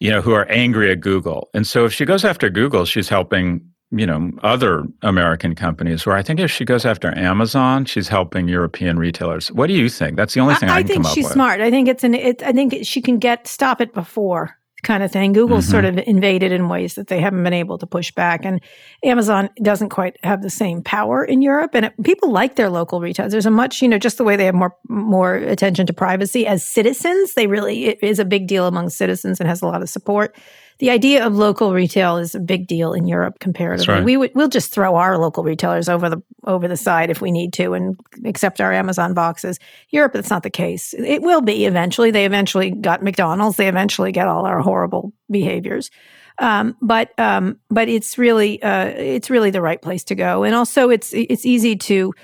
you 0.00 0.10
know, 0.10 0.20
who 0.20 0.32
are 0.32 0.46
angry 0.50 0.90
at 0.90 1.00
Google. 1.00 1.48
And 1.54 1.66
so 1.66 1.84
if 1.84 1.92
she 1.92 2.04
goes 2.04 2.24
after 2.24 2.48
Google, 2.50 2.84
she's 2.84 3.08
helping 3.08 3.62
you 3.90 4.06
know 4.06 4.30
other 4.42 4.84
American 5.00 5.54
companies. 5.54 6.04
Where 6.04 6.16
I 6.16 6.22
think 6.22 6.40
if 6.40 6.50
she 6.50 6.66
goes 6.66 6.84
after 6.84 7.16
Amazon, 7.16 7.86
she's 7.86 8.08
helping 8.08 8.48
European 8.48 8.98
retailers. 8.98 9.50
What 9.52 9.68
do 9.68 9.72
you 9.72 9.88
think? 9.88 10.16
That's 10.16 10.34
the 10.34 10.40
only 10.40 10.56
thing 10.56 10.68
I, 10.68 10.76
I, 10.76 10.78
I 10.78 10.82
think 10.82 11.06
she's 11.06 11.28
smart. 11.30 11.62
I 11.62 11.70
think 11.70 11.88
it's 11.88 12.04
an. 12.04 12.14
It, 12.14 12.42
I 12.42 12.52
think 12.52 12.74
she 12.82 13.00
can 13.00 13.18
get 13.18 13.46
stop 13.46 13.80
it 13.80 13.94
before 13.94 14.59
kind 14.82 15.02
of 15.02 15.12
thing. 15.12 15.32
Google's 15.32 15.64
mm-hmm. 15.64 15.70
sort 15.70 15.84
of 15.84 15.98
invaded 15.98 16.52
in 16.52 16.68
ways 16.68 16.94
that 16.94 17.08
they 17.08 17.20
haven't 17.20 17.42
been 17.42 17.52
able 17.52 17.78
to 17.78 17.86
push 17.86 18.10
back. 18.12 18.44
And 18.44 18.60
Amazon 19.04 19.50
doesn't 19.62 19.90
quite 19.90 20.16
have 20.22 20.42
the 20.42 20.50
same 20.50 20.82
power 20.82 21.24
in 21.24 21.42
Europe. 21.42 21.70
And 21.74 21.86
it, 21.86 22.02
people 22.02 22.30
like 22.30 22.56
their 22.56 22.70
local 22.70 23.00
retailers. 23.00 23.32
There's 23.32 23.46
a 23.46 23.50
much, 23.50 23.82
you 23.82 23.88
know, 23.88 23.98
just 23.98 24.18
the 24.18 24.24
way 24.24 24.36
they 24.36 24.46
have 24.46 24.54
more, 24.54 24.76
more 24.88 25.34
attention 25.34 25.86
to 25.86 25.92
privacy 25.92 26.46
as 26.46 26.64
citizens, 26.64 27.34
they 27.34 27.46
really, 27.46 27.86
it 27.86 27.98
is 28.02 28.18
a 28.18 28.24
big 28.24 28.46
deal 28.46 28.66
among 28.66 28.90
citizens 28.90 29.40
and 29.40 29.48
has 29.48 29.62
a 29.62 29.66
lot 29.66 29.82
of 29.82 29.88
support 29.88 30.34
the 30.80 30.90
idea 30.90 31.26
of 31.26 31.36
local 31.36 31.74
retail 31.74 32.16
is 32.16 32.34
a 32.34 32.40
big 32.40 32.66
deal 32.66 32.94
in 32.94 33.06
Europe 33.06 33.38
comparatively. 33.38 33.94
Right. 33.94 34.04
We 34.04 34.16
would 34.16 34.32
we'll 34.34 34.48
just 34.48 34.72
throw 34.72 34.96
our 34.96 35.18
local 35.18 35.44
retailers 35.44 35.90
over 35.90 36.08
the 36.08 36.22
over 36.44 36.66
the 36.66 36.76
side 36.76 37.10
if 37.10 37.20
we 37.20 37.30
need 37.30 37.52
to 37.54 37.74
and 37.74 38.00
accept 38.24 38.62
our 38.62 38.72
Amazon 38.72 39.12
boxes. 39.12 39.58
Europe, 39.90 40.14
that's 40.14 40.30
not 40.30 40.42
the 40.42 40.50
case. 40.50 40.94
It 40.94 41.20
will 41.20 41.42
be 41.42 41.66
eventually. 41.66 42.10
They 42.10 42.24
eventually 42.24 42.70
got 42.70 43.02
McDonald's. 43.02 43.58
They 43.58 43.68
eventually 43.68 44.10
get 44.10 44.26
all 44.26 44.46
our 44.46 44.60
horrible 44.60 45.12
behaviors. 45.30 45.90
Um, 46.38 46.74
but 46.80 47.16
um, 47.18 47.60
but 47.68 47.90
it's 47.90 48.16
really 48.16 48.62
uh, 48.62 48.86
it's 48.86 49.28
really 49.28 49.50
the 49.50 49.60
right 49.60 49.80
place 49.80 50.04
to 50.04 50.14
go, 50.14 50.44
and 50.44 50.54
also 50.54 50.88
it's 50.88 51.12
it's 51.12 51.44
easy 51.44 51.76
to 51.76 52.14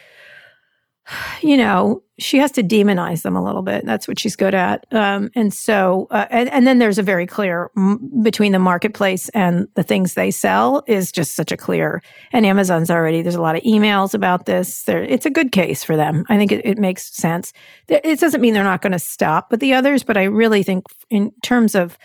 you 1.42 1.56
know, 1.56 2.02
she 2.18 2.38
has 2.38 2.50
to 2.52 2.62
demonize 2.62 3.22
them 3.22 3.36
a 3.36 3.44
little 3.44 3.62
bit. 3.62 3.84
That's 3.84 4.08
what 4.08 4.18
she's 4.18 4.36
good 4.36 4.54
at. 4.54 4.86
Um, 4.90 5.30
and 5.34 5.52
so, 5.52 6.06
uh, 6.10 6.26
and, 6.30 6.48
and, 6.48 6.66
then 6.66 6.78
there's 6.78 6.98
a 6.98 7.02
very 7.02 7.26
clear 7.26 7.70
m- 7.76 8.22
between 8.22 8.52
the 8.52 8.58
marketplace 8.58 9.28
and 9.30 9.68
the 9.74 9.82
things 9.82 10.14
they 10.14 10.30
sell 10.30 10.82
is 10.86 11.12
just 11.12 11.34
such 11.34 11.52
a 11.52 11.56
clear. 11.56 12.02
And 12.32 12.46
Amazon's 12.46 12.90
already 12.90 13.20
there's 13.20 13.34
a 13.34 13.42
lot 13.42 13.56
of 13.56 13.62
emails 13.62 14.14
about 14.14 14.46
this. 14.46 14.88
It's 14.88 15.26
a 15.26 15.30
good 15.30 15.52
case 15.52 15.84
for 15.84 15.96
them. 15.96 16.24
I 16.28 16.38
think 16.38 16.52
it, 16.52 16.64
it 16.64 16.78
makes 16.78 17.14
sense. 17.14 17.52
It 17.88 18.18
doesn't 18.18 18.40
mean 18.40 18.54
they're 18.54 18.64
not 18.64 18.82
going 18.82 18.92
to 18.92 18.98
stop 18.98 19.50
with 19.50 19.60
the 19.60 19.74
others, 19.74 20.02
but 20.02 20.16
I 20.16 20.24
really 20.24 20.62
think 20.62 20.86
in 21.10 21.32
terms 21.42 21.74
of 21.74 21.98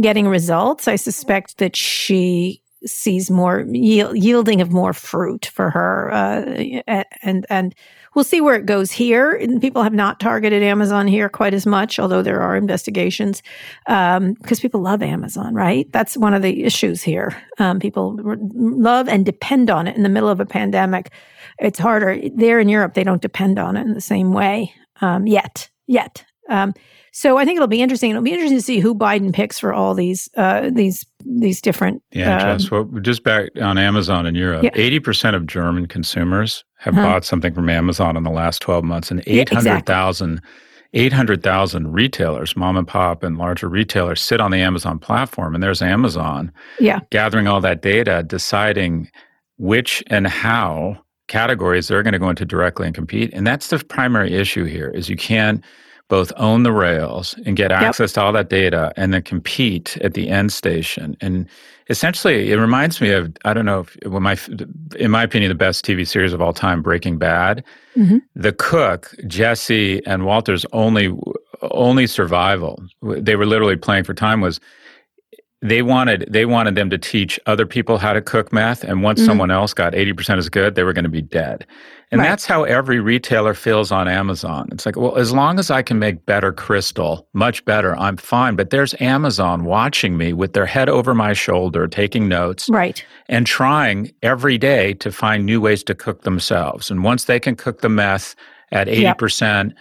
getting 0.00 0.28
results, 0.28 0.86
I 0.86 0.96
suspect 0.96 1.58
that 1.58 1.74
she 1.74 2.62
sees 2.84 3.30
more 3.30 3.64
yield, 3.68 4.16
yielding 4.16 4.60
of 4.60 4.70
more 4.70 4.92
fruit 4.92 5.46
for 5.46 5.70
her. 5.70 6.12
Uh, 6.12 7.02
and 7.22 7.46
and 7.48 7.74
we'll 8.16 8.24
see 8.24 8.40
where 8.40 8.56
it 8.56 8.66
goes 8.66 8.90
here. 8.90 9.38
People 9.60 9.82
have 9.82 9.92
not 9.92 10.18
targeted 10.18 10.62
Amazon 10.62 11.06
here 11.06 11.28
quite 11.28 11.54
as 11.54 11.66
much, 11.66 11.98
although 11.98 12.22
there 12.22 12.40
are 12.40 12.56
investigations 12.56 13.42
because 13.84 14.16
um, 14.16 14.60
people 14.60 14.80
love 14.80 15.02
Amazon, 15.02 15.54
right? 15.54 15.86
That's 15.92 16.16
one 16.16 16.34
of 16.34 16.42
the 16.42 16.64
issues 16.64 17.02
here. 17.02 17.36
Um, 17.58 17.78
people 17.78 18.18
love 18.22 19.06
and 19.06 19.24
depend 19.24 19.70
on 19.70 19.86
it 19.86 19.96
in 19.96 20.02
the 20.02 20.08
middle 20.08 20.30
of 20.30 20.40
a 20.40 20.46
pandemic. 20.46 21.12
It's 21.60 21.78
harder 21.78 22.18
there 22.34 22.58
in 22.58 22.70
Europe. 22.70 22.94
They 22.94 23.04
don't 23.04 23.22
depend 23.22 23.58
on 23.58 23.76
it 23.76 23.82
in 23.82 23.92
the 23.92 24.00
same 24.00 24.32
way 24.32 24.72
um, 25.02 25.26
yet. 25.26 25.68
Yet. 25.86 26.24
So 27.16 27.38
I 27.38 27.46
think 27.46 27.56
it'll 27.56 27.66
be 27.66 27.80
interesting. 27.80 28.10
It'll 28.10 28.20
be 28.20 28.34
interesting 28.34 28.58
to 28.58 28.62
see 28.62 28.78
who 28.78 28.94
Biden 28.94 29.32
picks 29.32 29.58
for 29.58 29.72
all 29.72 29.94
these 29.94 30.28
uh, 30.36 30.68
these 30.70 31.06
these 31.24 31.62
different. 31.62 32.02
Yeah, 32.12 32.36
um, 32.36 32.58
Jess. 32.58 32.70
Well, 32.70 32.84
just 33.00 33.24
back 33.24 33.48
on 33.58 33.78
Amazon 33.78 34.26
in 34.26 34.34
Europe, 34.34 34.66
eighty 34.74 34.96
yeah. 34.96 35.00
percent 35.00 35.34
of 35.34 35.46
German 35.46 35.86
consumers 35.86 36.62
have 36.76 36.92
huh 36.92 37.04
bought 37.04 37.24
something 37.24 37.54
from 37.54 37.70
Amazon 37.70 38.18
in 38.18 38.22
the 38.22 38.30
last 38.30 38.60
twelve 38.60 38.84
months, 38.84 39.10
and 39.10 39.22
eight 39.26 39.48
hundred 39.48 39.86
thousand. 39.86 40.28
Yeah, 40.28 40.34
exactly. 40.34 40.62
800,000 40.92 41.92
retailers, 41.92 42.56
mom 42.56 42.76
and 42.76 42.86
pop 42.86 43.22
and 43.22 43.36
larger 43.36 43.68
retailers 43.68 44.20
sit 44.20 44.40
on 44.40 44.50
the 44.50 44.58
Amazon 44.58 44.98
platform 44.98 45.54
and 45.54 45.62
there's 45.62 45.82
Amazon 45.82 46.50
yeah. 46.78 47.00
gathering 47.10 47.48
all 47.48 47.60
that 47.60 47.82
data, 47.82 48.24
deciding 48.26 49.10
which 49.58 50.02
and 50.06 50.26
how 50.26 50.96
categories 51.26 51.88
they're 51.88 52.04
going 52.04 52.14
to 52.14 52.18
go 52.20 52.30
into 52.30 52.46
directly 52.46 52.86
and 52.86 52.94
compete. 52.94 53.30
And 53.34 53.46
that's 53.46 53.68
the 53.68 53.78
primary 53.80 54.32
issue 54.32 54.64
here 54.64 54.88
is 54.88 55.10
you 55.10 55.16
can't 55.16 55.62
both 56.08 56.32
own 56.36 56.62
the 56.62 56.72
rails 56.72 57.34
and 57.44 57.56
get 57.56 57.72
access 57.72 58.10
yep. 58.10 58.14
to 58.14 58.22
all 58.22 58.32
that 58.32 58.48
data 58.48 58.92
and 58.96 59.12
then 59.12 59.22
compete 59.22 59.96
at 59.98 60.14
the 60.14 60.28
end 60.28 60.52
station. 60.52 61.16
And 61.20 61.48
essentially, 61.88 62.52
it 62.52 62.56
reminds 62.56 63.00
me 63.00 63.10
of 63.10 63.36
I 63.44 63.52
don't 63.52 63.66
know 63.66 63.80
if 63.80 63.96
well, 64.06 64.20
my 64.20 64.36
in 64.96 65.10
my 65.10 65.22
opinion 65.22 65.48
the 65.48 65.56
best 65.56 65.84
TV 65.84 66.06
series 66.06 66.32
of 66.32 66.40
all 66.40 66.52
time, 66.52 66.82
Breaking 66.82 67.18
Bad. 67.18 67.64
Mm-hmm. 67.96 68.18
The 68.34 68.52
cook 68.52 69.14
Jesse 69.26 70.04
and 70.06 70.24
Walter's 70.24 70.64
only 70.72 71.16
only 71.62 72.06
survival 72.06 72.82
they 73.02 73.34
were 73.34 73.46
literally 73.46 73.76
playing 73.76 74.04
for 74.04 74.14
time 74.14 74.40
was 74.40 74.60
they 75.70 75.82
wanted 75.82 76.26
they 76.30 76.44
wanted 76.44 76.74
them 76.74 76.90
to 76.90 76.98
teach 76.98 77.38
other 77.46 77.66
people 77.66 77.98
how 77.98 78.12
to 78.12 78.20
cook 78.20 78.52
meth 78.52 78.84
and 78.84 79.02
once 79.02 79.20
mm-hmm. 79.20 79.26
someone 79.26 79.50
else 79.50 79.72
got 79.72 79.92
80% 79.92 80.38
as 80.38 80.48
good 80.48 80.74
they 80.74 80.82
were 80.82 80.92
going 80.92 81.04
to 81.04 81.10
be 81.10 81.22
dead 81.22 81.66
and 82.10 82.20
right. 82.20 82.28
that's 82.28 82.46
how 82.46 82.64
every 82.64 83.00
retailer 83.00 83.54
feels 83.54 83.90
on 83.90 84.08
amazon 84.08 84.68
it's 84.72 84.86
like 84.86 84.96
well 84.96 85.16
as 85.16 85.32
long 85.32 85.58
as 85.58 85.70
i 85.70 85.82
can 85.82 85.98
make 85.98 86.26
better 86.26 86.52
crystal 86.52 87.28
much 87.32 87.64
better 87.64 87.96
i'm 87.98 88.16
fine 88.16 88.56
but 88.56 88.70
there's 88.70 88.94
amazon 89.00 89.64
watching 89.64 90.16
me 90.16 90.32
with 90.32 90.52
their 90.52 90.66
head 90.66 90.88
over 90.88 91.14
my 91.14 91.32
shoulder 91.32 91.86
taking 91.86 92.28
notes 92.28 92.68
right 92.68 93.04
and 93.28 93.46
trying 93.46 94.12
every 94.22 94.58
day 94.58 94.94
to 94.94 95.10
find 95.10 95.46
new 95.46 95.60
ways 95.60 95.82
to 95.82 95.94
cook 95.94 96.22
themselves 96.22 96.90
and 96.90 97.02
once 97.04 97.24
they 97.24 97.40
can 97.40 97.56
cook 97.56 97.80
the 97.80 97.88
meth 97.88 98.34
at 98.72 98.88
80% 98.88 99.00
yep. 99.02 99.76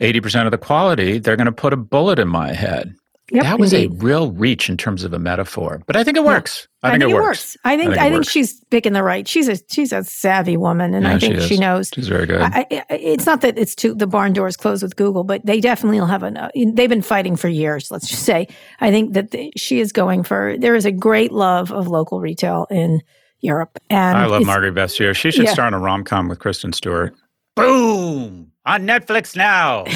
80% 0.00 0.46
of 0.46 0.50
the 0.50 0.58
quality 0.58 1.18
they're 1.18 1.36
going 1.36 1.46
to 1.46 1.52
put 1.52 1.72
a 1.72 1.76
bullet 1.76 2.18
in 2.18 2.28
my 2.28 2.52
head 2.52 2.94
Yep, 3.32 3.44
that 3.44 3.58
was 3.58 3.72
indeed. 3.72 3.92
a 3.92 4.04
real 4.04 4.30
reach 4.32 4.68
in 4.68 4.76
terms 4.76 5.04
of 5.04 5.12
a 5.12 5.18
metaphor, 5.18 5.82
but 5.86 5.96
I 5.96 6.04
think 6.04 6.18
it 6.18 6.24
works. 6.24 6.68
Yeah. 6.84 6.90
I, 6.90 6.92
think 6.92 7.02
I, 7.02 7.06
think 7.06 7.10
it, 7.10 7.14
works. 7.14 7.26
works. 7.26 7.56
I 7.64 7.76
think 7.76 7.88
I 7.88 7.94
think, 7.94 8.02
I 8.02 8.10
think 8.10 8.28
she's 8.28 8.64
picking 8.70 8.92
the 8.92 9.02
right. 9.02 9.26
She's 9.26 9.48
a 9.48 9.56
she's 9.70 9.90
a 9.90 10.04
savvy 10.04 10.58
woman, 10.58 10.92
and 10.92 11.04
yeah, 11.04 11.14
I 11.14 11.18
think 11.18 11.40
she, 11.40 11.54
she, 11.54 11.58
knows. 11.58 11.90
She's 11.94 12.08
very 12.08 12.26
good. 12.26 12.42
I, 12.42 12.66
it's 12.90 13.24
not 13.24 13.40
that 13.40 13.58
it's 13.58 13.74
too 13.74 13.94
the 13.94 14.06
barn 14.06 14.34
doors 14.34 14.56
closed 14.56 14.82
with 14.82 14.96
Google, 14.96 15.24
but 15.24 15.44
they 15.46 15.60
definitely 15.60 15.98
will 15.98 16.06
have 16.06 16.22
an. 16.22 16.36
Uh, 16.36 16.50
they've 16.54 16.90
been 16.90 17.00
fighting 17.00 17.36
for 17.36 17.48
years. 17.48 17.90
Let's 17.90 18.06
just 18.06 18.24
say. 18.24 18.48
I 18.80 18.90
think 18.90 19.14
that 19.14 19.30
the, 19.30 19.50
she 19.56 19.80
is 19.80 19.92
going 19.92 20.24
for. 20.24 20.56
There 20.58 20.74
is 20.74 20.84
a 20.84 20.92
great 20.92 21.32
love 21.32 21.72
of 21.72 21.88
local 21.88 22.20
retail 22.20 22.66
in 22.70 23.00
Europe, 23.40 23.78
and 23.88 24.18
I 24.18 24.26
love 24.26 24.44
Margaret 24.44 24.74
Vestager. 24.74 25.16
She 25.16 25.30
should 25.30 25.46
yeah. 25.46 25.52
star 25.52 25.68
in 25.68 25.74
a 25.74 25.78
rom 25.78 26.04
com 26.04 26.28
with 26.28 26.38
Kristen 26.38 26.74
Stewart. 26.74 27.14
Boom 27.56 28.52
on 28.64 28.86
Netflix 28.86 29.36
now. 29.36 29.84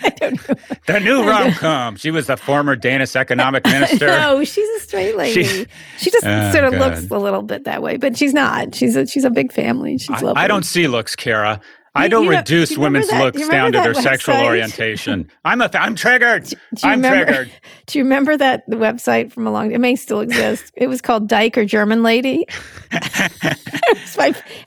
I 0.02 0.10
don't 0.10 0.48
know. 0.48 0.54
The 0.86 1.00
new 1.00 1.22
rom 1.28 1.52
com. 1.52 1.96
She 1.96 2.10
was 2.10 2.26
the 2.26 2.36
former 2.36 2.76
Danish 2.76 3.16
economic 3.16 3.64
minister. 3.64 4.06
no, 4.20 4.42
she's 4.44 4.68
a 4.76 4.80
straight 4.80 5.16
lady. 5.16 5.44
She, 5.44 5.66
she 5.98 6.10
just 6.10 6.24
oh, 6.24 6.52
sort 6.52 6.64
of 6.64 6.72
God. 6.72 6.80
looks 6.80 7.10
a 7.10 7.18
little 7.18 7.42
bit 7.42 7.64
that 7.64 7.82
way, 7.82 7.96
but 7.96 8.16
she's 8.16 8.32
not. 8.32 8.74
She's 8.74 8.96
a 8.96 9.06
she's 9.06 9.24
a 9.24 9.30
big 9.30 9.52
family. 9.52 9.98
She's 9.98 10.10
I, 10.10 10.20
lovely. 10.20 10.42
I 10.42 10.48
don't 10.48 10.64
see 10.64 10.88
looks, 10.88 11.14
Kara. 11.14 11.60
I 11.94 12.06
don't 12.08 12.24
you 12.24 12.30
know, 12.30 12.38
reduce 12.38 12.70
do 12.70 12.80
women's 12.80 13.08
that, 13.08 13.20
looks 13.20 13.48
down 13.48 13.72
to 13.72 13.80
their 13.80 13.94
website? 13.94 14.02
sexual 14.02 14.36
orientation. 14.36 15.28
I'm 15.44 15.60
a, 15.60 15.68
I'm 15.74 15.96
triggered. 15.96 16.44
Do, 16.44 16.56
do 16.74 16.86
I'm 16.86 17.02
remember, 17.02 17.24
triggered. 17.24 17.52
Do 17.86 17.98
you 17.98 18.04
remember 18.04 18.36
that 18.36 18.68
website 18.70 19.32
from 19.32 19.46
a 19.46 19.50
long? 19.50 19.72
It 19.72 19.80
may 19.80 19.96
still 19.96 20.20
exist. 20.20 20.72
it 20.76 20.86
was 20.86 21.00
called 21.00 21.28
Dyke 21.28 21.58
or 21.58 21.64
German 21.64 22.04
Lady. 22.04 22.46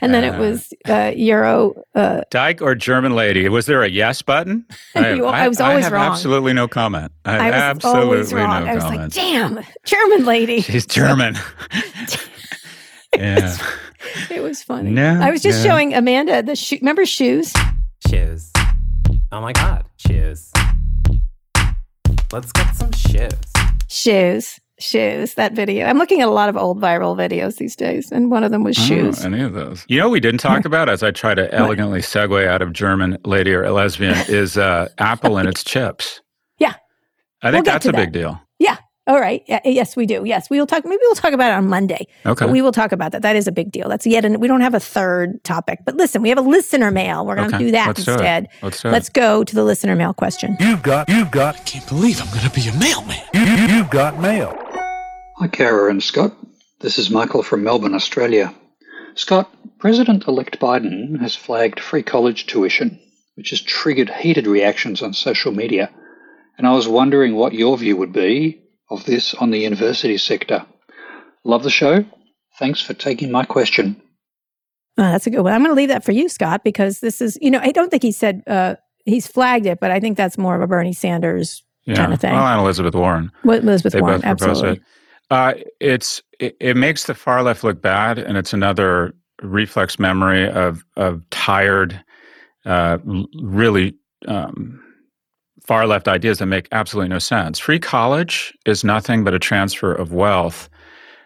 and 0.01 0.13
then 0.13 0.23
it 0.25 0.35
uh. 0.35 0.39
was 0.39 0.73
uh, 0.89 1.13
Euro. 1.15 1.73
Uh, 1.95 2.21
Dyke 2.29 2.61
or 2.61 2.75
German 2.75 3.15
Lady. 3.15 3.47
Was 3.47 3.67
there 3.67 3.83
a 3.83 3.89
yes 3.89 4.21
button? 4.21 4.65
I, 4.95 5.13
you, 5.13 5.25
I 5.25 5.47
was 5.47 5.61
always 5.61 5.83
I 5.85 5.89
have 5.89 5.93
wrong. 5.93 6.11
Absolutely 6.11 6.51
no 6.51 6.67
comment. 6.67 7.11
I, 7.23 7.37
I 7.37 7.45
was 7.45 7.53
absolutely 7.53 8.01
always 8.03 8.33
wrong. 8.33 8.65
no 8.65 8.71
I 8.71 8.75
was 8.75 8.83
comment. 8.83 9.01
like, 9.01 9.11
damn, 9.13 9.59
German 9.85 10.25
lady. 10.25 10.61
She's 10.61 10.85
German. 10.85 11.37
yeah. 13.15 13.57
It 14.29 14.41
was 14.41 14.63
funny. 14.63 14.91
No, 14.91 15.19
I 15.21 15.31
was 15.31 15.41
just 15.41 15.63
no. 15.63 15.69
showing 15.69 15.93
Amanda 15.93 16.43
the 16.43 16.55
shoe. 16.55 16.77
Remember 16.81 17.05
shoes? 17.05 17.53
Shoes. 18.09 18.51
Oh 19.31 19.41
my 19.41 19.53
god, 19.53 19.85
shoes. 19.97 20.51
Let's 22.31 22.51
get 22.51 22.75
some 22.75 22.91
shoes. 22.91 23.31
Shoes. 23.87 24.59
Shoes, 24.79 25.35
that 25.35 25.53
video. 25.53 25.85
I'm 25.85 25.99
looking 25.99 26.21
at 26.21 26.27
a 26.27 26.31
lot 26.31 26.49
of 26.49 26.57
old 26.57 26.81
viral 26.81 27.15
videos 27.15 27.57
these 27.57 27.75
days, 27.75 28.11
and 28.11 28.31
one 28.31 28.43
of 28.43 28.51
them 28.51 28.63
was 28.63 28.75
shoes. 28.75 29.23
any 29.23 29.39
of 29.41 29.53
those. 29.53 29.85
You 29.87 29.99
know, 29.99 30.09
we 30.09 30.19
didn't 30.19 30.39
talk 30.39 30.65
about 30.65 30.89
as 30.89 31.03
I 31.03 31.11
try 31.11 31.35
to 31.35 31.53
elegantly 31.53 31.99
segue 31.99 32.47
out 32.47 32.61
of 32.61 32.73
German 32.73 33.19
lady 33.23 33.53
or 33.53 33.69
lesbian 33.71 34.15
is 34.27 34.57
uh, 34.57 34.89
Apple 34.97 35.37
and 35.37 35.47
its 35.47 35.63
chips. 35.63 36.21
Yeah, 36.57 36.73
I 37.43 37.51
think 37.51 37.65
we'll 37.65 37.73
that's 37.73 37.85
a 37.85 37.91
that. 37.91 37.97
big 37.97 38.11
deal. 38.11 38.41
Yeah, 39.05 39.13
all 39.13 39.19
right. 39.19 39.43
Eh, 39.47 39.59
yes, 39.65 39.95
we 39.95 40.05
do. 40.05 40.23
Yes, 40.25 40.49
we 40.49 40.59
will 40.59 40.67
talk. 40.67 40.85
Maybe 40.85 40.99
we'll 41.01 41.15
talk 41.15 41.33
about 41.33 41.51
it 41.51 41.55
on 41.55 41.67
Monday. 41.67 42.07
Okay. 42.25 42.45
But 42.45 42.51
we 42.51 42.61
will 42.61 42.71
talk 42.71 42.91
about 42.91 43.11
that. 43.11 43.21
That 43.21 43.35
is 43.35 43.47
a 43.47 43.51
big 43.51 43.71
deal. 43.71 43.89
That's 43.89 44.05
yet, 44.05 44.25
and 44.25 44.39
we 44.39 44.47
don't 44.47 44.61
have 44.61 44.73
a 44.73 44.79
third 44.79 45.43
topic. 45.43 45.79
But 45.85 45.95
listen, 45.95 46.21
we 46.21 46.29
have 46.29 46.37
a 46.37 46.41
listener 46.41 46.91
mail. 46.91 47.25
We're 47.25 47.35
going 47.35 47.49
to 47.49 47.55
okay. 47.55 47.65
do 47.65 47.71
that 47.71 47.87
Let's 47.87 48.07
instead. 48.07 48.43
Do 48.43 48.57
Let's 48.61 48.81
do 48.81 48.89
Let's 48.89 49.09
go 49.09 49.43
to 49.43 49.55
the 49.55 49.63
listener 49.63 49.95
mail 49.95 50.13
question. 50.13 50.55
You've 50.59 50.83
got. 50.83 51.09
You've 51.09 51.31
got. 51.31 51.55
I 51.55 51.59
can't 51.59 51.87
believe 51.87 52.21
I'm 52.21 52.27
going 52.27 52.49
to 52.49 52.51
be 52.51 52.67
a 52.67 52.73
mailman. 52.73 53.21
You, 53.33 53.41
you, 53.41 53.75
you've 53.75 53.89
got 53.89 54.19
mail. 54.19 54.57
Hi, 55.37 55.47
Kara 55.47 55.89
and 55.89 56.01
Scott. 56.01 56.35
This 56.79 56.97
is 56.97 57.09
Michael 57.09 57.43
from 57.43 57.63
Melbourne, 57.63 57.95
Australia. 57.95 58.53
Scott, 59.15 59.53
President-elect 59.79 60.59
Biden 60.59 61.19
has 61.19 61.35
flagged 61.35 61.79
free 61.79 62.03
college 62.03 62.47
tuition, 62.47 62.99
which 63.35 63.51
has 63.51 63.61
triggered 63.61 64.09
heated 64.09 64.47
reactions 64.47 65.01
on 65.01 65.13
social 65.13 65.51
media. 65.51 65.89
And 66.57 66.65
I 66.65 66.73
was 66.73 66.87
wondering 66.87 67.35
what 67.35 67.53
your 67.53 67.77
view 67.77 67.97
would 67.97 68.13
be 68.13 68.62
of 68.93 69.05
this 69.05 69.33
on 69.35 69.51
the 69.51 69.59
university 69.59 70.17
sector. 70.17 70.65
Love 71.43 71.63
the 71.63 71.69
show. 71.69 72.05
Thanks 72.59 72.81
for 72.81 72.93
taking 72.93 73.31
my 73.31 73.43
question. 73.45 74.01
Oh, 74.97 75.03
that's 75.03 75.25
a 75.25 75.31
good 75.31 75.41
one. 75.41 75.53
I'm 75.53 75.61
going 75.61 75.71
to 75.71 75.75
leave 75.75 75.89
that 75.89 76.03
for 76.03 76.11
you, 76.11 76.29
Scott, 76.29 76.63
because 76.63 76.99
this 76.99 77.19
is, 77.19 77.37
you 77.41 77.49
know, 77.49 77.59
I 77.59 77.71
don't 77.71 77.89
think 77.89 78.03
he 78.03 78.11
said 78.11 78.43
uh, 78.45 78.75
he's 79.05 79.25
flagged 79.25 79.65
it, 79.65 79.79
but 79.79 79.91
I 79.91 79.99
think 79.99 80.17
that's 80.17 80.37
more 80.37 80.55
of 80.55 80.61
a 80.61 80.67
Bernie 80.67 80.93
Sanders 80.93 81.63
yeah. 81.85 81.95
kind 81.95 82.13
of 82.13 82.21
thing. 82.21 82.33
Well, 82.33 82.45
and 82.45 82.61
Elizabeth 82.61 82.93
Warren. 82.93 83.31
What 83.41 83.63
Elizabeth 83.63 83.93
they 83.93 84.01
Warren, 84.01 84.23
absolutely. 84.23 84.71
It. 84.71 84.81
Uh, 85.31 85.53
it's 85.79 86.21
it, 86.39 86.55
it, 86.59 86.77
makes 86.77 87.05
the 87.05 87.15
far 87.15 87.41
left 87.41 87.63
look 87.63 87.81
bad, 87.81 88.19
and 88.19 88.37
it's 88.37 88.53
another 88.53 89.15
reflex 89.41 89.97
memory 89.97 90.47
of 90.47 90.85
of 90.95 91.27
tired, 91.31 92.03
uh, 92.65 92.99
really 93.41 93.95
um, 94.27 94.82
far 95.65 95.87
left 95.87 96.07
ideas 96.07 96.39
that 96.39 96.47
make 96.47 96.67
absolutely 96.71 97.09
no 97.09 97.19
sense. 97.19 97.59
Free 97.59 97.79
college 97.79 98.53
is 98.65 98.83
nothing 98.83 99.23
but 99.23 99.33
a 99.33 99.39
transfer 99.39 99.93
of 99.93 100.11
wealth 100.11 100.69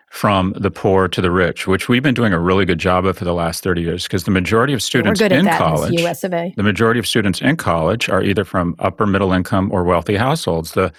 from 0.09 0.53
the 0.57 0.71
poor 0.71 1.07
to 1.07 1.21
the 1.21 1.31
rich, 1.31 1.67
which 1.67 1.89
we've 1.89 2.03
been 2.03 2.13
doing 2.13 2.31
a 2.31 2.39
really 2.39 2.65
good 2.65 2.79
job 2.79 3.05
of 3.05 3.17
for 3.17 3.25
the 3.25 3.33
last 3.33 3.63
30 3.63 3.81
years 3.81 4.03
because 4.03 4.23
the 4.23 4.31
majority 4.31 4.73
of 4.73 4.81
students 4.81 5.19
in 5.19 5.45
college, 5.45 5.99
US 6.01 6.23
of 6.23 6.33
A. 6.33 6.53
the 6.55 6.63
majority 6.63 6.99
of 6.99 7.05
students 7.05 7.41
in 7.41 7.57
college 7.57 8.09
are 8.09 8.23
either 8.23 8.45
from 8.45 8.75
upper 8.79 9.05
middle 9.05 9.33
income 9.33 9.69
or 9.71 9.83
wealthy 9.83 10.15
households. 10.15 10.71
The 10.73 10.93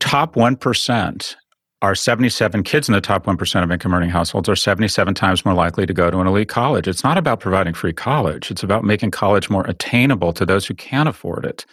top 0.00 0.34
1% 0.34 1.36
are 1.82 1.94
77 1.94 2.62
kids 2.62 2.88
in 2.88 2.94
the 2.94 3.00
top 3.00 3.26
1% 3.26 3.62
of 3.62 3.70
income 3.70 3.94
earning 3.94 4.10
households 4.10 4.48
are 4.48 4.56
77 4.56 5.14
times 5.14 5.44
more 5.44 5.54
likely 5.54 5.86
to 5.86 5.92
go 5.92 6.10
to 6.10 6.18
an 6.18 6.26
elite 6.26 6.48
college. 6.48 6.88
It's 6.88 7.04
not 7.04 7.18
about 7.18 7.38
providing 7.38 7.74
free 7.74 7.92
college. 7.92 8.50
It's 8.50 8.62
about 8.62 8.82
making 8.82 9.10
college 9.10 9.50
more 9.50 9.64
attainable 9.66 10.32
to 10.32 10.46
those 10.46 10.66
who 10.66 10.74
can't 10.74 11.08
afford 11.08 11.44
it. 11.44 11.66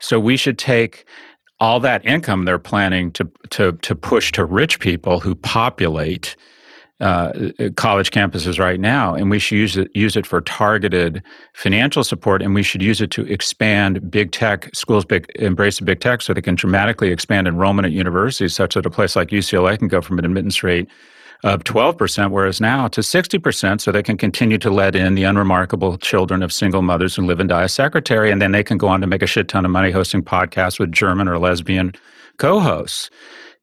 So 0.00 0.20
we 0.20 0.36
should 0.36 0.58
take 0.58 1.06
all 1.58 1.80
that 1.80 2.04
income 2.04 2.44
they're 2.44 2.58
planning 2.58 3.10
to 3.12 3.30
to 3.50 3.72
to 3.72 3.94
push 3.94 4.32
to 4.32 4.44
rich 4.44 4.78
people 4.80 5.20
who 5.20 5.34
populate 5.34 6.36
uh, 6.98 7.50
college 7.76 8.10
campuses 8.10 8.58
right 8.58 8.80
now, 8.80 9.14
and 9.14 9.30
we 9.30 9.38
should 9.38 9.56
use 9.56 9.76
it 9.76 9.90
use 9.94 10.16
it 10.16 10.26
for 10.26 10.40
targeted 10.40 11.22
financial 11.54 12.02
support, 12.02 12.40
and 12.40 12.54
we 12.54 12.62
should 12.62 12.82
use 12.82 13.00
it 13.00 13.10
to 13.10 13.22
expand 13.26 14.10
big 14.10 14.32
tech 14.32 14.70
schools. 14.74 15.04
Big 15.04 15.30
embrace 15.36 15.78
big 15.80 16.00
tech 16.00 16.22
so 16.22 16.32
they 16.32 16.40
can 16.40 16.54
dramatically 16.54 17.10
expand 17.10 17.46
enrollment 17.46 17.84
at 17.84 17.92
universities, 17.92 18.54
such 18.54 18.74
that 18.74 18.86
a 18.86 18.90
place 18.90 19.14
like 19.14 19.28
UCLA 19.28 19.78
can 19.78 19.88
go 19.88 20.00
from 20.00 20.18
an 20.18 20.24
admittance 20.24 20.62
rate 20.62 20.88
of 21.46 21.62
12%, 21.62 22.32
whereas 22.32 22.60
now 22.60 22.88
to 22.88 23.00
60%, 23.00 23.80
so 23.80 23.92
they 23.92 24.02
can 24.02 24.16
continue 24.16 24.58
to 24.58 24.68
let 24.68 24.96
in 24.96 25.14
the 25.14 25.22
unremarkable 25.22 25.96
children 25.96 26.42
of 26.42 26.52
single 26.52 26.82
mothers 26.82 27.14
who 27.14 27.24
live 27.24 27.38
and 27.38 27.48
die 27.48 27.62
as 27.62 27.72
secretary, 27.72 28.32
and 28.32 28.42
then 28.42 28.50
they 28.50 28.64
can 28.64 28.76
go 28.76 28.88
on 28.88 29.00
to 29.00 29.06
make 29.06 29.22
a 29.22 29.28
shit 29.28 29.46
ton 29.46 29.64
of 29.64 29.70
money 29.70 29.92
hosting 29.92 30.22
podcasts 30.22 30.80
with 30.80 30.90
German 30.90 31.28
or 31.28 31.38
lesbian 31.38 31.94
co 32.38 32.58
hosts. 32.58 33.10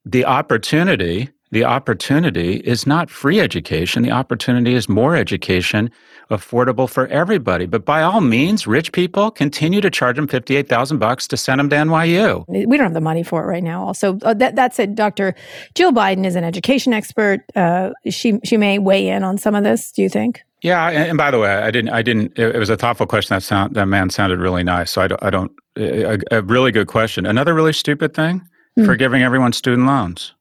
The 0.06 0.24
opportunity 0.24 1.30
the 1.54 1.64
opportunity 1.64 2.56
is 2.56 2.88
not 2.88 3.12
free 3.12 3.40
education. 3.40 4.02
The 4.02 4.10
opportunity 4.10 4.74
is 4.74 4.90
more 4.90 5.16
education 5.16 5.92
affordable 6.32 6.90
for 6.90 7.06
everybody. 7.08 7.68
But 7.68 7.86
by 7.86 8.02
all 8.02 8.22
means, 8.22 8.66
rich 8.66 8.92
people 8.92 9.30
continue 9.30 9.80
to 9.80 9.92
charge 9.92 10.16
them 10.16 10.28
58,000 10.28 10.98
bucks 10.98 11.28
to 11.28 11.38
send 11.38 11.60
them 11.60 11.70
to 11.70 11.76
NYU. 11.76 12.44
We 12.48 12.66
don't 12.66 12.86
have 12.86 12.96
the 12.96 13.02
money 13.02 13.22
for 13.22 13.44
it 13.44 13.46
right 13.46 13.64
now. 13.64 13.86
Also, 13.86 14.18
uh, 14.24 14.34
that, 14.34 14.56
that 14.56 14.74
said, 14.74 14.96
Dr. 14.96 15.36
Jill 15.76 15.92
Biden 15.92 16.26
is 16.26 16.36
an 16.36 16.44
education 16.44 16.92
expert. 16.92 17.42
Uh, 17.56 17.92
she, 18.10 18.40
she 18.44 18.58
may 18.58 18.80
weigh 18.80 19.08
in 19.08 19.24
on 19.24 19.38
some 19.38 19.54
of 19.54 19.64
this. 19.64 19.92
Do 19.92 20.02
you 20.02 20.10
think? 20.10 20.42
Yeah, 20.64 20.90
and, 20.90 21.18
by 21.18 21.30
the 21.30 21.38
way, 21.38 21.54
I 21.54 21.70
didn't. 21.72 21.90
I 21.90 22.02
didn't. 22.02 22.40
It 22.40 22.58
was 22.58 22.70
a 22.70 22.78
thoughtful 22.78 23.06
question. 23.06 23.36
That 23.36 23.44
sound 23.44 23.76
that 23.76 23.86
man 23.86 24.10
sounded 24.10 24.40
really 24.40 24.64
nice. 24.64 24.92
So 24.92 25.02
I 25.02 25.10
don't. 25.10 25.22
I 25.22 25.30
don't 25.30 25.52
a, 25.76 26.20
a 26.32 26.42
really 26.42 26.72
good 26.72 26.88
question. 26.88 27.26
Another 27.26 27.54
really 27.54 27.74
stupid 27.74 28.14
thing: 28.14 28.42
mm. 28.80 28.86
forgiving 28.86 29.24
everyone 29.24 29.52
student 29.52 29.86
loans. 29.88 30.34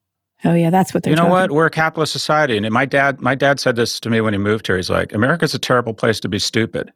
Oh 0.45 0.55
yeah, 0.55 0.71
that's 0.71 0.93
what 0.93 1.03
they're. 1.03 1.13
You 1.13 1.17
know 1.17 1.23
talking. 1.23 1.33
what? 1.33 1.51
We're 1.53 1.67
a 1.67 1.71
capitalist 1.71 2.13
society, 2.13 2.57
and 2.57 2.69
my 2.71 2.85
dad, 2.85 3.21
my 3.21 3.35
dad 3.35 3.61
said 3.61 3.77
this 3.77 4.01
to 4.01 4.11
me 4.11 4.21
when 4.21 4.35
he 4.35 4.39
moved 4.39 4.67
here. 4.67 4.77
He's 4.77 4.91
like, 4.91 5.13
"America's 5.13 5.55
a 5.55 5.59
terrible 5.59 5.95
place 5.95 6.21
to 6.21 6.29
be 6.29 6.39
stupid." 6.39 6.93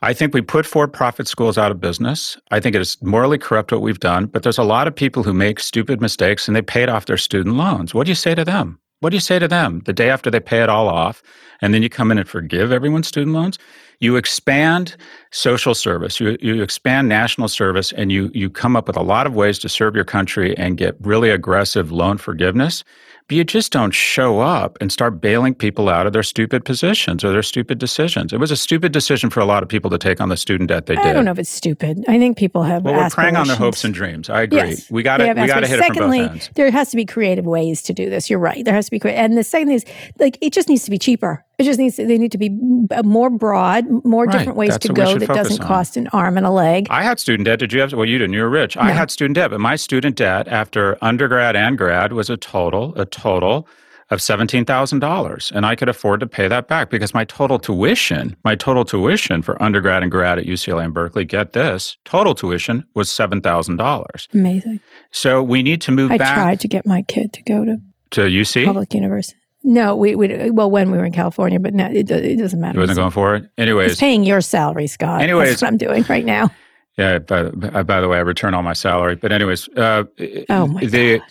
I 0.00 0.12
think 0.12 0.32
we 0.32 0.42
put 0.42 0.64
for-profit 0.64 1.26
schools 1.26 1.58
out 1.58 1.72
of 1.72 1.80
business. 1.80 2.38
I 2.52 2.60
think 2.60 2.76
it 2.76 2.80
is 2.80 2.96
morally 3.02 3.36
corrupt 3.36 3.72
what 3.72 3.82
we've 3.82 3.98
done, 3.98 4.26
but 4.26 4.44
there's 4.44 4.58
a 4.58 4.62
lot 4.62 4.86
of 4.86 4.94
people 4.94 5.24
who 5.24 5.32
make 5.32 5.58
stupid 5.58 6.00
mistakes 6.00 6.46
and 6.46 6.56
they 6.56 6.62
paid 6.62 6.88
off 6.88 7.06
their 7.06 7.16
student 7.16 7.56
loans. 7.56 7.94
What 7.94 8.04
do 8.04 8.12
you 8.12 8.14
say 8.14 8.36
to 8.36 8.44
them? 8.44 8.78
What 9.00 9.10
do 9.10 9.16
you 9.16 9.20
say 9.20 9.40
to 9.40 9.48
them 9.48 9.82
the 9.86 9.92
day 9.92 10.08
after 10.08 10.30
they 10.30 10.38
pay 10.40 10.62
it 10.62 10.68
all 10.68 10.88
off, 10.88 11.20
and 11.60 11.74
then 11.74 11.82
you 11.82 11.88
come 11.88 12.12
in 12.12 12.18
and 12.18 12.28
forgive 12.28 12.70
everyone's 12.70 13.08
student 13.08 13.34
loans? 13.34 13.58
You 14.00 14.16
expand 14.16 14.96
social 15.30 15.74
service, 15.74 16.20
you, 16.20 16.38
you 16.40 16.62
expand 16.62 17.08
national 17.08 17.48
service, 17.48 17.92
and 17.92 18.12
you, 18.12 18.30
you 18.32 18.48
come 18.48 18.76
up 18.76 18.86
with 18.86 18.96
a 18.96 19.02
lot 19.02 19.26
of 19.26 19.34
ways 19.34 19.58
to 19.60 19.68
serve 19.68 19.94
your 19.94 20.04
country 20.04 20.56
and 20.56 20.76
get 20.76 20.94
really 21.00 21.30
aggressive 21.30 21.90
loan 21.90 22.18
forgiveness 22.18 22.84
but 23.28 23.36
you 23.36 23.44
just 23.44 23.70
don't 23.72 23.92
show 23.92 24.40
up 24.40 24.78
and 24.80 24.90
start 24.90 25.20
bailing 25.20 25.54
people 25.54 25.90
out 25.90 26.06
of 26.06 26.14
their 26.14 26.22
stupid 26.22 26.64
positions 26.64 27.22
or 27.22 27.30
their 27.30 27.42
stupid 27.42 27.78
decisions. 27.78 28.32
It 28.32 28.40
was 28.40 28.50
a 28.50 28.56
stupid 28.56 28.90
decision 28.90 29.28
for 29.28 29.40
a 29.40 29.44
lot 29.44 29.62
of 29.62 29.68
people 29.68 29.90
to 29.90 29.98
take 29.98 30.18
on 30.20 30.30
the 30.30 30.36
student 30.36 30.70
debt 30.70 30.86
they 30.86 30.96
did. 30.96 31.04
I 31.04 31.12
don't 31.12 31.26
know 31.26 31.32
if 31.32 31.38
it's 31.38 31.50
stupid. 31.50 32.02
I 32.08 32.18
think 32.18 32.38
people 32.38 32.62
have. 32.62 32.84
Well, 32.84 32.94
we're 32.94 33.10
preying 33.10 33.36
on 33.36 33.46
their 33.46 33.56
hopes 33.56 33.84
and 33.84 33.92
dreams. 33.92 34.30
I 34.30 34.42
agree. 34.42 34.58
Yes, 34.58 34.90
we 34.90 35.02
got 35.02 35.18
to 35.18 35.26
we 35.28 35.46
got 35.46 35.60
to 35.60 35.66
hit 35.66 35.78
Secondly, 35.78 36.20
it 36.20 36.22
from 36.22 36.28
both 36.28 36.42
ends. 36.42 36.50
There 36.54 36.70
has 36.70 36.90
to 36.90 36.96
be 36.96 37.04
creative 37.04 37.44
ways 37.44 37.82
to 37.82 37.92
do 37.92 38.08
this. 38.08 38.30
You're 38.30 38.38
right. 38.38 38.64
There 38.64 38.74
has 38.74 38.86
to 38.86 38.90
be 38.90 38.98
creative. 38.98 39.22
And 39.22 39.36
the 39.36 39.44
second 39.44 39.68
thing 39.68 39.76
is 39.76 39.84
like 40.18 40.38
it 40.40 40.54
just 40.54 40.70
needs 40.70 40.84
to 40.84 40.90
be 40.90 40.98
cheaper. 40.98 41.44
It 41.58 41.64
just 41.64 41.78
needs 41.78 41.96
to, 41.96 42.06
they 42.06 42.18
need 42.18 42.32
to 42.32 42.38
be 42.38 42.56
uh, 42.92 43.02
more 43.02 43.30
broad, 43.30 43.84
more 44.04 44.24
right. 44.24 44.38
different 44.38 44.56
ways 44.56 44.70
That's 44.70 44.86
to 44.86 44.92
go 44.92 45.18
that 45.18 45.28
doesn't 45.28 45.60
on. 45.60 45.66
cost 45.66 45.96
an 45.96 46.06
arm 46.12 46.36
and 46.36 46.46
a 46.46 46.50
leg. 46.50 46.86
I 46.88 47.02
had 47.02 47.18
student 47.18 47.46
debt. 47.46 47.58
Did 47.58 47.72
you 47.72 47.80
have? 47.80 47.92
Well, 47.92 48.06
you 48.06 48.16
didn't. 48.16 48.34
You 48.34 48.42
were 48.42 48.48
rich. 48.48 48.76
No. 48.76 48.82
I 48.82 48.92
had 48.92 49.10
student 49.10 49.34
debt, 49.34 49.50
but 49.50 49.60
my 49.60 49.74
student 49.74 50.14
debt 50.14 50.46
after 50.46 50.96
undergrad 51.02 51.56
and 51.56 51.76
grad 51.76 52.12
was 52.12 52.30
a 52.30 52.36
total, 52.36 52.94
a 52.96 53.04
total 53.04 53.66
of 54.10 54.20
$17,000 54.20 55.52
and 55.52 55.66
I 55.66 55.74
could 55.76 55.88
afford 55.88 56.20
to 56.20 56.26
pay 56.26 56.48
that 56.48 56.66
back 56.66 56.90
because 56.90 57.12
my 57.12 57.24
total 57.24 57.58
tuition, 57.58 58.36
my 58.44 58.54
total 58.54 58.84
tuition 58.84 59.42
for 59.42 59.60
undergrad 59.62 60.02
and 60.02 60.10
grad 60.10 60.38
at 60.38 60.46
UCLA 60.46 60.84
and 60.84 60.94
Berkeley, 60.94 61.24
get 61.24 61.52
this, 61.52 61.98
total 62.04 62.34
tuition 62.34 62.84
was 62.94 63.10
$7,000. 63.10 64.34
Amazing. 64.34 64.80
So 65.10 65.42
we 65.42 65.62
need 65.62 65.82
to 65.82 65.92
move 65.92 66.10
I 66.10 66.18
back. 66.18 66.38
I 66.38 66.42
tried 66.42 66.60
to 66.60 66.68
get 66.68 66.86
my 66.86 67.02
kid 67.02 67.32
to 67.34 67.42
go 67.42 67.64
to 67.64 67.78
to 68.12 68.22
UC 68.22 68.64
public 68.64 68.94
university. 68.94 69.38
No, 69.68 69.94
we, 69.94 70.14
we 70.14 70.50
well 70.50 70.70
when 70.70 70.90
we 70.90 70.96
were 70.96 71.04
in 71.04 71.12
California, 71.12 71.60
but 71.60 71.74
no, 71.74 71.90
it, 71.90 72.10
it 72.10 72.38
doesn't 72.38 72.58
matter. 72.58 72.78
You 72.78 72.80
wasn't 72.80 72.96
going 72.96 73.10
for 73.10 73.34
it, 73.34 73.50
anyways. 73.58 73.92
It's 73.92 74.00
paying 74.00 74.24
your 74.24 74.40
salary, 74.40 74.86
Scott. 74.86 75.20
Anyways, 75.20 75.50
That's 75.50 75.62
what 75.62 75.68
I'm 75.68 75.76
doing 75.76 76.06
right 76.08 76.24
now. 76.24 76.48
Yeah. 76.96 77.18
By, 77.18 77.50
by 77.50 78.00
the 78.00 78.08
way, 78.08 78.16
I 78.16 78.22
return 78.22 78.54
all 78.54 78.62
my 78.62 78.72
salary. 78.72 79.16
But 79.16 79.30
anyways, 79.30 79.68
uh, 79.76 80.04
oh 80.48 80.66
my 80.68 80.86
the 80.86 81.18
God. 81.18 81.28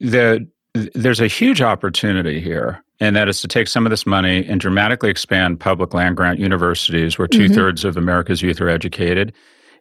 the 0.00 0.48
there's 0.96 1.20
a 1.20 1.28
huge 1.28 1.62
opportunity 1.62 2.40
here, 2.40 2.82
and 2.98 3.14
that 3.14 3.28
is 3.28 3.40
to 3.42 3.46
take 3.46 3.68
some 3.68 3.86
of 3.86 3.90
this 3.90 4.04
money 4.04 4.44
and 4.46 4.60
dramatically 4.60 5.08
expand 5.08 5.60
public 5.60 5.94
land 5.94 6.16
grant 6.16 6.40
universities 6.40 7.18
where 7.18 7.28
2 7.28 7.50
thirds 7.50 7.82
mm-hmm. 7.82 7.88
of 7.88 7.96
America's 7.96 8.42
youth 8.42 8.60
are 8.60 8.68
educated. 8.68 9.32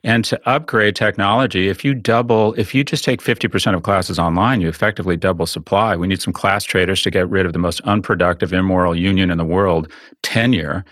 And 0.04 0.24
to 0.26 0.40
upgrade 0.50 0.96
technology, 0.96 1.68
if 1.68 1.84
you 1.84 1.94
double, 1.94 2.54
if 2.54 2.74
you 2.74 2.84
just 2.84 3.04
take 3.04 3.22
50% 3.22 3.76
of 3.76 3.84
classes 3.84 4.18
online, 4.18 4.62
you 4.62 4.70
effectively 4.70 5.18
double 5.18 5.46
supply. 5.46 5.96
We 5.96 6.08
need 6.08 6.22
some 6.22 6.34
class 6.34 6.64
traders 6.64 7.02
to 7.02 7.12
get 7.12 7.30
rid 7.30 7.46
of 7.46 7.54
the 7.54 7.60
most 7.60 7.82
unproductive, 7.82 8.54
immoral 8.54 8.96
union 8.96 9.30
in 9.30 9.38
the 9.38 9.46
world, 9.46 9.92
tenure. 10.22 10.86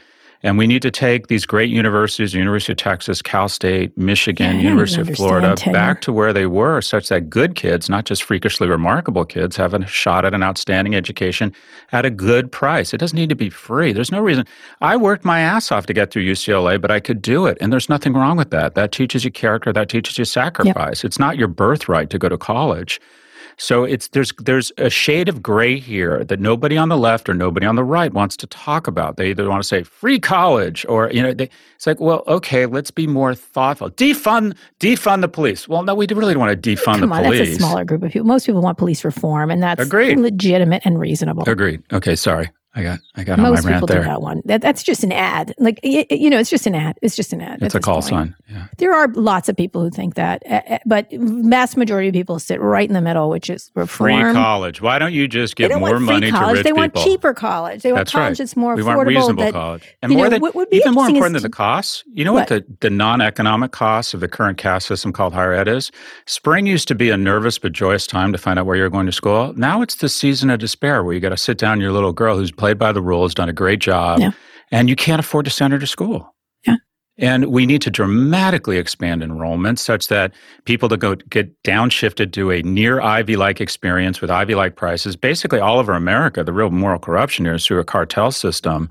And 0.44 0.58
we 0.58 0.68
need 0.68 0.82
to 0.84 0.92
take 0.92 1.28
these 1.28 1.46
great 1.46 1.70
universities, 1.70 2.34
University 2.34 2.74
of 2.74 2.78
Texas, 2.78 3.22
Cal 3.22 3.50
State, 3.50 3.98
Michigan, 3.98 4.58
yeah, 4.58 4.70
University 4.70 5.02
of 5.02 5.16
Florida, 5.16 5.56
tenure. 5.56 5.74
back 5.74 6.02
to 6.02 6.14
where 6.14 6.32
they 6.32 6.46
were, 6.46 6.82
such 6.82 7.10
that 7.10 7.30
good 7.30 7.56
kids, 7.56 7.90
not 7.90 8.06
just 8.06 8.24
freakishly 8.24 8.68
remarkable 8.68 9.26
kids, 9.26 9.56
have 9.56 9.74
a 9.74 9.86
shot 9.88 10.26
at 10.26 10.34
an 10.34 10.44
outstanding 10.44 10.96
education 10.96 11.54
at 11.92 12.06
a 12.06 12.10
good 12.10 12.52
price. 12.52 12.94
It 12.94 12.98
doesn't 12.98 13.18
need 13.18 13.30
to 13.30 13.36
be 13.36 13.50
free. 13.50 13.94
There's 13.94 14.12
no 14.12 14.22
reason. 14.22 14.46
I 14.80 14.96
worked 14.96 15.26
my 15.26 15.40
ass 15.40 15.72
off 15.72 15.86
to 15.88 15.94
get 15.94 16.12
through 16.12 16.24
UCLA, 16.24 16.80
but 16.80 16.92
I 16.92 17.00
could 17.00 17.22
do 17.22 17.46
it. 17.48 17.58
And 17.60 17.74
there's 17.74 17.90
nothing 17.90 18.14
wrong 18.14 18.38
with 18.38 18.52
that. 18.52 18.76
That 18.76 18.92
teaches 18.92 19.26
you 19.26 19.32
character, 19.32 19.74
that 19.74 19.90
teaches 19.90 20.18
you 20.18 20.26
sacrifice. 20.26 21.04
Yep. 21.04 21.10
It's 21.10 21.20
not 21.20 21.38
your 21.38 21.48
birthright 21.48 22.10
to 22.12 22.20
go 22.20 22.30
to 22.30 22.38
college. 22.38 23.00
So 23.58 23.84
it's 23.84 24.10
there's 24.10 24.32
there's 24.40 24.72
a 24.78 24.90
shade 24.90 25.28
of 25.28 25.42
gray 25.42 25.80
here 25.80 26.24
that 26.26 26.40
nobody 26.40 26.78
on 26.78 26.90
the 26.90 26.98
left 26.98 27.28
or 27.28 27.34
nobody 27.34 27.66
on 27.66 27.76
the 27.76 27.84
right 27.84 28.14
wants 28.14 28.38
to 28.38 28.48
talk 28.48 28.86
about. 28.86 29.18
They 29.18 29.32
either 29.32 29.50
want 29.50 29.64
to 29.64 29.68
say 29.68 29.82
free 29.82 30.20
college 30.20 30.86
or 30.88 31.10
you 31.12 31.24
know 31.24 31.34
they, 31.34 31.50
it's 31.76 31.88
like 31.88 32.00
well 32.00 32.24
okay 32.28 32.68
let's 32.68 32.92
be 32.92 33.08
more 33.08 33.34
thoughtful. 33.34 33.90
Defund 33.90 34.56
defund 34.80 35.22
the 35.22 35.28
police. 35.28 35.68
Well 35.68 35.82
no 35.82 35.96
we 35.96 36.06
really 36.06 36.34
don't 36.34 36.42
want 36.42 36.62
to 36.62 36.76
defund 36.76 37.00
Come 37.00 37.10
the 37.10 37.16
on, 37.16 37.24
police. 37.24 37.40
That's 37.40 37.52
a 37.52 37.56
smaller 37.56 37.84
group 37.84 38.04
of 38.04 38.12
people. 38.12 38.28
Most 38.28 38.46
people 38.46 38.62
want 38.62 38.78
police 38.78 39.04
reform 39.04 39.50
and 39.50 39.64
that's 39.64 39.82
Agreed. 39.82 40.20
legitimate 40.20 40.84
and 40.86 41.00
reasonable. 41.00 41.44
Agreed. 41.48 41.82
Okay, 41.92 42.16
sorry. 42.16 42.52
I 42.78 42.84
got 42.84 43.00
I 43.16 43.24
got 43.24 43.40
Most 43.40 43.48
on 43.48 43.52
my 43.52 43.58
people 43.58 43.72
rant 43.72 43.88
there. 43.88 44.02
do 44.02 44.08
that 44.08 44.22
one. 44.22 44.42
That, 44.46 44.62
that's 44.62 44.84
just 44.84 45.04
an 45.04 45.12
ad. 45.12 45.52
Like 45.58 45.80
you 45.82 46.30
know, 46.30 46.38
it's 46.38 46.52
just 46.52 46.68
an 46.68 46.76
ad. 46.76 47.00
It's 47.02 47.16
just 47.16 47.34
an 47.34 47.42
ad. 47.42 47.64
It's 47.64 47.74
a 47.74 47.80
call 47.80 47.96
point. 47.96 48.06
sign. 48.06 48.36
Yeah. 48.48 48.68
There 48.78 48.94
are 48.94 49.08
lots 49.08 49.50
of 49.50 49.58
people 49.58 49.82
who 49.82 49.90
think 49.90 50.14
that, 50.14 50.44
uh, 50.48 50.78
but 50.86 51.08
vast 51.12 51.76
majority 51.76 52.10
of 52.10 52.14
people 52.14 52.38
sit 52.38 52.62
right 52.62 52.88
in 52.88 52.94
the 52.94 53.02
middle, 53.02 53.32
which 53.32 53.50
is 53.50 53.72
reform. 53.74 54.22
Free 54.22 54.34
college. 54.34 54.80
Why 54.80 55.00
don't 55.00 55.12
you 55.12 55.28
just 55.28 55.56
give 55.56 55.72
more 55.72 56.00
money 56.00 56.30
college. 56.30 56.50
to 56.50 56.54
rich 56.54 56.64
they 56.64 56.70
people? 56.70 56.76
They 56.76 56.80
want 56.80 56.96
cheaper 56.96 57.34
college. 57.34 57.82
They 57.82 57.92
want 57.92 58.02
that's 58.02 58.12
college 58.12 58.30
right. 58.30 58.38
that's 58.38 58.56
more 58.56 58.76
we 58.76 58.84
affordable. 58.84 58.96
want 58.96 59.08
reasonable 59.08 59.44
that, 59.44 59.54
college, 59.54 59.96
and 60.04 60.12
more 60.14 60.26
know, 60.26 60.30
than 60.30 60.42
what 60.42 60.68
even 60.72 60.94
more 60.94 61.10
important 61.10 61.34
than 61.34 61.42
the 61.42 61.50
costs. 61.50 62.04
You 62.14 62.26
know 62.26 62.34
what, 62.34 62.48
what 62.52 62.68
the 62.68 62.76
the 62.82 62.90
non-economic 62.92 63.72
costs 63.72 64.14
of 64.14 64.20
the 64.20 64.28
current 64.28 64.60
caste 64.60 64.86
system 64.86 65.12
called 65.12 65.34
higher 65.34 65.54
ed 65.54 65.68
is? 65.68 65.92
Spring 66.28 66.68
used 66.68 66.88
to 66.90 66.96
be 66.96 67.10
a 67.10 67.18
nervous 67.18 67.58
but 67.58 67.72
joyous 67.72 68.06
time 68.06 68.32
to 68.34 68.38
find 68.38 68.60
out 68.60 68.68
where 68.68 68.76
you're 68.76 68.92
going 68.92 69.08
to 69.08 69.12
school. 69.12 69.54
Now 69.56 69.82
it's 69.82 69.96
the 69.96 70.10
season 70.10 70.52
of 70.52 70.60
despair 70.60 71.04
where 71.04 71.16
you 71.16 71.20
got 71.20 71.30
to 71.30 71.38
sit 71.38 71.58
down 71.58 71.82
your 71.82 71.92
little 71.92 72.14
girl 72.14 72.38
who's 72.38 72.52
played 72.68 72.78
by 72.80 72.92
the 72.92 73.02
rules, 73.02 73.34
done 73.34 73.50
a 73.50 73.54
great 73.54 73.80
job. 73.80 74.20
Yeah 74.20 74.32
and 74.72 74.90
you 74.90 74.96
can't 74.96 75.20
afford 75.20 75.46
to 75.46 75.52
send 75.52 75.74
her 75.74 75.80
to 75.80 75.88
school. 75.88 76.34
Yeah. 76.66 76.76
And 77.18 77.46
we 77.46 77.66
need 77.66 77.82
to 77.84 77.90
dramatically 77.90 78.78
expand 78.78 79.24
enrollment 79.24 79.80
such 79.80 80.08
that 80.08 80.34
people 80.66 80.90
to 80.90 80.98
go 80.98 81.16
get 81.16 81.52
downshifted 81.64 82.34
to 82.34 82.52
a 82.52 82.62
near 82.62 83.02
Ivy 83.02 83.36
like 83.38 83.62
experience 83.62 84.22
with 84.22 84.30
Ivy 84.30 84.56
like 84.56 84.76
prices. 84.76 85.16
Basically, 85.16 85.60
all 85.60 85.80
over 85.80 85.94
America, 85.94 86.44
the 86.44 86.54
real 86.54 86.70
moral 86.70 87.00
corruption 87.00 87.46
here 87.46 87.56
is 87.56 87.66
through 87.66 87.80
a 87.80 87.86
cartel 87.86 88.32
system 88.32 88.90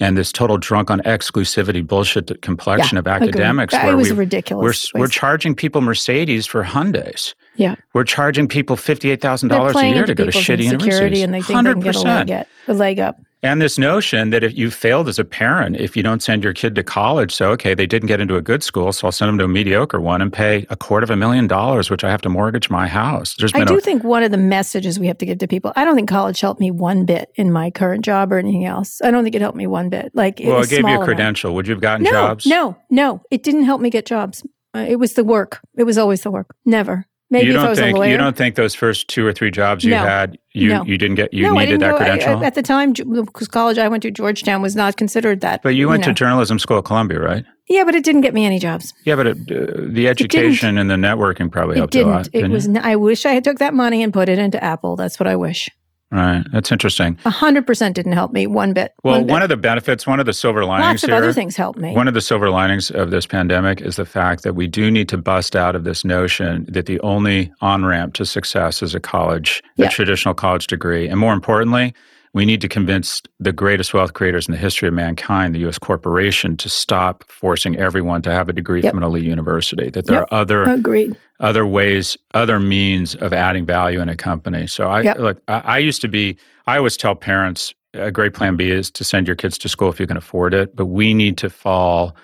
and 0.00 0.16
this 0.16 0.32
total 0.32 0.58
drunk 0.58 0.90
on 0.90 1.00
exclusivity 1.00 1.86
bullshit 1.86 2.40
complexion 2.42 2.96
yeah, 2.96 3.00
of 3.00 3.08
academics. 3.08 3.72
That, 3.72 3.84
where 3.86 3.96
was 3.96 4.10
we, 4.10 4.16
ridiculous. 4.16 4.92
We're, 4.94 5.00
we're 5.00 5.08
charging 5.08 5.54
people 5.54 5.80
Mercedes 5.80 6.46
for 6.46 6.62
Hyundais. 6.62 7.34
Yeah. 7.56 7.74
We're 7.92 8.04
charging 8.04 8.46
people 8.48 8.76
$58,000 8.76 9.74
a 9.74 9.88
year 9.88 10.06
to 10.06 10.14
go 10.14 10.24
to 10.24 10.30
shitty 10.30 10.64
universities. 10.64 11.22
And 11.22 11.34
they 11.34 11.42
think 11.42 11.58
100%. 11.58 11.82
they 11.82 11.92
can 11.92 12.26
get 12.26 12.48
a 12.68 12.74
leg 12.74 13.00
up. 13.00 13.20
And 13.42 13.62
this 13.62 13.78
notion 13.78 14.30
that 14.30 14.42
if 14.42 14.56
you 14.58 14.68
failed 14.70 15.08
as 15.08 15.18
a 15.18 15.24
parent, 15.24 15.76
if 15.76 15.96
you 15.96 16.02
don't 16.02 16.20
send 16.20 16.42
your 16.42 16.52
kid 16.52 16.74
to 16.74 16.82
college, 16.82 17.32
so 17.32 17.50
okay, 17.52 17.72
they 17.72 17.86
didn't 17.86 18.08
get 18.08 18.20
into 18.20 18.34
a 18.34 18.42
good 18.42 18.64
school, 18.64 18.92
so 18.92 19.06
I'll 19.06 19.12
send 19.12 19.28
them 19.28 19.38
to 19.38 19.44
a 19.44 19.48
mediocre 19.48 20.00
one 20.00 20.20
and 20.20 20.32
pay 20.32 20.66
a 20.70 20.76
quarter 20.76 21.04
of 21.04 21.10
a 21.10 21.16
million 21.16 21.46
dollars, 21.46 21.88
which 21.88 22.02
I 22.02 22.10
have 22.10 22.20
to 22.22 22.28
mortgage 22.28 22.68
my 22.68 22.88
house. 22.88 23.36
There's 23.36 23.54
I 23.54 23.64
do 23.64 23.78
a, 23.78 23.80
think 23.80 24.02
one 24.02 24.24
of 24.24 24.32
the 24.32 24.38
messages 24.38 24.98
we 24.98 25.06
have 25.06 25.18
to 25.18 25.26
give 25.26 25.38
to 25.38 25.46
people. 25.46 25.72
I 25.76 25.84
don't 25.84 25.94
think 25.94 26.08
college 26.08 26.40
helped 26.40 26.60
me 26.60 26.72
one 26.72 27.04
bit 27.04 27.30
in 27.36 27.52
my 27.52 27.70
current 27.70 28.04
job 28.04 28.32
or 28.32 28.38
anything 28.38 28.64
else. 28.64 29.00
I 29.02 29.12
don't 29.12 29.22
think 29.22 29.36
it 29.36 29.40
helped 29.40 29.56
me 29.56 29.68
one 29.68 29.88
bit. 29.88 30.10
Like, 30.14 30.40
well, 30.42 30.58
it, 30.58 30.64
it 30.64 30.70
gave 30.70 30.88
you 30.88 31.00
a 31.00 31.04
credential. 31.04 31.50
Amount. 31.50 31.56
Would 31.56 31.68
you 31.68 31.74
have 31.74 31.82
gotten 31.82 32.04
no, 32.04 32.10
jobs? 32.10 32.46
No, 32.46 32.76
no, 32.90 33.22
it 33.30 33.44
didn't 33.44 33.64
help 33.64 33.80
me 33.80 33.90
get 33.90 34.04
jobs. 34.04 34.44
Uh, 34.74 34.84
it 34.88 34.96
was 34.96 35.14
the 35.14 35.24
work. 35.24 35.60
It 35.76 35.84
was 35.84 35.96
always 35.96 36.22
the 36.22 36.30
work. 36.30 36.54
Never. 36.64 37.06
Maybe 37.30 37.46
you 37.46 37.52
don't 37.52 37.62
if 37.62 37.66
I 37.66 37.70
was 37.70 37.78
think. 37.78 37.98
You 37.98 38.16
don't 38.16 38.36
think 38.36 38.54
those 38.54 38.74
first 38.74 39.08
two 39.08 39.26
or 39.26 39.32
three 39.34 39.50
jobs 39.50 39.84
you 39.84 39.90
no. 39.90 39.98
had, 39.98 40.38
you, 40.54 40.70
no. 40.70 40.84
you 40.84 40.96
didn't 40.96 41.16
get, 41.16 41.34
you 41.34 41.42
no, 41.42 41.54
needed 41.54 41.80
that 41.80 41.92
go, 41.92 41.96
credential? 41.98 42.38
I, 42.38 42.44
at 42.46 42.54
the 42.54 42.62
time, 42.62 42.92
because 42.92 43.48
college 43.48 43.76
I 43.76 43.86
went 43.88 44.02
to, 44.04 44.10
Georgetown, 44.10 44.62
was 44.62 44.74
not 44.74 44.96
considered 44.96 45.42
that. 45.42 45.62
But 45.62 45.70
you 45.70 45.88
went 45.88 46.02
know. 46.02 46.08
to 46.08 46.14
journalism 46.14 46.58
school 46.58 46.78
at 46.78 46.86
Columbia, 46.86 47.20
right? 47.20 47.44
Yeah, 47.68 47.84
but 47.84 47.94
it 47.94 48.02
didn't 48.02 48.22
get 48.22 48.32
me 48.32 48.46
any 48.46 48.58
jobs. 48.58 48.94
Yeah, 49.04 49.16
but 49.16 49.26
it, 49.26 49.36
uh, 49.50 49.82
the 49.88 50.08
education 50.08 50.78
and 50.78 50.88
the 50.88 50.94
networking 50.94 51.52
probably 51.52 51.76
it 51.76 51.80
helped 51.80 51.92
didn't. 51.92 52.08
a 52.08 52.16
lot. 52.16 52.28
It 52.32 52.48
was. 52.48 52.66
I 52.68 52.96
wish 52.96 53.26
I 53.26 53.32
had 53.32 53.44
took 53.44 53.58
that 53.58 53.74
money 53.74 54.02
and 54.02 54.10
put 54.10 54.30
it 54.30 54.38
into 54.38 54.62
Apple. 54.64 54.96
That's 54.96 55.20
what 55.20 55.26
I 55.26 55.36
wish. 55.36 55.68
Right. 56.10 56.42
That's 56.52 56.72
interesting. 56.72 57.16
100% 57.16 57.92
didn't 57.94 58.12
help 58.12 58.32
me 58.32 58.46
one 58.46 58.72
bit. 58.72 58.94
Well, 59.04 59.16
one, 59.16 59.26
bit. 59.26 59.32
one 59.32 59.42
of 59.42 59.50
the 59.50 59.58
benefits, 59.58 60.06
one 60.06 60.20
of 60.20 60.26
the 60.26 60.32
silver 60.32 60.64
linings 60.64 60.86
Lots 60.86 61.02
of 61.04 61.08
here, 61.10 61.16
other 61.18 61.32
things 61.34 61.54
helped 61.54 61.78
me. 61.78 61.94
One 61.94 62.08
of 62.08 62.14
the 62.14 62.22
silver 62.22 62.48
linings 62.48 62.90
of 62.90 63.10
this 63.10 63.26
pandemic 63.26 63.82
is 63.82 63.96
the 63.96 64.06
fact 64.06 64.42
that 64.44 64.54
we 64.54 64.66
do 64.66 64.90
need 64.90 65.08
to 65.10 65.18
bust 65.18 65.54
out 65.54 65.76
of 65.76 65.84
this 65.84 66.06
notion 66.06 66.64
that 66.68 66.86
the 66.86 66.98
only 67.00 67.52
on 67.60 67.84
ramp 67.84 68.14
to 68.14 68.24
success 68.24 68.82
is 68.82 68.94
a 68.94 69.00
college, 69.00 69.62
a 69.78 69.88
traditional 69.88 70.32
college 70.34 70.66
degree. 70.66 71.06
And 71.08 71.20
more 71.20 71.34
importantly, 71.34 71.92
we 72.34 72.44
need 72.44 72.60
to 72.60 72.68
convince 72.68 73.22
the 73.40 73.52
greatest 73.52 73.92
wealth 73.94 74.12
creators 74.14 74.46
in 74.48 74.52
the 74.52 74.58
history 74.58 74.86
of 74.88 74.94
mankind, 74.94 75.54
the 75.54 75.60
U.S. 75.60 75.78
corporation, 75.78 76.56
to 76.58 76.68
stop 76.68 77.24
forcing 77.28 77.76
everyone 77.76 78.22
to 78.22 78.30
have 78.30 78.48
a 78.48 78.52
degree 78.52 78.82
Yep. 78.82 78.92
from 78.92 78.98
an 79.02 79.04
elite 79.04 79.24
university. 79.24 79.90
That 79.90 80.06
there 80.06 80.20
Yep. 80.20 80.28
are 80.30 80.34
other 80.40 80.62
Agreed. 80.64 81.16
Other 81.40 81.66
ways, 81.66 82.16
other 82.34 82.58
means 82.58 83.14
of 83.16 83.32
adding 83.32 83.64
value 83.66 84.00
in 84.00 84.08
a 84.08 84.16
company. 84.16 84.66
So 84.66 84.88
I 84.88 85.02
Yep. 85.02 85.18
look. 85.18 85.42
I, 85.48 85.60
I 85.64 85.78
used 85.78 86.00
to 86.02 86.08
be. 86.08 86.36
I 86.66 86.76
always 86.76 86.96
tell 86.96 87.14
parents 87.14 87.72
a 87.94 88.10
great 88.10 88.34
plan 88.34 88.56
B 88.56 88.70
is 88.70 88.90
to 88.92 89.04
send 89.04 89.26
your 89.26 89.36
kids 89.36 89.56
to 89.58 89.68
school 89.68 89.88
if 89.88 89.98
you 90.00 90.06
can 90.06 90.16
afford 90.16 90.52
it. 90.54 90.74
But 90.76 90.86
we 90.86 91.14
need 91.14 91.38
to 91.38 91.48
fall 91.50 92.14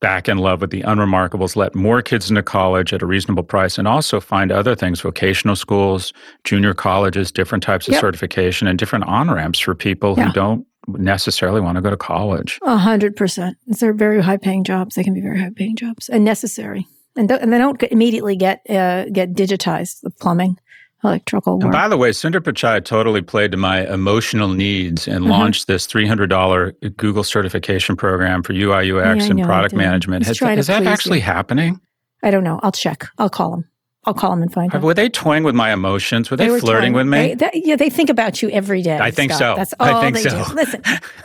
back 0.00 0.28
in 0.28 0.38
love 0.38 0.60
with 0.60 0.70
the 0.70 0.82
unremarkables. 0.82 1.54
Let 1.56 1.74
more 1.74 2.02
kids 2.02 2.28
into 2.28 2.42
college 2.42 2.92
at 2.92 3.02
a 3.02 3.06
reasonable 3.06 3.42
price, 3.44 3.78
and 3.78 3.88
also 3.88 4.20
find 4.20 4.52
other 4.52 4.74
things: 4.74 5.00
vocational 5.00 5.56
schools, 5.56 6.12
junior 6.44 6.74
colleges, 6.74 7.32
different 7.32 7.64
types 7.64 7.88
of 7.88 7.92
Yep. 7.92 8.00
certification, 8.00 8.68
and 8.68 8.78
different 8.78 9.04
on 9.06 9.30
ramps 9.30 9.58
for 9.60 9.74
people 9.74 10.14
Yeah. 10.16 10.26
who 10.26 10.32
don't 10.32 10.66
necessarily 10.88 11.60
want 11.60 11.76
to 11.76 11.80
go 11.82 11.90
to 11.90 11.96
college. 11.96 12.58
A 12.62 12.76
hundred 12.76 13.16
percent. 13.16 13.56
They're 13.66 13.92
very 13.94 14.20
high 14.22 14.36
paying 14.36 14.64
jobs. 14.64 14.94
They 14.96 15.04
can 15.04 15.14
be 15.14 15.20
very 15.20 15.40
high 15.40 15.52
paying 15.54 15.76
jobs 15.76 16.08
and 16.08 16.24
necessary. 16.24 16.86
And, 17.16 17.28
th- 17.28 17.40
and 17.42 17.52
they 17.52 17.58
don't 17.58 17.78
get, 17.78 17.92
immediately 17.92 18.36
get 18.36 18.62
uh, 18.70 19.04
get 19.10 19.34
digitized. 19.34 20.00
The 20.00 20.10
plumbing, 20.10 20.56
electrical 21.04 21.58
And 21.62 21.70
by 21.72 21.88
the 21.88 21.96
way, 21.98 22.10
Sundar 22.10 22.40
Pichai 22.40 22.82
totally 22.84 23.20
played 23.20 23.50
to 23.52 23.58
my 23.58 23.86
emotional 23.92 24.48
needs 24.48 25.06
and 25.06 25.24
Mhm. 25.24 25.28
launched 25.28 25.66
this 25.66 25.86
$300 25.86 26.72
Google 26.96 27.24
certification 27.24 27.96
program 27.96 28.42
for 28.42 28.52
UI, 28.54 28.90
UX, 28.90 29.24
Yeah, 29.24 29.30
and 29.30 29.38
know, 29.40 29.44
product 29.44 29.74
management. 29.74 30.24
Has, 30.26 30.40
is 30.40 30.66
that 30.68 30.86
actually 30.86 31.18
you. 31.18 31.24
happening? 31.24 31.80
I 32.22 32.30
don't 32.30 32.44
know. 32.44 32.60
I'll 32.62 32.72
check. 32.72 33.06
I'll 33.18 33.28
call 33.28 33.50
them. 33.50 33.64
I'll 34.04 34.14
call 34.14 34.30
them 34.30 34.42
and 34.42 34.52
find 34.52 34.74
out. 34.74 34.82
Were 34.82 34.94
they 34.94 35.08
toying 35.08 35.44
with 35.44 35.54
my 35.54 35.72
emotions? 35.72 36.28
Were 36.28 36.36
they, 36.36 36.50
were 36.50 36.58
flirting 36.58 36.92
with 36.92 37.06
me? 37.06 37.18
They, 37.28 37.34
that- 37.36 37.54
yeah, 37.54 37.76
they 37.76 37.88
think 37.88 38.10
about 38.10 38.42
you 38.42 38.50
every 38.50 38.82
day. 38.82 38.98
I 38.98 39.12
think 39.12 39.30
Scott. 39.30 39.38
so. 39.38 39.54
That's 39.56 39.74
I 39.78 39.92
all 39.92 40.00
think 40.02 40.16
they 40.16 40.22
so. 40.22 40.44
do. 40.44 40.54
Listen, 40.54 40.82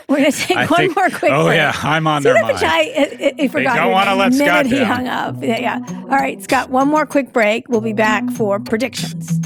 we're 0.07 0.17
going 0.17 0.31
to 0.31 0.37
take 0.37 0.57
I 0.57 0.65
one 0.67 0.77
think- 0.81 0.95
more 0.95 1.09
quick 1.09 1.31
oh, 1.31 1.45
break. 1.45 1.57
yeah, 1.57 1.73
I'm 1.81 2.05
on 2.05 2.21
See 2.21 2.29
their 2.29 2.41
mind. 2.43 2.57
I, 2.61 2.63
I, 2.67 3.33
I 3.39 3.47
forgot. 3.47 3.75
don't 3.77 3.91
wanna 3.91 4.15
let 4.15 4.31
the 4.31 4.37
Scott 4.37 4.65
minute 4.65 4.77
he 4.79 4.85
down. 4.85 5.05
hung 5.05 5.07
up. 5.07 5.43
Yeah, 5.43 5.59
yeah. 5.59 6.01
All 6.03 6.07
right, 6.09 6.41
Scott. 6.43 6.69
One 6.69 6.87
more 6.87 7.07
quick 7.07 7.33
break. 7.33 7.67
We'll 7.67 7.81
be 7.81 7.93
back 7.93 8.29
for 8.31 8.59
predictions. 8.59 9.39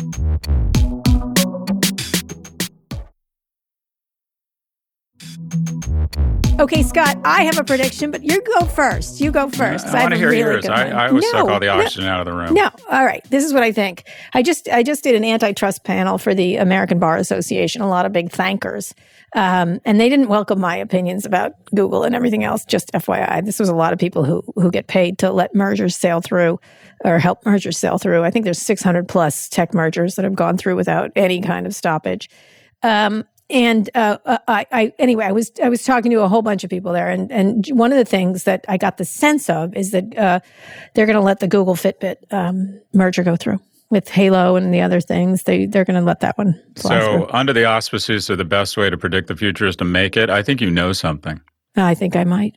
Okay, 6.59 6.83
Scott, 6.83 7.17
I 7.25 7.43
have 7.43 7.57
a 7.57 7.63
prediction, 7.63 8.11
but 8.11 8.23
you 8.23 8.39
go 8.59 8.65
first. 8.65 9.19
You 9.19 9.31
go 9.31 9.49
first. 9.49 9.87
I 9.87 9.91
have 9.91 10.01
want 10.01 10.11
to 10.11 10.17
hear 10.17 10.29
really 10.29 10.39
yours. 10.39 10.65
I. 10.67 10.89
I 10.89 11.07
always 11.07 11.27
suck 11.31 11.47
all 11.47 11.59
the 11.59 11.65
no, 11.65 11.81
oxygen 11.81 12.05
out 12.05 12.19
of 12.19 12.25
the 12.27 12.33
room. 12.33 12.53
no, 12.53 12.69
all 12.89 13.03
right. 13.03 13.23
This 13.31 13.43
is 13.43 13.51
what 13.51 13.63
I 13.63 13.71
think. 13.71 14.03
I 14.33 14.43
just 14.43 14.69
I 14.69 14.83
just 14.83 15.03
did 15.03 15.15
an 15.15 15.23
antitrust 15.23 15.83
panel 15.83 16.19
for 16.19 16.35
the 16.35 16.57
American 16.57 16.99
Bar 16.99 17.17
Association. 17.17 17.81
A 17.81 17.89
lot 17.89 18.05
of 18.05 18.11
big 18.11 18.31
thankers, 18.31 18.93
um, 19.35 19.79
and 19.85 19.99
they 19.99 20.07
didn't 20.07 20.27
welcome 20.27 20.59
my 20.59 20.75
opinions 20.75 21.25
about 21.25 21.53
Google 21.73 22.03
and 22.03 22.13
everything 22.13 22.43
else. 22.43 22.63
Just 22.63 22.91
FYI, 22.91 23.43
this 23.43 23.57
was 23.57 23.69
a 23.69 23.75
lot 23.75 23.91
of 23.91 23.97
people 23.97 24.23
who 24.23 24.43
who 24.55 24.69
get 24.69 24.85
paid 24.85 25.17
to 25.19 25.31
let 25.31 25.55
mergers 25.55 25.95
sail 25.95 26.21
through 26.21 26.59
or 27.03 27.17
help 27.17 27.43
mergers 27.43 27.77
sail 27.77 27.97
through. 27.97 28.23
I 28.23 28.29
think 28.29 28.45
there's 28.45 28.61
600 28.61 29.07
plus 29.07 29.49
tech 29.49 29.73
mergers 29.73 30.13
that 30.15 30.25
have 30.25 30.35
gone 30.35 30.57
through 30.57 30.75
without 30.75 31.11
any 31.15 31.41
kind 31.41 31.65
of 31.65 31.73
stoppage. 31.73 32.29
Um, 32.83 33.25
and 33.51 33.89
uh, 33.95 34.17
uh, 34.25 34.37
I, 34.47 34.65
I 34.71 34.93
anyway, 34.99 35.25
I 35.25 35.31
was 35.31 35.51
I 35.63 35.69
was 35.69 35.83
talking 35.83 36.11
to 36.11 36.21
a 36.21 36.27
whole 36.27 36.41
bunch 36.41 36.63
of 36.63 36.69
people 36.69 36.93
there, 36.93 37.09
and 37.09 37.31
and 37.31 37.65
one 37.67 37.91
of 37.91 37.97
the 37.97 38.05
things 38.05 38.43
that 38.45 38.65
I 38.67 38.77
got 38.77 38.97
the 38.97 39.05
sense 39.05 39.49
of 39.49 39.75
is 39.75 39.91
that 39.91 40.17
uh, 40.17 40.39
they're 40.95 41.05
going 41.05 41.17
to 41.17 41.21
let 41.21 41.39
the 41.39 41.47
Google 41.47 41.75
Fitbit 41.75 42.15
um, 42.31 42.79
merger 42.93 43.23
go 43.23 43.35
through 43.35 43.59
with 43.89 44.07
Halo 44.07 44.55
and 44.55 44.73
the 44.73 44.81
other 44.81 45.01
things. 45.01 45.43
They 45.43 45.65
they're 45.65 45.85
going 45.85 45.99
to 45.99 46.05
let 46.05 46.21
that 46.21 46.37
one 46.37 46.59
fly 46.77 46.99
So, 46.99 47.27
under 47.31 47.53
the 47.53 47.65
auspices 47.65 48.29
of 48.29 48.37
the 48.37 48.45
best 48.45 48.77
way 48.77 48.89
to 48.89 48.97
predict 48.97 49.27
the 49.27 49.35
future 49.35 49.67
is 49.67 49.75
to 49.77 49.85
make 49.85 50.15
it, 50.17 50.29
I 50.29 50.41
think 50.41 50.61
you 50.61 50.71
know 50.71 50.93
something. 50.93 51.39
I 51.75 51.93
think 51.93 52.15
I 52.15 52.23
might. 52.23 52.55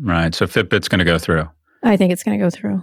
Right. 0.00 0.34
So, 0.34 0.46
Fitbit's 0.46 0.88
going 0.88 0.98
to 0.98 1.04
go 1.04 1.18
through. 1.18 1.48
I 1.82 1.96
think 1.96 2.12
it's 2.12 2.22
going 2.22 2.38
to 2.38 2.44
go 2.44 2.50
through. 2.50 2.82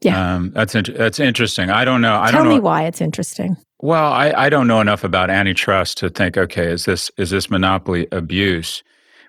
Yeah. 0.00 0.34
Um, 0.34 0.50
that's 0.50 0.74
int- 0.74 0.96
that's 0.96 1.20
interesting. 1.20 1.70
I 1.70 1.84
don't 1.84 2.00
know. 2.00 2.20
I 2.20 2.30
Tell 2.32 2.40
don't 2.40 2.48
me 2.48 2.56
know. 2.56 2.62
why 2.62 2.84
it's 2.86 3.00
interesting. 3.00 3.56
Well, 3.82 4.12
I, 4.12 4.32
I 4.36 4.48
don't 4.48 4.68
know 4.68 4.80
enough 4.80 5.02
about 5.02 5.28
antitrust 5.28 5.98
to 5.98 6.08
think, 6.08 6.36
okay, 6.38 6.66
is 6.66 6.84
this 6.84 7.10
is 7.18 7.30
this 7.30 7.50
monopoly 7.50 8.06
abuse? 8.12 8.82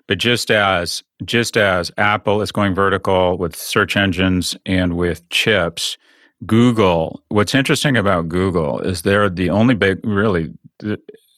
But 0.06 0.18
just 0.18 0.50
as 0.50 1.02
just 1.24 1.56
as 1.56 1.90
Apple 1.98 2.40
is 2.40 2.52
going 2.52 2.74
vertical 2.74 3.36
with 3.36 3.56
search 3.56 3.96
engines 3.96 4.56
and 4.64 4.96
with 4.96 5.28
chips, 5.30 5.98
Google. 6.46 7.22
What's 7.28 7.54
interesting 7.54 7.96
about 7.96 8.28
Google 8.28 8.78
is 8.80 9.02
they're 9.02 9.28
the 9.28 9.50
only 9.50 9.74
big, 9.74 9.98
really, 10.04 10.52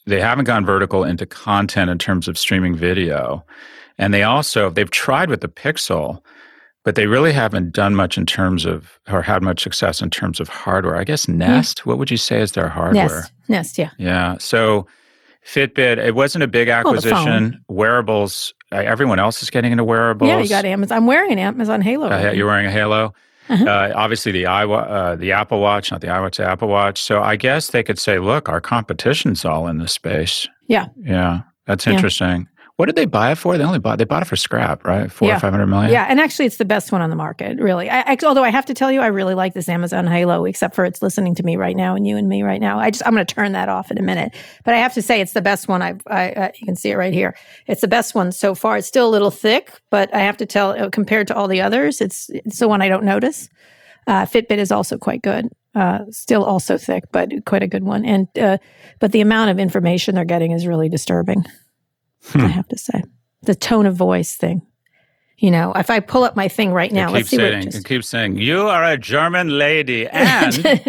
they 0.07 0.21
haven't 0.21 0.45
gone 0.45 0.67
vertical 0.67 1.05
into 1.05 1.27
content 1.27 1.91
in 1.91 1.99
terms 1.99 2.29
of 2.29 2.39
streaming 2.39 2.75
video, 2.75 3.45
and 3.99 4.13
they 4.13 4.25
also 4.25 4.69
they've 4.71 4.91
tried 4.91 5.31
with 5.31 5.41
the 5.41 5.49
Pixel, 5.49 6.21
but 6.87 6.95
they 6.95 7.09
really 7.09 7.33
haven't 7.33 7.73
done 7.73 7.97
much 7.97 8.17
in 8.17 8.25
terms 8.25 8.65
of 8.65 9.01
or 9.11 9.21
had 9.21 9.43
much 9.43 9.61
success 9.61 10.01
in 10.01 10.09
terms 10.09 10.39
of 10.39 10.49
hardware. 10.49 10.95
I 10.95 11.03
guess 11.03 11.27
Nest. 11.27 11.85
What 11.85 11.99
would 11.99 12.13
you 12.13 12.17
say 12.17 12.41
is 12.41 12.53
their 12.53 12.69
hardware? 12.69 13.07
Nest, 13.09 13.33
Nest, 13.49 13.77
yeah. 13.79 13.91
Yeah. 13.99 14.37
So 14.39 14.87
Fitbit, 15.45 15.99
it 15.99 16.15
wasn't 16.15 16.45
a 16.45 16.47
big 16.47 16.69
acquisition. 16.69 17.61
Wearables, 17.67 18.55
uh, 18.71 18.77
everyone 18.77 19.19
else 19.19 19.43
is 19.43 19.51
getting 19.51 19.73
into 19.73 19.83
wearables. 19.83 20.29
Yeah, 20.29 20.39
you 20.39 20.49
got 20.49 20.65
Amazon. 20.65 20.99
I'm 20.99 21.07
wearing 21.07 21.33
an 21.33 21.41
Amazon 21.41 21.81
Halo. 21.83 22.09
Uh, 22.09 22.31
you're 22.31 22.47
wearing 22.47 22.67
a 22.67 22.71
Halo. 22.71 23.13
Uh-huh. 23.49 23.65
Uh, 23.65 23.93
obviously, 23.97 24.31
the 24.31 24.45
iWa- 24.45 24.89
uh, 24.89 25.17
the 25.17 25.33
Apple 25.33 25.59
Watch, 25.59 25.91
not 25.91 26.03
the 26.03 26.07
iWatch, 26.07 26.37
the 26.37 26.45
Apple 26.45 26.69
Watch. 26.69 27.03
So 27.03 27.21
I 27.21 27.35
guess 27.35 27.73
they 27.73 27.83
could 27.83 27.99
say, 27.99 28.21
look, 28.21 28.49
our 28.49 28.61
competition's 28.61 29.45
all 29.45 29.67
in 29.67 29.79
this 29.79 29.93
space. 29.93 30.47
Yeah. 30.69 30.87
Yeah, 30.97 31.41
that's 31.67 31.85
Yeah. 31.85 31.97
What 32.77 32.87
did 32.87 32.97
they 32.97 33.07
buy 33.07 33.33
it 33.33 33.37
for? 33.39 33.57
They 33.57 33.65
only 33.65 33.79
bought 33.79 33.97
they 33.99 34.05
bought 34.05 34.21
it 34.21 34.27
for 34.27 34.37
scrap, 34.37 34.85
right? 34.85 35.11
Four 35.11 35.29
Yeah. 35.29 35.37
or 35.37 35.41
five 35.41 35.51
hundred 35.51 35.69
million. 35.69 35.91
Yeah, 35.91 36.05
and 36.11 36.21
actually, 36.21 36.45
it's 36.45 36.59
the 36.59 36.67
best 36.67 36.93
one 36.93 37.01
on 37.01 37.09
the 37.09 37.17
market, 37.17 37.59
really. 37.59 37.89
I, 37.89 38.13
I, 38.13 38.17
although 38.25 38.45
I 38.45 38.51
have 38.51 38.67
to 38.67 38.75
tell 38.75 38.93
you, 38.93 39.01
I 39.01 39.07
really 39.07 39.33
like 39.35 39.55
this 39.55 39.67
Amazon 39.67 40.07
Halo, 40.07 40.45
except 40.45 40.75
for 40.75 40.85
it's 40.85 41.01
listening 41.01 41.35
to 41.37 41.43
me 41.43 41.57
right 41.57 41.75
now 41.75 41.95
and 41.97 42.07
you 42.07 42.19
and 42.19 42.29
me 42.29 42.43
right 42.43 42.61
now. 42.61 42.79
I 42.79 42.91
just 42.91 43.03
I'm 43.07 43.15
going 43.15 43.25
to 43.25 43.35
turn 43.35 43.53
that 43.53 43.71
off 43.71 43.91
in 43.91 43.97
a 43.97 44.03
minute, 44.03 44.35
but 44.65 44.75
I 44.75 44.79
have 44.79 44.93
to 44.93 45.01
say 45.01 45.23
it's 45.23 45.33
the 45.33 45.41
best 45.41 45.69
one. 45.69 45.81
I've 45.81 46.03
I, 46.07 46.33
uh, 46.33 46.49
you 46.55 46.67
can 46.67 46.77
see 46.77 46.91
it 46.91 46.97
right 46.97 47.15
here. 47.15 47.35
It's 47.67 47.81
the 47.81 47.89
best 47.89 48.15
one 48.15 48.31
so 48.31 48.55
far. 48.55 48.77
It's 48.77 48.87
still 48.87 49.09
a 49.09 49.11
little 49.11 49.31
thick, 49.31 49.73
but 49.91 50.15
I 50.15 50.19
have 50.21 50.37
to 50.37 50.45
tell 50.47 50.71
uh, 50.73 50.91
compared 50.91 51.29
to 51.29 51.35
all 51.35 51.49
the 51.49 51.63
others, 51.63 52.03
it's 52.03 52.29
it's 52.29 52.59
the 52.59 52.69
one 52.69 52.83
I 52.83 52.89
don't 52.89 53.05
notice. 53.05 53.49
Uh, 54.07 54.27
Fitbit 54.27 54.59
is 54.59 54.71
also 54.71 54.99
quite 54.99 55.23
good. 55.23 55.49
Uh, 55.75 56.01
still 56.11 56.45
also 56.45 56.77
thick, 56.77 57.05
but 57.11 57.31
quite 57.47 57.63
a 57.63 57.67
good 57.67 57.85
one. 57.85 58.05
And 58.05 58.29
uh, 58.39 58.59
but 59.01 59.13
the 59.13 59.23
amount 59.23 59.51
of 59.51 59.59
information 59.59 60.15
they're 60.15 60.25
getting 60.27 60.53
is 60.53 60.67
really 60.67 60.91
disturbing. 60.91 61.45
Hmm. 62.27 62.41
I 62.41 62.49
have 62.49 62.69
to 62.69 62.79
say, 62.79 63.03
the 63.43 63.55
tone 63.55 63.87
of 63.87 63.95
voice 63.97 64.35
thing. 64.37 64.63
You 65.39 65.51
know, 65.51 65.73
if 65.75 65.91
I 65.91 66.01
pull 66.01 66.25
up 66.25 66.35
my 66.35 66.49
thing 66.49 66.73
right 66.73 66.91
now, 66.91 67.11
it 67.11 67.13
let's 67.13 67.29
keeps 67.29 67.31
see 67.31 67.37
what 67.45 67.53
saying, 67.53 67.69
it 67.69 67.71
just. 67.73 67.87
keeps 67.87 68.09
saying, 68.09 68.39
you 68.39 68.63
are 68.69 68.83
a 68.85 68.97
German 68.97 69.59
lady, 69.59 70.07
and 70.13 70.65
a 70.65 70.81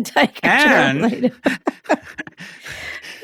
and- 0.43 1.11
German. 1.11 1.31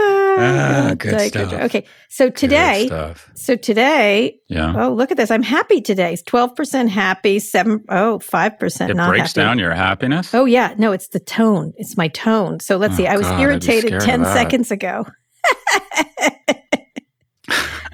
Ah, 0.05 0.95
good 0.97 1.11
Take 1.11 1.35
a 1.35 1.39
stuff. 1.39 1.51
Ger- 1.51 1.61
Okay, 1.61 1.85
so 2.09 2.29
today, 2.29 2.89
so 3.35 3.55
today, 3.55 4.35
yeah, 4.49 4.73
oh 4.75 4.91
look 4.91 5.11
at 5.11 5.17
this! 5.17 5.29
I'm 5.31 5.43
happy 5.43 5.79
today. 5.81 6.17
Twelve 6.25 6.55
percent 6.55 6.89
happy, 6.89 7.39
seven 7.39 7.83
oh 7.89 8.19
five 8.19 8.57
percent 8.59 8.91
it 8.91 8.97
breaks 8.97 9.33
happy. 9.33 9.41
down 9.45 9.59
your 9.59 9.73
happiness. 9.73 10.33
Oh 10.33 10.45
yeah, 10.45 10.73
no, 10.77 10.91
it's 10.91 11.07
the 11.09 11.19
tone. 11.19 11.71
It's 11.77 11.95
my 11.95 12.07
tone. 12.09 12.59
So 12.59 12.77
let's 12.77 12.95
Oh, 12.95 12.97
see. 12.97 13.07
I 13.07 13.15
was 13.15 13.27
God, 13.27 13.39
irritated 13.41 14.01
ten 14.01 14.25
seconds 14.25 14.71
ago. 14.71 15.05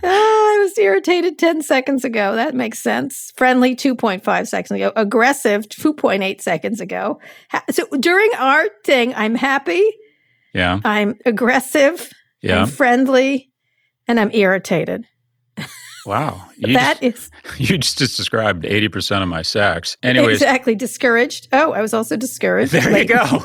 Oh, 0.02 0.56
I 0.56 0.64
was 0.64 0.69
irritated 0.80 1.38
10 1.38 1.62
seconds 1.62 2.04
ago. 2.04 2.36
That 2.36 2.56
makes 2.56 2.80
sense. 2.80 3.32
Friendly 3.36 3.76
2.5 3.76 4.48
seconds 4.48 4.72
ago. 4.72 4.92
Aggressive 4.96 5.68
2.8 5.70 6.42
seconds 6.42 6.82
ago. 6.82 7.20
So 7.70 7.86
during 8.00 8.32
our 8.38 8.68
thing, 8.84 9.14
I'm 9.14 9.36
happy, 9.36 9.84
Yeah, 10.54 10.80
I'm 10.84 11.20
aggressive, 11.26 12.12
yeah. 12.42 12.62
I'm 12.62 12.68
friendly, 12.68 13.52
and 14.08 14.20
I'm 14.20 14.32
irritated. 14.34 15.06
Wow. 16.06 16.44
You 16.58 16.74
that 16.74 17.02
just, 17.02 17.04
is. 17.04 17.32
You 17.70 17.78
just, 17.78 17.98
just 17.98 18.18
described 18.18 18.64
80% 18.64 19.22
of 19.22 19.28
my 19.28 19.42
sex. 19.42 19.98
Anyways. 20.04 20.38
Exactly. 20.38 20.76
Discouraged. 20.76 21.48
Oh, 21.52 21.72
I 21.74 21.82
was 21.82 21.94
also 21.94 22.16
discouraged. 22.16 22.72
There 22.72 22.98
you 22.98 23.06
go. 23.06 23.16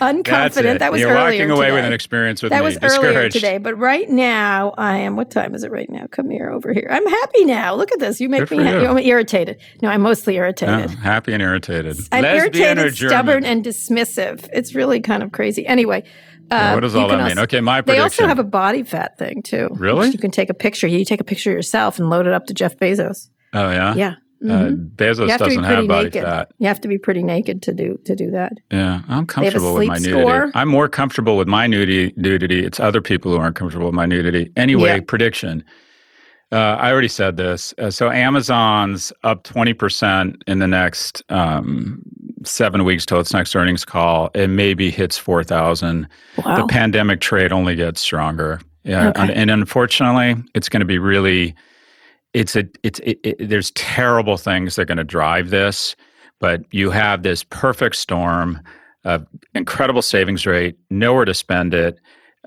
Unconfident. 0.00 0.78
That 0.78 0.92
was 0.92 1.00
You're 1.00 1.10
earlier 1.10 1.24
walking 1.24 1.50
away 1.50 1.66
today. 1.66 1.74
with 1.76 1.84
an 1.84 1.92
experience 1.92 2.42
with 2.42 2.50
that 2.50 2.60
me. 2.60 2.64
was 2.64 2.78
earlier 2.82 3.28
today. 3.28 3.58
But 3.58 3.78
right 3.78 4.08
now, 4.08 4.74
I 4.78 4.98
am. 4.98 5.16
What 5.16 5.30
time 5.30 5.54
is 5.54 5.64
it 5.64 5.70
right 5.70 5.90
now? 5.90 6.06
Come 6.10 6.30
here, 6.30 6.50
over 6.50 6.72
here. 6.72 6.88
I'm 6.90 7.06
happy 7.06 7.44
now. 7.44 7.74
Look 7.74 7.92
at 7.92 8.00
this. 8.00 8.20
You 8.20 8.28
make 8.28 8.48
Good 8.48 8.58
me 8.58 8.64
happy. 8.64 8.82
you. 8.82 8.88
I'm 8.88 8.98
irritated. 8.98 9.58
No, 9.82 9.90
I'm 9.90 10.02
mostly 10.02 10.36
irritated. 10.36 10.90
Oh, 10.90 11.00
happy 11.00 11.32
and 11.32 11.42
irritated. 11.42 11.98
I'm 12.10 12.22
Lesbian 12.22 12.78
irritated, 12.78 12.96
stubborn, 12.96 13.44
and 13.44 13.64
dismissive. 13.64 14.48
It's 14.52 14.74
really 14.74 15.00
kind 15.00 15.22
of 15.22 15.32
crazy. 15.32 15.66
Anyway. 15.66 16.04
Yeah, 16.52 16.70
uh, 16.70 16.74
what 16.74 16.80
does 16.80 16.94
all 16.94 17.08
that 17.08 17.26
mean? 17.26 17.38
Okay, 17.38 17.60
my 17.60 17.80
prediction. 17.80 17.96
They 17.98 18.02
also 18.02 18.26
have 18.26 18.38
a 18.38 18.44
body 18.44 18.82
fat 18.82 19.18
thing 19.18 19.42
too. 19.42 19.68
Really? 19.72 20.10
You 20.10 20.18
can 20.18 20.30
take 20.30 20.50
a 20.50 20.54
picture. 20.54 20.86
You 20.86 21.04
take 21.04 21.20
a 21.20 21.24
picture 21.24 21.50
of 21.50 21.56
yourself 21.56 21.98
and 21.98 22.10
load 22.10 22.26
it 22.26 22.32
up 22.32 22.46
to 22.46 22.54
Jeff 22.54 22.76
Bezos. 22.76 23.28
Oh, 23.54 23.70
yeah? 23.70 23.94
Yeah. 23.94 24.14
Uh, 24.44 24.46
Mhm. 24.70 24.90
Bezos 24.96 25.18
you 25.26 25.28
have 25.28 25.38
doesn't 25.38 25.62
have 25.62 25.86
body 25.86 26.04
naked. 26.06 26.24
fat. 26.24 26.50
You 26.58 26.66
have 26.66 26.80
to 26.80 26.88
be 26.88 26.98
pretty 26.98 27.22
naked 27.22 27.62
to 27.62 27.72
do 27.72 27.96
to 28.06 28.16
do 28.16 28.30
that. 28.32 28.52
Yeah, 28.72 28.94
I'm 28.94 29.02
They 29.06 29.12
have 29.12 29.22
a 29.22 29.26
comfortable 29.26 29.74
with 29.74 29.86
my 29.86 29.98
nudity. 29.98 30.20
score. 30.20 30.50
I'm 30.54 30.68
more 30.68 30.88
comfortable 30.88 31.36
with 31.36 31.46
my 31.46 31.68
nudity. 31.68 32.12
Nudity. 32.16 32.64
It's 32.64 32.80
other 32.80 33.00
people 33.00 33.30
who 33.30 33.38
aren't 33.38 33.54
comfortable 33.54 33.86
with 33.86 33.94
my 33.94 34.06
nudity. 34.06 34.50
Anyway, 34.56 34.94
Yeah. 34.96 35.00
prediction. 35.06 35.62
Uh, 36.50 36.56
I 36.78 36.90
already 36.90 37.08
said 37.08 37.36
this. 37.36 37.72
Uh, 37.78 37.90
so 37.90 38.10
Amazon's 38.10 39.12
up 39.22 39.44
20% 39.44 40.42
in 40.48 40.58
the 40.58 40.66
next 40.66 41.22
um, 41.28 42.02
seven 42.44 42.84
weeks 42.84 43.04
till 43.06 43.20
its 43.20 43.32
next 43.32 43.54
earnings 43.56 43.84
call. 43.84 44.30
It 44.34 44.48
maybe 44.48 44.90
hits 44.90 45.18
4,000. 45.18 46.08
The 46.36 46.66
pandemic 46.68 47.20
trade 47.20 47.52
only 47.52 47.74
gets 47.76 48.00
stronger. 48.00 48.60
Yeah, 48.84 49.08
Okay. 49.08 49.20
and, 49.22 49.30
and 49.30 49.50
unfortunately, 49.50 50.42
it's 50.54 50.68
going 50.68 50.80
to 50.80 50.86
be 50.86 50.98
really. 50.98 51.54
It's 52.34 52.56
a. 52.56 52.64
It's. 52.82 52.98
It, 53.00 53.18
it, 53.22 53.48
there's 53.48 53.70
terrible 53.72 54.36
things 54.36 54.74
that 54.76 54.82
are 54.82 54.86
going 54.86 54.98
to 54.98 55.04
drive 55.04 55.50
this, 55.50 55.94
but 56.40 56.62
you 56.72 56.90
have 56.90 57.22
this 57.22 57.44
perfect 57.44 57.94
storm 57.96 58.58
of 59.04 59.26
incredible 59.54 60.02
savings 60.02 60.46
rate, 60.46 60.76
nowhere 60.90 61.24
to 61.26 61.34
spend 61.34 61.74
it, 61.74 61.98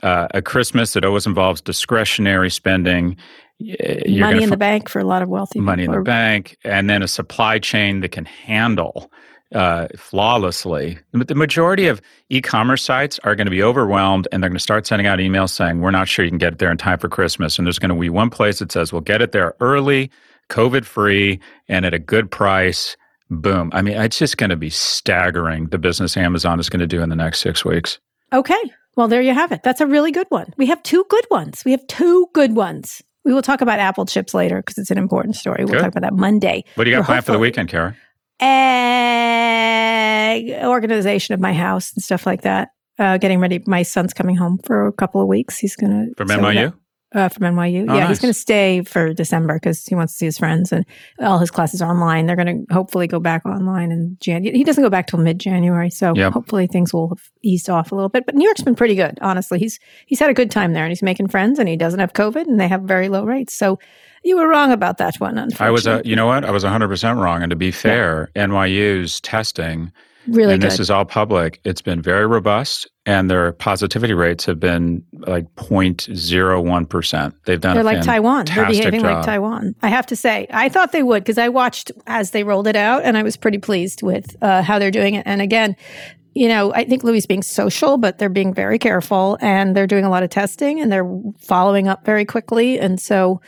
uh, 0.03 0.27
a 0.33 0.41
Christmas 0.41 0.93
that 0.93 1.05
always 1.05 1.25
involves 1.25 1.61
discretionary 1.61 2.49
spending. 2.49 3.15
you're 3.59 4.25
money 4.25 4.37
in 4.43 4.49
fi- 4.49 4.53
the 4.55 4.57
bank 4.57 4.89
for 4.89 4.99
a 4.99 5.03
lot 5.05 5.21
of 5.21 5.29
wealthy 5.29 5.59
people. 5.59 5.65
money 5.65 5.83
in 5.85 5.91
the 5.91 6.01
bank, 6.01 6.57
and 6.65 6.89
then 6.89 7.01
a 7.03 7.07
supply 7.07 7.59
chain 7.59 8.01
that 8.01 8.11
can 8.11 8.25
handle 8.25 9.11
uh, 9.53 9.87
flawlessly. 9.95 10.97
But 11.11 11.27
the 11.27 11.35
majority 11.35 11.87
of 11.87 12.01
e-commerce 12.29 12.83
sites 12.83 13.19
are 13.19 13.35
going 13.35 13.45
to 13.45 13.51
be 13.51 13.63
overwhelmed, 13.63 14.27
and 14.31 14.41
they're 14.41 14.49
going 14.49 14.57
to 14.57 14.63
start 14.63 14.87
sending 14.87 15.07
out 15.07 15.19
emails 15.19 15.51
saying, 15.51 15.81
"We're 15.81 15.91
not 15.91 16.07
sure 16.07 16.25
you 16.25 16.31
can 16.31 16.37
get 16.37 16.53
it 16.53 16.59
there 16.59 16.71
in 16.71 16.77
time 16.77 16.99
for 16.99 17.09
Christmas." 17.09 17.57
And 17.57 17.65
there's 17.65 17.79
going 17.79 17.89
to 17.89 17.99
be 17.99 18.09
one 18.09 18.29
place 18.29 18.59
that 18.59 18.71
says, 18.71 18.91
"We'll 18.91 19.01
get 19.01 19.21
it 19.21 19.31
there 19.31 19.55
early, 19.59 20.11
COVID-free, 20.49 21.39
and 21.67 21.85
at 21.85 21.93
a 21.93 21.99
good 21.99 22.31
price." 22.31 22.97
Boom! 23.29 23.71
I 23.73 23.81
mean, 23.81 23.95
it's 23.97 24.19
just 24.19 24.37
going 24.37 24.51
to 24.51 24.55
be 24.55 24.69
staggering 24.69 25.67
the 25.67 25.79
business 25.79 26.15
Amazon 26.15 26.59
is 26.59 26.69
going 26.69 26.79
to 26.79 26.87
do 26.87 27.01
in 27.01 27.09
the 27.09 27.15
next 27.15 27.39
six 27.39 27.65
weeks. 27.65 27.99
Okay. 28.33 28.61
Well, 28.95 29.07
there 29.07 29.21
you 29.21 29.33
have 29.33 29.51
it. 29.51 29.61
That's 29.63 29.81
a 29.81 29.87
really 29.87 30.11
good 30.11 30.27
one. 30.29 30.53
We 30.57 30.67
have 30.67 30.81
two 30.83 31.05
good 31.09 31.25
ones. 31.29 31.63
We 31.65 31.71
have 31.71 31.85
two 31.87 32.27
good 32.33 32.55
ones. 32.55 33.01
We 33.25 33.33
will 33.33 33.41
talk 33.41 33.61
about 33.61 33.79
Apple 33.79 34.05
chips 34.05 34.33
later 34.33 34.57
because 34.57 34.77
it's 34.77 34.91
an 34.91 34.99
important 34.99 35.35
story. 35.35 35.65
We'll 35.65 35.73
Good. 35.73 35.81
talk 35.81 35.91
about 35.91 36.03
that 36.03 36.13
Monday. 36.13 36.63
What 36.75 36.83
do 36.83 36.91
you 36.91 36.95
got 36.97 37.07
planned 37.07 37.25
for 37.25 37.31
the 37.31 37.39
weekend, 37.39 37.69
Kara? 37.69 37.97
Eh, 39.35 40.65
organization 40.67 41.33
of 41.33 41.39
my 41.39 41.53
house 41.53 41.93
and 41.93 42.03
stuff 42.03 42.25
like 42.25 42.41
that. 42.41 42.69
Uh, 42.97 43.17
getting 43.17 43.39
ready. 43.39 43.61
My 43.67 43.83
son's 43.83 44.13
coming 44.13 44.35
home 44.35 44.57
for 44.63 44.87
a 44.87 44.93
couple 44.93 45.21
of 45.21 45.27
weeks. 45.27 45.57
He's 45.57 45.75
gonna 45.75 46.07
From 46.17 46.27
so 46.29 46.37
NYU? 46.39 46.73
uh, 47.13 47.27
from 47.29 47.43
NYU. 47.55 47.85
Oh, 47.89 47.95
yeah, 47.95 48.07
he's 48.07 48.19
going 48.19 48.33
to 48.33 48.39
stay 48.39 48.81
for 48.83 49.13
December 49.13 49.55
because 49.55 49.85
he 49.85 49.95
wants 49.95 50.13
to 50.13 50.17
see 50.17 50.25
his 50.25 50.37
friends, 50.37 50.71
and 50.73 50.85
all 51.19 51.39
his 51.39 51.49
classes 51.51 51.81
are 51.81 51.89
online. 51.89 52.25
They're 52.25 52.35
going 52.35 52.65
to 52.67 52.73
hopefully 52.73 53.07
go 53.07 53.19
back 53.21 53.45
online 53.45 53.91
in 53.91 54.17
January. 54.19 54.57
He 54.57 54.63
doesn't 54.65 54.83
go 54.83 54.89
back 54.89 55.07
till 55.07 55.19
mid 55.19 55.39
January, 55.39 55.89
so 55.89 56.13
Yep. 56.15 56.33
hopefully 56.33 56.67
things 56.67 56.93
will 56.93 57.09
have 57.09 57.21
eased 57.43 57.69
off 57.69 57.91
a 57.91 57.95
little 57.95 58.09
bit. 58.09 58.25
But 58.25 58.35
New 58.35 58.43
York's 58.45 58.63
been 58.63 58.75
pretty 58.75 58.95
good, 58.95 59.17
honestly. 59.21 59.59
He's 59.59 59.79
he's 60.07 60.19
had 60.19 60.29
a 60.29 60.33
good 60.33 60.51
time 60.51 60.73
there, 60.73 60.83
and 60.83 60.91
he's 60.91 61.01
making 61.03 61.27
friends, 61.29 61.57
and 61.59 61.69
he 61.69 61.77
doesn't 61.77 61.99
have 62.01 62.13
COVID, 62.13 62.47
and 62.47 62.59
they 62.59 62.67
have 62.67 62.81
very 62.83 63.07
low 63.09 63.23
rates. 63.23 63.53
So 63.57 63.79
you 64.25 64.37
were 64.37 64.47
wrong 64.47 64.71
about 64.71 64.97
that 64.97 65.15
one. 65.19 65.37
Unfortunately, 65.37 65.67
I 65.67 65.69
was, 65.69 65.87
a, 65.87 66.01
you 66.03 66.15
know 66.15 66.25
what? 66.25 66.43
I 66.43 66.51
was 66.51 66.63
100% 66.63 67.21
wrong. 67.21 67.43
And 67.43 67.51
to 67.51 67.55
be 67.55 67.71
fair, 67.71 68.31
NYU's 68.35 69.21
testing, 69.21 69.91
really 70.27 70.53
and 70.53 70.61
good. 70.61 70.71
this 70.71 70.79
is 70.79 70.89
all 70.89 71.05
public, 71.05 71.61
it's 71.63 71.81
been 71.81 72.01
very 72.01 72.25
robust, 72.25 72.89
and 73.05 73.29
their 73.29 73.51
positivity 73.53 74.13
rates 74.13 74.43
have 74.45 74.59
been 74.59 75.03
like 75.13 75.45
0.01%. 75.55 77.33
They've 77.45 77.61
done 77.61 77.75
They're 77.75 77.83
like 77.83 78.01
Taiwan. 78.01 78.45
They're 78.45 78.65
behaving 78.65 79.01
like. 79.01 79.23
Taiwan. 79.23 79.75
I 79.83 79.89
have 79.89 80.07
to 80.07 80.15
say, 80.15 80.47
I 80.49 80.69
thought 80.69 80.91
they 80.91 81.03
would 81.03 81.23
because 81.23 81.37
I 81.37 81.49
watched 81.49 81.91
as 82.07 82.31
they 82.31 82.43
rolled 82.43 82.67
it 82.67 82.75
out, 82.75 83.03
and 83.03 83.17
I 83.17 83.23
was 83.23 83.37
pretty 83.37 83.59
pleased 83.59 84.01
with 84.01 84.35
uh, 84.41 84.63
how 84.63 84.79
they're 84.79 84.91
doing 84.91 85.13
it. 85.13 85.23
And 85.27 85.39
again, 85.39 85.75
you 86.33 86.47
know, 86.47 86.73
I 86.73 86.83
think 86.83 87.03
Louis 87.03 87.25
being 87.27 87.43
social, 87.43 87.97
but 87.97 88.17
they're 88.17 88.27
being 88.27 88.55
very 88.55 88.79
careful, 88.79 89.37
and 89.39 89.75
they're 89.75 89.87
doing 89.87 90.03
a 90.03 90.09
lot 90.09 90.23
of 90.23 90.31
testing, 90.31 90.81
and 90.81 90.91
they're 90.91 91.09
following 91.39 91.87
up 91.87 92.05
very 92.05 92.25
quickly, 92.25 92.79
and 92.79 92.99
so. 92.99 93.39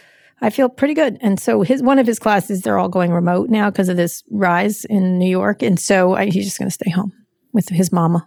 I 0.41 0.49
feel 0.49 0.69
pretty 0.69 0.93
good. 0.93 1.17
And 1.21 1.39
so 1.39 1.61
his 1.61 1.81
one 1.81 1.99
of 1.99 2.05
his 2.05 2.19
classes, 2.19 2.61
they're 2.61 2.77
all 2.77 2.89
going 2.89 3.11
remote 3.11 3.49
now 3.49 3.69
because 3.69 3.89
of 3.89 3.97
this 3.97 4.23
rise 4.29 4.85
in 4.85 5.17
New 5.17 5.29
York. 5.29 5.63
And 5.63 5.79
so 5.79 6.13
I, 6.13 6.25
he's 6.25 6.45
just 6.45 6.59
going 6.59 6.67
to 6.67 6.73
stay 6.73 6.91
home 6.91 7.11
with 7.53 7.69
his 7.69 7.91
mama. 7.91 8.25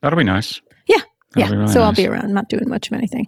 That'll 0.00 0.16
be 0.16 0.24
nice. 0.24 0.60
Yeah. 0.86 0.96
That'll 1.34 1.52
yeah. 1.52 1.60
really 1.60 1.72
so 1.72 1.82
I'll 1.82 1.92
be 1.92 2.06
around, 2.06 2.24
I'm 2.24 2.32
not 2.32 2.48
doing 2.48 2.68
much 2.68 2.88
of 2.88 2.94
anything. 2.94 3.26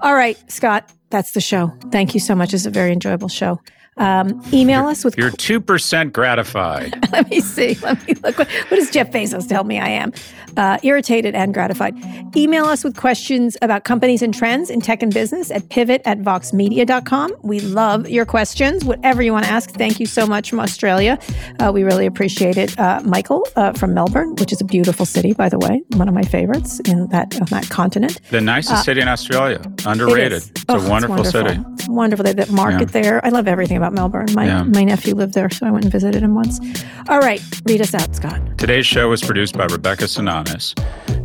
All 0.00 0.14
right, 0.14 0.38
Scott, 0.50 0.90
that's 1.10 1.32
the 1.32 1.40
show. 1.40 1.72
Thank 1.92 2.14
you 2.14 2.20
so 2.20 2.34
much. 2.34 2.54
It's 2.54 2.66
a 2.66 2.70
very 2.70 2.92
enjoyable 2.92 3.28
show. 3.28 3.60
Um, 4.00 4.42
email 4.52 4.86
us 4.88 5.04
with. 5.04 5.16
You're 5.16 5.30
2% 5.30 6.12
gratified. 6.12 6.98
let 7.12 7.30
me 7.30 7.40
see. 7.40 7.74
Let 7.82 8.04
me 8.08 8.14
look. 8.24 8.38
What, 8.38 8.48
what 8.48 8.76
does 8.76 8.90
Jeff 8.90 9.10
Bezos 9.12 9.48
tell 9.48 9.62
me 9.64 9.78
I 9.78 9.88
am? 9.88 10.12
Uh, 10.56 10.78
irritated 10.82 11.34
and 11.36 11.54
gratified. 11.54 11.94
Email 12.36 12.64
us 12.64 12.82
with 12.82 12.96
questions 12.96 13.56
about 13.62 13.84
companies 13.84 14.20
and 14.22 14.34
trends 14.34 14.68
in 14.70 14.80
tech 14.80 15.02
and 15.02 15.14
business 15.14 15.50
at 15.52 15.68
pivot 15.68 16.02
at 16.04 16.18
voxmedia.com. 16.20 17.32
We 17.42 17.60
love 17.60 18.08
your 18.08 18.24
questions, 18.26 18.84
whatever 18.84 19.22
you 19.22 19.32
want 19.32 19.44
to 19.46 19.50
ask. 19.50 19.70
Thank 19.70 20.00
you 20.00 20.06
so 20.06 20.26
much 20.26 20.50
from 20.50 20.60
Australia. 20.60 21.18
Uh, 21.60 21.70
we 21.72 21.82
really 21.84 22.06
appreciate 22.06 22.56
it. 22.56 22.78
Uh, 22.78 23.00
Michael 23.04 23.46
uh, 23.56 23.72
from 23.74 23.94
Melbourne, 23.94 24.34
which 24.36 24.52
is 24.52 24.60
a 24.60 24.64
beautiful 24.64 25.06
city, 25.06 25.32
by 25.34 25.48
the 25.48 25.58
way, 25.58 25.82
one 25.94 26.08
of 26.08 26.14
my 26.14 26.22
favorites 26.22 26.80
in 26.80 27.06
that, 27.08 27.38
on 27.40 27.46
that 27.46 27.68
continent. 27.70 28.20
The 28.30 28.40
nicest 28.40 28.72
Uh, 28.74 28.82
city 28.82 29.00
in 29.00 29.08
Australia. 29.08 29.60
Underrated. 29.86 30.32
It 30.32 30.36
is. 30.36 30.50
It's 30.50 30.64
Oh, 30.68 30.74
a 30.84 30.88
wonderful, 30.88 31.16
wonderful. 31.16 31.48
city. 31.48 31.60
It's 31.74 31.88
wonderful. 31.88 32.22
They 32.24 32.30
have 32.30 32.36
that 32.38 32.50
market 32.50 32.88
there. 32.92 33.24
I 33.24 33.28
love 33.30 33.46
everything 33.48 33.76
about 33.76 33.89
Melbourne. 33.92 34.28
My 34.34 34.46
Yeah. 34.46 34.62
my 34.64 34.84
nephew 34.84 35.14
lived 35.14 35.34
there, 35.34 35.50
so 35.50 35.66
I 35.66 35.70
went 35.70 35.84
and 35.84 35.92
visited 35.92 36.22
him 36.22 36.34
once. 36.34 36.60
All 37.08 37.18
right, 37.20 37.42
read 37.66 37.80
us 37.80 37.94
out, 37.94 38.14
Scott. 38.14 38.40
Today's 38.58 38.86
show 38.86 39.08
was 39.08 39.22
produced 39.22 39.56
by 39.56 39.66
Rebecca 39.66 40.04
Sananes. 40.04 40.74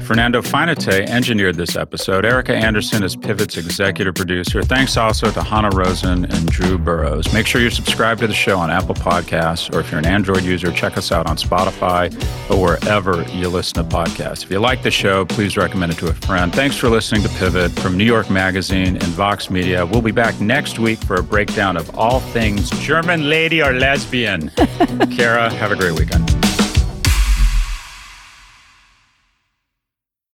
Fernando 0.05 0.39
Finate 0.39 1.09
engineered 1.09 1.55
this 1.55 1.75
episode. 1.75 2.25
Erica 2.25 2.55
Anderson 2.55 3.01
is 3.01 3.15
Pivot's 3.15 3.57
executive 3.57 4.13
producer. 4.13 4.61
Thanks 4.61 4.97
also 4.97 5.31
to 5.31 5.41
Hannah 5.41 5.75
Rosen 5.75 6.25
and 6.25 6.47
Drew 6.47 6.77
Burrows. 6.77 7.33
Make 7.33 7.47
sure 7.47 7.59
you 7.59 7.71
subscribe 7.71 8.19
to 8.19 8.27
the 8.27 8.33
show 8.33 8.59
on 8.59 8.69
Apple 8.69 8.93
Podcasts, 8.93 9.73
or 9.73 9.79
if 9.79 9.89
you're 9.89 9.99
an 9.99 10.05
Android 10.05 10.43
user, 10.43 10.71
check 10.71 10.95
us 10.97 11.11
out 11.11 11.27
on 11.27 11.37
Spotify 11.37 12.13
or 12.51 12.61
wherever 12.61 13.23
you 13.31 13.49
listen 13.49 13.83
to 13.83 13.83
podcasts. 13.83 14.43
If 14.43 14.51
you 14.51 14.59
like 14.59 14.83
the 14.83 14.91
show, 14.91 15.25
please 15.25 15.57
recommend 15.57 15.93
it 15.93 15.97
to 15.97 16.07
a 16.07 16.13
friend. 16.13 16.53
Thanks 16.53 16.77
for 16.77 16.87
listening 16.87 17.23
to 17.23 17.29
Pivot 17.29 17.71
from 17.71 17.97
New 17.97 18.05
York 18.05 18.29
Magazine 18.29 18.97
and 18.97 19.03
Vox 19.03 19.49
Media. 19.49 19.87
We'll 19.87 20.03
be 20.03 20.11
back 20.11 20.39
next 20.39 20.77
week 20.77 20.99
for 20.99 21.15
a 21.15 21.23
breakdown 21.23 21.77
of 21.77 21.97
all 21.97 22.19
things 22.19 22.69
German 22.81 23.27
lady 23.27 23.63
or 23.63 23.73
lesbian. 23.73 24.49
Kara, 25.15 25.51
have 25.51 25.71
a 25.71 25.75
great 25.75 25.97
weekend. 25.97 26.44